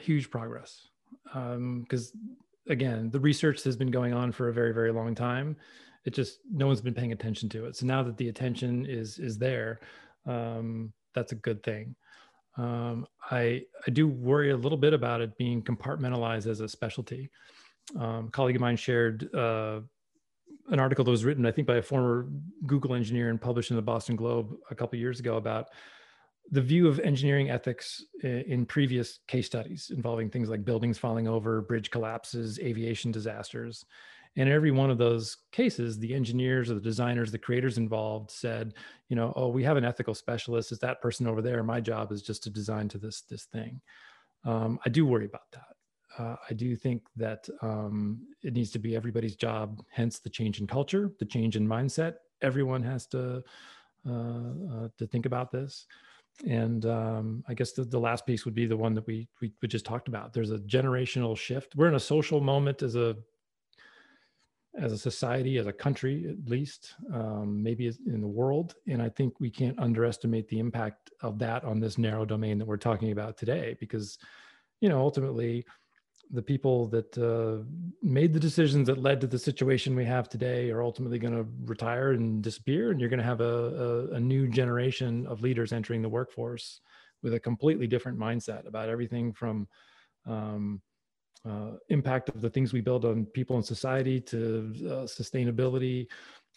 huge 0.00 0.30
progress. 0.30 0.88
Because 1.24 2.12
um, 2.14 2.36
again 2.68 3.10
the 3.10 3.20
research 3.20 3.62
has 3.64 3.76
been 3.76 3.90
going 3.90 4.12
on 4.12 4.32
for 4.32 4.48
a 4.48 4.52
very 4.52 4.72
very 4.72 4.92
long 4.92 5.14
time. 5.14 5.56
It 6.04 6.14
just 6.14 6.40
no 6.50 6.66
one's 6.66 6.80
been 6.80 6.94
paying 6.94 7.12
attention 7.12 7.48
to 7.50 7.66
it. 7.66 7.76
So 7.76 7.86
now 7.86 8.02
that 8.02 8.16
the 8.16 8.28
attention 8.28 8.86
is 8.86 9.18
is 9.18 9.38
there 9.38 9.80
um, 10.26 10.92
that's 11.14 11.32
a 11.32 11.36
good 11.36 11.62
thing. 11.62 11.94
Um, 12.56 13.06
I 13.30 13.62
I 13.86 13.90
do 13.90 14.08
worry 14.08 14.50
a 14.50 14.56
little 14.56 14.78
bit 14.78 14.92
about 14.92 15.20
it 15.20 15.36
being 15.36 15.62
compartmentalized 15.62 16.46
as 16.46 16.60
a 16.60 16.68
specialty. 16.68 17.30
Um, 17.98 18.26
a 18.26 18.30
colleague 18.30 18.56
of 18.56 18.60
mine 18.60 18.76
shared 18.76 19.32
uh, 19.34 19.80
an 20.68 20.80
article 20.80 21.04
that 21.04 21.10
was 21.10 21.24
written, 21.24 21.46
I 21.46 21.52
think, 21.52 21.66
by 21.66 21.76
a 21.76 21.82
former 21.82 22.28
Google 22.66 22.94
engineer 22.94 23.30
and 23.30 23.40
published 23.40 23.70
in 23.70 23.76
the 23.76 23.82
Boston 23.82 24.16
Globe 24.16 24.54
a 24.70 24.74
couple 24.74 24.98
years 24.98 25.20
ago 25.20 25.36
about 25.36 25.68
the 26.50 26.62
view 26.62 26.86
of 26.86 27.00
engineering 27.00 27.50
ethics 27.50 28.04
in 28.22 28.66
previous 28.66 29.18
case 29.26 29.46
studies 29.46 29.90
involving 29.94 30.30
things 30.30 30.48
like 30.48 30.64
buildings 30.64 30.98
falling 30.98 31.26
over, 31.26 31.60
bridge 31.62 31.90
collapses, 31.90 32.58
aviation 32.60 33.10
disasters. 33.10 33.84
And 34.36 34.48
every 34.48 34.70
one 34.70 34.90
of 34.90 34.98
those 34.98 35.38
cases, 35.50 35.98
the 35.98 36.14
engineers 36.14 36.70
or 36.70 36.74
the 36.74 36.80
designers, 36.80 37.32
the 37.32 37.38
creators 37.38 37.78
involved 37.78 38.30
said, 38.30 38.74
you 39.08 39.16
know, 39.16 39.32
oh, 39.34 39.48
we 39.48 39.64
have 39.64 39.78
an 39.78 39.84
ethical 39.84 40.14
specialist. 40.14 40.72
Is 40.72 40.78
that 40.80 41.00
person 41.00 41.26
over 41.26 41.40
there? 41.40 41.62
My 41.62 41.80
job 41.80 42.12
is 42.12 42.22
just 42.22 42.42
to 42.44 42.50
design 42.50 42.88
to 42.88 42.98
this 42.98 43.22
this 43.22 43.44
thing. 43.46 43.80
Um, 44.44 44.78
I 44.84 44.90
do 44.90 45.06
worry 45.06 45.24
about 45.24 45.50
that 45.52 45.75
uh, 46.18 46.36
I 46.50 46.54
do 46.54 46.76
think 46.76 47.02
that 47.16 47.48
um, 47.62 48.20
it 48.42 48.52
needs 48.54 48.70
to 48.72 48.78
be 48.78 48.96
everybody's 48.96 49.36
job. 49.36 49.82
Hence, 49.90 50.18
the 50.18 50.30
change 50.30 50.60
in 50.60 50.66
culture, 50.66 51.12
the 51.18 51.24
change 51.24 51.56
in 51.56 51.66
mindset. 51.66 52.14
Everyone 52.42 52.82
has 52.82 53.06
to 53.08 53.42
uh, 54.08 54.10
uh, 54.10 54.88
to 54.98 55.06
think 55.06 55.26
about 55.26 55.50
this. 55.50 55.86
And 56.46 56.84
um, 56.84 57.42
I 57.48 57.54
guess 57.54 57.72
the, 57.72 57.84
the 57.84 57.98
last 57.98 58.26
piece 58.26 58.44
would 58.44 58.54
be 58.54 58.66
the 58.66 58.76
one 58.76 58.94
that 58.94 59.06
we, 59.06 59.26
we 59.40 59.52
we 59.62 59.68
just 59.68 59.86
talked 59.86 60.08
about. 60.08 60.32
There's 60.32 60.50
a 60.50 60.58
generational 60.58 61.36
shift. 61.36 61.74
We're 61.76 61.88
in 61.88 61.94
a 61.94 62.00
social 62.00 62.40
moment 62.40 62.82
as 62.82 62.94
a 62.94 63.16
as 64.78 64.92
a 64.92 64.98
society, 64.98 65.56
as 65.56 65.66
a 65.66 65.72
country, 65.72 66.26
at 66.28 66.50
least, 66.50 66.96
um, 67.10 67.62
maybe 67.62 67.86
in 68.06 68.20
the 68.20 68.26
world. 68.26 68.74
And 68.86 69.00
I 69.00 69.08
think 69.08 69.40
we 69.40 69.48
can't 69.48 69.78
underestimate 69.78 70.48
the 70.48 70.58
impact 70.58 71.10
of 71.22 71.38
that 71.38 71.64
on 71.64 71.80
this 71.80 71.96
narrow 71.96 72.26
domain 72.26 72.58
that 72.58 72.66
we're 72.66 72.76
talking 72.76 73.10
about 73.10 73.38
today, 73.38 73.74
because, 73.80 74.18
you 74.82 74.90
know, 74.90 74.98
ultimately, 75.00 75.64
the 76.30 76.42
people 76.42 76.88
that 76.88 77.16
uh, 77.18 77.62
made 78.02 78.32
the 78.32 78.40
decisions 78.40 78.86
that 78.86 78.98
led 78.98 79.20
to 79.20 79.26
the 79.26 79.38
situation 79.38 79.94
we 79.94 80.04
have 80.04 80.28
today 80.28 80.70
are 80.70 80.82
ultimately 80.82 81.18
going 81.18 81.34
to 81.34 81.46
retire 81.64 82.12
and 82.12 82.42
disappear 82.42 82.90
and 82.90 83.00
you're 83.00 83.08
going 83.08 83.18
to 83.18 83.24
have 83.24 83.40
a, 83.40 83.44
a, 83.44 84.14
a, 84.14 84.20
new 84.20 84.48
generation 84.48 85.26
of 85.26 85.40
leaders 85.40 85.72
entering 85.72 86.02
the 86.02 86.08
workforce 86.08 86.80
with 87.22 87.34
a 87.34 87.40
completely 87.40 87.86
different 87.86 88.18
mindset 88.18 88.66
about 88.66 88.88
everything 88.88 89.32
from 89.32 89.68
um, 90.26 90.80
uh, 91.48 91.72
impact 91.90 92.28
of 92.28 92.40
the 92.40 92.50
things 92.50 92.72
we 92.72 92.80
build 92.80 93.04
on 93.04 93.24
people 93.26 93.56
and 93.56 93.64
society 93.64 94.20
to 94.20 94.72
uh, 94.86 95.06
sustainability 95.06 96.08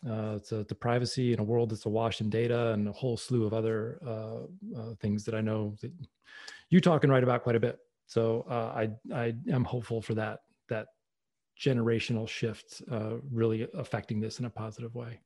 uh, 0.09 0.39
to, 0.39 0.63
to, 0.63 0.76
privacy 0.76 1.34
in 1.34 1.39
a 1.39 1.43
world 1.43 1.70
that's 1.70 1.86
awash 1.86 2.22
in 2.22 2.30
data 2.30 2.72
and 2.72 2.88
a 2.88 2.91
whole 2.91 3.17
slew 3.17 3.45
of 3.45 3.53
other 3.53 3.99
uh, 4.05 4.80
uh, 4.80 4.95
things 5.01 5.26
that 5.26 5.36
I 5.36 5.41
know 5.41 5.76
that 5.82 5.91
you 6.70 6.80
talk 6.80 7.03
and 7.03 7.11
write 7.11 7.24
about 7.24 7.43
quite 7.43 7.55
a 7.55 7.59
bit. 7.59 7.80
So 8.10 8.45
uh, 8.49 8.74
I 8.76 8.89
I 9.14 9.34
am 9.51 9.64
hopeful 9.64 10.01
for 10.01 10.16
that 10.16 10.39
that 10.68 10.88
generational 11.60 12.28
shift 12.28 12.82
uh, 12.91 13.18
really 13.32 13.68
affecting 13.76 14.20
this 14.20 14.39
in 14.39 14.45
a 14.45 14.49
positive 14.49 14.95
way. 14.95 15.20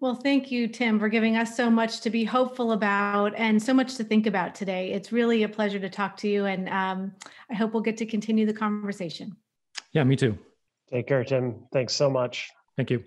Well, 0.00 0.16
thank 0.16 0.50
you, 0.50 0.66
Tim, 0.66 0.98
for 0.98 1.08
giving 1.08 1.36
us 1.36 1.56
so 1.56 1.70
much 1.70 2.00
to 2.00 2.10
be 2.10 2.24
hopeful 2.24 2.72
about 2.72 3.34
and 3.36 3.62
so 3.62 3.72
much 3.72 3.94
to 3.96 4.04
think 4.04 4.26
about 4.26 4.52
today. 4.52 4.90
It's 4.90 5.12
really 5.12 5.44
a 5.44 5.48
pleasure 5.48 5.78
to 5.78 5.88
talk 5.88 6.16
to 6.18 6.28
you, 6.28 6.46
and 6.46 6.68
um, 6.68 7.12
I 7.48 7.54
hope 7.54 7.72
we'll 7.72 7.84
get 7.84 7.98
to 7.98 8.06
continue 8.06 8.44
the 8.44 8.52
conversation. 8.52 9.36
Yeah, 9.92 10.02
me 10.02 10.16
too. 10.16 10.36
Take 10.90 11.06
care, 11.06 11.22
Tim. 11.22 11.68
Thanks 11.72 11.94
so 11.94 12.10
much. 12.10 12.50
Thank 12.76 12.90
you. 12.90 13.04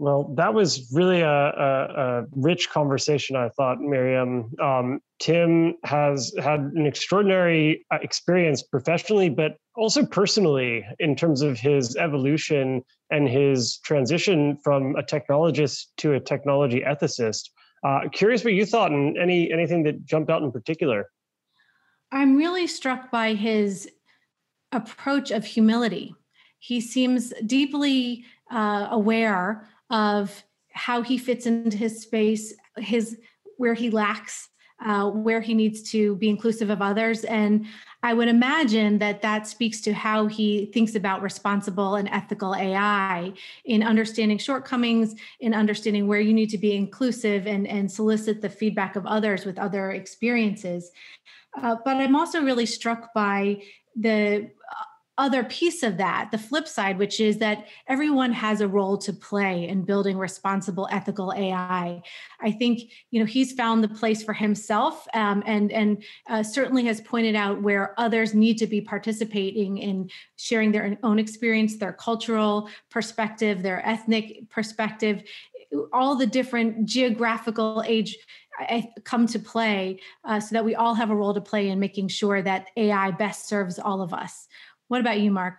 Well, 0.00 0.32
that 0.36 0.54
was 0.54 0.90
really 0.92 1.22
a, 1.22 1.28
a, 1.28 2.20
a 2.20 2.24
rich 2.36 2.70
conversation, 2.70 3.34
I 3.34 3.48
thought, 3.48 3.80
Miriam. 3.80 4.52
Um, 4.62 5.00
Tim 5.18 5.74
has 5.82 6.32
had 6.40 6.60
an 6.60 6.86
extraordinary 6.86 7.84
uh, 7.90 7.98
experience 8.00 8.62
professionally, 8.62 9.28
but 9.28 9.56
also 9.76 10.06
personally 10.06 10.84
in 11.00 11.16
terms 11.16 11.42
of 11.42 11.58
his 11.58 11.96
evolution 11.96 12.82
and 13.10 13.28
his 13.28 13.78
transition 13.78 14.56
from 14.62 14.94
a 14.94 15.02
technologist 15.02 15.86
to 15.98 16.12
a 16.12 16.20
technology 16.20 16.80
ethicist. 16.80 17.50
Uh, 17.84 18.08
curious 18.12 18.44
what 18.44 18.54
you 18.54 18.66
thought 18.66 18.92
and 18.92 19.16
any 19.18 19.52
anything 19.52 19.82
that 19.84 20.04
jumped 20.04 20.30
out 20.30 20.42
in 20.42 20.52
particular. 20.52 21.06
I'm 22.12 22.36
really 22.36 22.66
struck 22.66 23.10
by 23.10 23.34
his 23.34 23.88
approach 24.72 25.30
of 25.30 25.44
humility. 25.44 26.14
He 26.58 26.80
seems 26.80 27.32
deeply 27.46 28.24
uh, 28.50 28.88
aware 28.90 29.68
of 29.90 30.44
how 30.72 31.02
he 31.02 31.18
fits 31.18 31.46
into 31.46 31.76
his 31.76 32.02
space, 32.02 32.54
his 32.76 33.18
where 33.56 33.74
he 33.74 33.90
lacks, 33.90 34.48
uh, 34.84 35.10
where 35.10 35.40
he 35.40 35.54
needs 35.54 35.90
to 35.90 36.14
be 36.16 36.28
inclusive 36.28 36.70
of 36.70 36.80
others, 36.80 37.24
and 37.24 37.66
I 38.02 38.14
would 38.14 38.28
imagine 38.28 38.98
that 38.98 39.22
that 39.22 39.48
speaks 39.48 39.80
to 39.82 39.92
how 39.92 40.28
he 40.28 40.66
thinks 40.66 40.94
about 40.94 41.20
responsible 41.20 41.96
and 41.96 42.08
ethical 42.10 42.54
AI 42.54 43.32
in 43.64 43.82
understanding 43.82 44.38
shortcomings, 44.38 45.16
in 45.40 45.52
understanding 45.52 46.06
where 46.06 46.20
you 46.20 46.32
need 46.32 46.50
to 46.50 46.58
be 46.58 46.76
inclusive 46.76 47.48
and, 47.48 47.66
and 47.66 47.90
solicit 47.90 48.40
the 48.40 48.48
feedback 48.48 48.94
of 48.94 49.04
others 49.04 49.44
with 49.44 49.58
other 49.58 49.90
experiences. 49.90 50.92
Uh, 51.60 51.76
but 51.84 51.96
I'm 51.96 52.14
also 52.14 52.40
really 52.42 52.66
struck 52.66 53.12
by 53.14 53.62
the 53.96 54.48
other 55.18 55.42
piece 55.44 55.82
of 55.82 55.96
that, 55.96 56.30
the 56.30 56.38
flip 56.38 56.68
side, 56.68 56.96
which 56.96 57.20
is 57.20 57.38
that 57.38 57.66
everyone 57.88 58.32
has 58.32 58.60
a 58.60 58.68
role 58.68 58.96
to 58.96 59.12
play 59.12 59.68
in 59.68 59.82
building 59.82 60.16
responsible, 60.16 60.88
ethical 60.90 61.32
AI. 61.36 62.00
I 62.40 62.50
think 62.52 62.90
you 63.10 63.20
know 63.20 63.26
he's 63.26 63.52
found 63.52 63.82
the 63.82 63.88
place 63.88 64.22
for 64.22 64.32
himself, 64.32 65.06
um, 65.12 65.42
and 65.44 65.72
and 65.72 66.02
uh, 66.28 66.42
certainly 66.42 66.84
has 66.84 67.00
pointed 67.00 67.34
out 67.34 67.60
where 67.60 67.94
others 67.98 68.32
need 68.32 68.58
to 68.58 68.66
be 68.66 68.80
participating 68.80 69.78
in 69.78 70.08
sharing 70.36 70.72
their 70.72 70.96
own 71.02 71.18
experience, 71.18 71.76
their 71.76 71.92
cultural 71.92 72.70
perspective, 72.88 73.62
their 73.62 73.86
ethnic 73.86 74.48
perspective, 74.48 75.24
all 75.92 76.14
the 76.14 76.26
different 76.26 76.86
geographical 76.86 77.82
age 77.86 78.16
come 79.04 79.26
to 79.26 79.38
play 79.38 80.00
uh, 80.24 80.40
so 80.40 80.52
that 80.52 80.64
we 80.64 80.74
all 80.74 80.94
have 80.94 81.10
a 81.10 81.14
role 81.14 81.34
to 81.34 81.40
play 81.40 81.68
in 81.68 81.78
making 81.78 82.08
sure 82.08 82.42
that 82.42 82.66
AI 82.76 83.10
best 83.12 83.48
serves 83.48 83.78
all 83.78 84.02
of 84.02 84.12
us. 84.12 84.48
What 84.88 85.00
about 85.00 85.20
you, 85.20 85.30
Mark? 85.30 85.54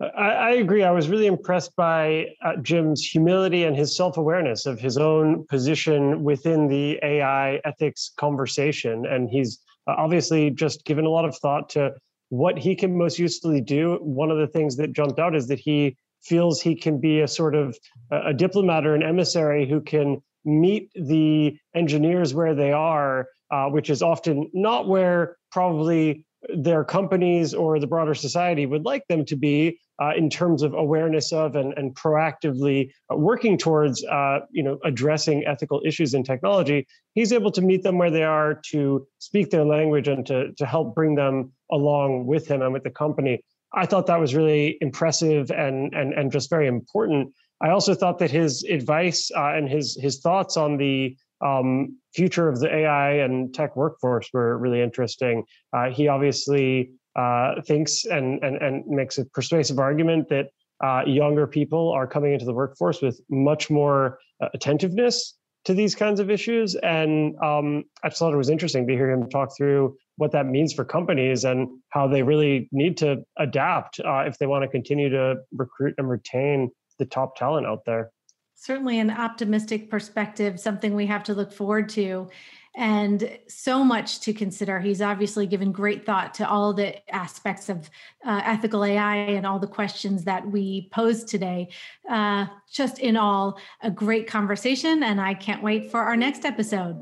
I, 0.00 0.30
I 0.30 0.50
agree. 0.52 0.82
I 0.82 0.90
was 0.90 1.08
really 1.08 1.26
impressed 1.26 1.74
by 1.76 2.26
uh, 2.44 2.56
Jim's 2.62 3.02
humility 3.02 3.64
and 3.64 3.76
his 3.76 3.96
self 3.96 4.16
awareness 4.16 4.66
of 4.66 4.78
his 4.78 4.98
own 4.98 5.46
position 5.46 6.22
within 6.22 6.68
the 6.68 6.98
AI 7.02 7.60
ethics 7.64 8.12
conversation. 8.16 9.06
And 9.06 9.28
he's 9.30 9.58
uh, 9.86 9.94
obviously 9.96 10.50
just 10.50 10.84
given 10.84 11.04
a 11.06 11.10
lot 11.10 11.24
of 11.24 11.36
thought 11.36 11.68
to 11.70 11.94
what 12.28 12.58
he 12.58 12.74
can 12.74 12.96
most 12.96 13.18
usefully 13.18 13.60
do. 13.60 13.98
One 14.02 14.30
of 14.30 14.38
the 14.38 14.48
things 14.48 14.76
that 14.76 14.92
jumped 14.92 15.18
out 15.18 15.34
is 15.34 15.48
that 15.48 15.60
he 15.60 15.96
feels 16.22 16.60
he 16.60 16.74
can 16.74 17.00
be 17.00 17.20
a 17.20 17.28
sort 17.28 17.54
of 17.54 17.78
a 18.10 18.34
diplomat 18.34 18.84
or 18.86 18.94
an 18.94 19.02
emissary 19.02 19.68
who 19.68 19.80
can 19.80 20.20
meet 20.44 20.90
the 20.94 21.56
engineers 21.74 22.34
where 22.34 22.54
they 22.54 22.72
are, 22.72 23.28
uh, 23.50 23.66
which 23.68 23.90
is 23.90 24.02
often 24.02 24.50
not 24.52 24.88
where 24.88 25.36
probably 25.52 26.25
their 26.54 26.84
companies 26.84 27.54
or 27.54 27.78
the 27.78 27.86
broader 27.86 28.14
society 28.14 28.66
would 28.66 28.84
like 28.84 29.06
them 29.08 29.24
to 29.24 29.36
be 29.36 29.78
uh, 30.02 30.12
in 30.16 30.28
terms 30.28 30.62
of 30.62 30.74
awareness 30.74 31.32
of 31.32 31.56
and, 31.56 31.72
and 31.76 31.94
proactively 31.94 32.90
uh, 33.12 33.16
working 33.16 33.56
towards 33.56 34.04
uh, 34.04 34.40
you 34.50 34.62
know 34.62 34.78
addressing 34.84 35.44
ethical 35.46 35.80
issues 35.84 36.14
in 36.14 36.22
technology 36.22 36.86
he's 37.16 37.32
able 37.32 37.50
to 37.50 37.62
meet 37.62 37.82
them 37.82 37.98
where 37.98 38.10
they 38.10 38.22
are 38.22 38.60
to 38.70 39.06
speak 39.18 39.50
their 39.50 39.64
language 39.64 40.06
and 40.06 40.24
to, 40.26 40.52
to 40.52 40.66
help 40.66 40.94
bring 40.94 41.16
them 41.16 41.50
along 41.72 42.26
with 42.26 42.46
him 42.46 42.62
and 42.62 42.72
with 42.72 42.84
the 42.84 42.90
company. 42.90 43.40
I 43.74 43.86
thought 43.86 44.06
that 44.06 44.20
was 44.20 44.34
really 44.34 44.78
impressive 44.80 45.50
and 45.50 45.92
and, 45.94 46.12
and 46.14 46.30
just 46.30 46.48
very 46.48 46.68
important. 46.68 47.32
I 47.60 47.70
also 47.70 47.94
thought 47.94 48.18
that 48.18 48.30
his 48.30 48.62
advice 48.64 49.30
uh, 49.36 49.54
and 49.56 49.68
his 49.68 49.98
his 50.00 50.20
thoughts 50.20 50.56
on 50.56 50.76
the 50.76 51.16
um, 51.44 51.98
future 52.16 52.48
of 52.48 52.60
the 52.60 52.74
AI 52.74 53.12
and 53.24 53.54
tech 53.54 53.76
workforce 53.76 54.28
were 54.32 54.56
really 54.56 54.80
interesting. 54.80 55.44
Uh, 55.72 55.90
he 55.90 56.08
obviously 56.08 56.90
uh, 57.14 57.60
thinks 57.66 58.04
and, 58.04 58.42
and, 58.42 58.56
and 58.56 58.86
makes 58.86 59.18
a 59.18 59.24
persuasive 59.26 59.78
argument 59.78 60.28
that 60.30 60.46
uh, 60.82 61.02
younger 61.06 61.46
people 61.46 61.90
are 61.90 62.06
coming 62.06 62.32
into 62.32 62.44
the 62.44 62.52
workforce 62.52 63.00
with 63.00 63.20
much 63.30 63.70
more 63.70 64.18
uh, 64.40 64.48
attentiveness 64.54 65.34
to 65.64 65.74
these 65.74 65.94
kinds 65.94 66.20
of 66.20 66.30
issues. 66.30 66.74
And 66.76 67.34
um, 67.42 67.84
I 68.02 68.08
just 68.08 68.18
thought 68.18 68.32
it 68.32 68.36
was 68.36 68.50
interesting 68.50 68.86
to 68.86 68.92
hear 68.92 69.10
him 69.10 69.28
talk 69.28 69.50
through 69.56 69.96
what 70.16 70.32
that 70.32 70.46
means 70.46 70.72
for 70.72 70.84
companies 70.84 71.44
and 71.44 71.68
how 71.90 72.08
they 72.08 72.22
really 72.22 72.68
need 72.72 72.96
to 72.98 73.24
adapt 73.38 74.00
uh, 74.00 74.20
if 74.20 74.38
they 74.38 74.46
want 74.46 74.62
to 74.62 74.68
continue 74.68 75.10
to 75.10 75.36
recruit 75.52 75.94
and 75.98 76.08
retain 76.08 76.70
the 76.98 77.04
top 77.04 77.36
talent 77.36 77.66
out 77.66 77.80
there 77.84 78.10
certainly 78.56 78.98
an 78.98 79.10
optimistic 79.10 79.88
perspective, 79.90 80.58
something 80.58 80.94
we 80.94 81.06
have 81.06 81.22
to 81.24 81.34
look 81.34 81.52
forward 81.52 81.88
to, 81.90 82.28
and 82.74 83.38
so 83.48 83.84
much 83.84 84.20
to 84.20 84.32
consider. 84.32 84.80
He's 84.80 85.00
obviously 85.00 85.46
given 85.46 85.72
great 85.72 86.04
thought 86.04 86.34
to 86.34 86.48
all 86.48 86.74
the 86.74 87.08
aspects 87.14 87.68
of 87.68 87.88
uh, 88.26 88.42
ethical 88.44 88.84
AI 88.84 89.16
and 89.16 89.46
all 89.46 89.58
the 89.58 89.66
questions 89.66 90.24
that 90.24 90.46
we 90.46 90.88
posed 90.92 91.28
today. 91.28 91.68
Uh, 92.08 92.46
just 92.70 92.98
in 92.98 93.16
all, 93.16 93.58
a 93.82 93.90
great 93.90 94.26
conversation, 94.26 95.02
and 95.02 95.20
I 95.20 95.34
can't 95.34 95.62
wait 95.62 95.90
for 95.90 96.00
our 96.00 96.16
next 96.16 96.44
episode. 96.44 96.96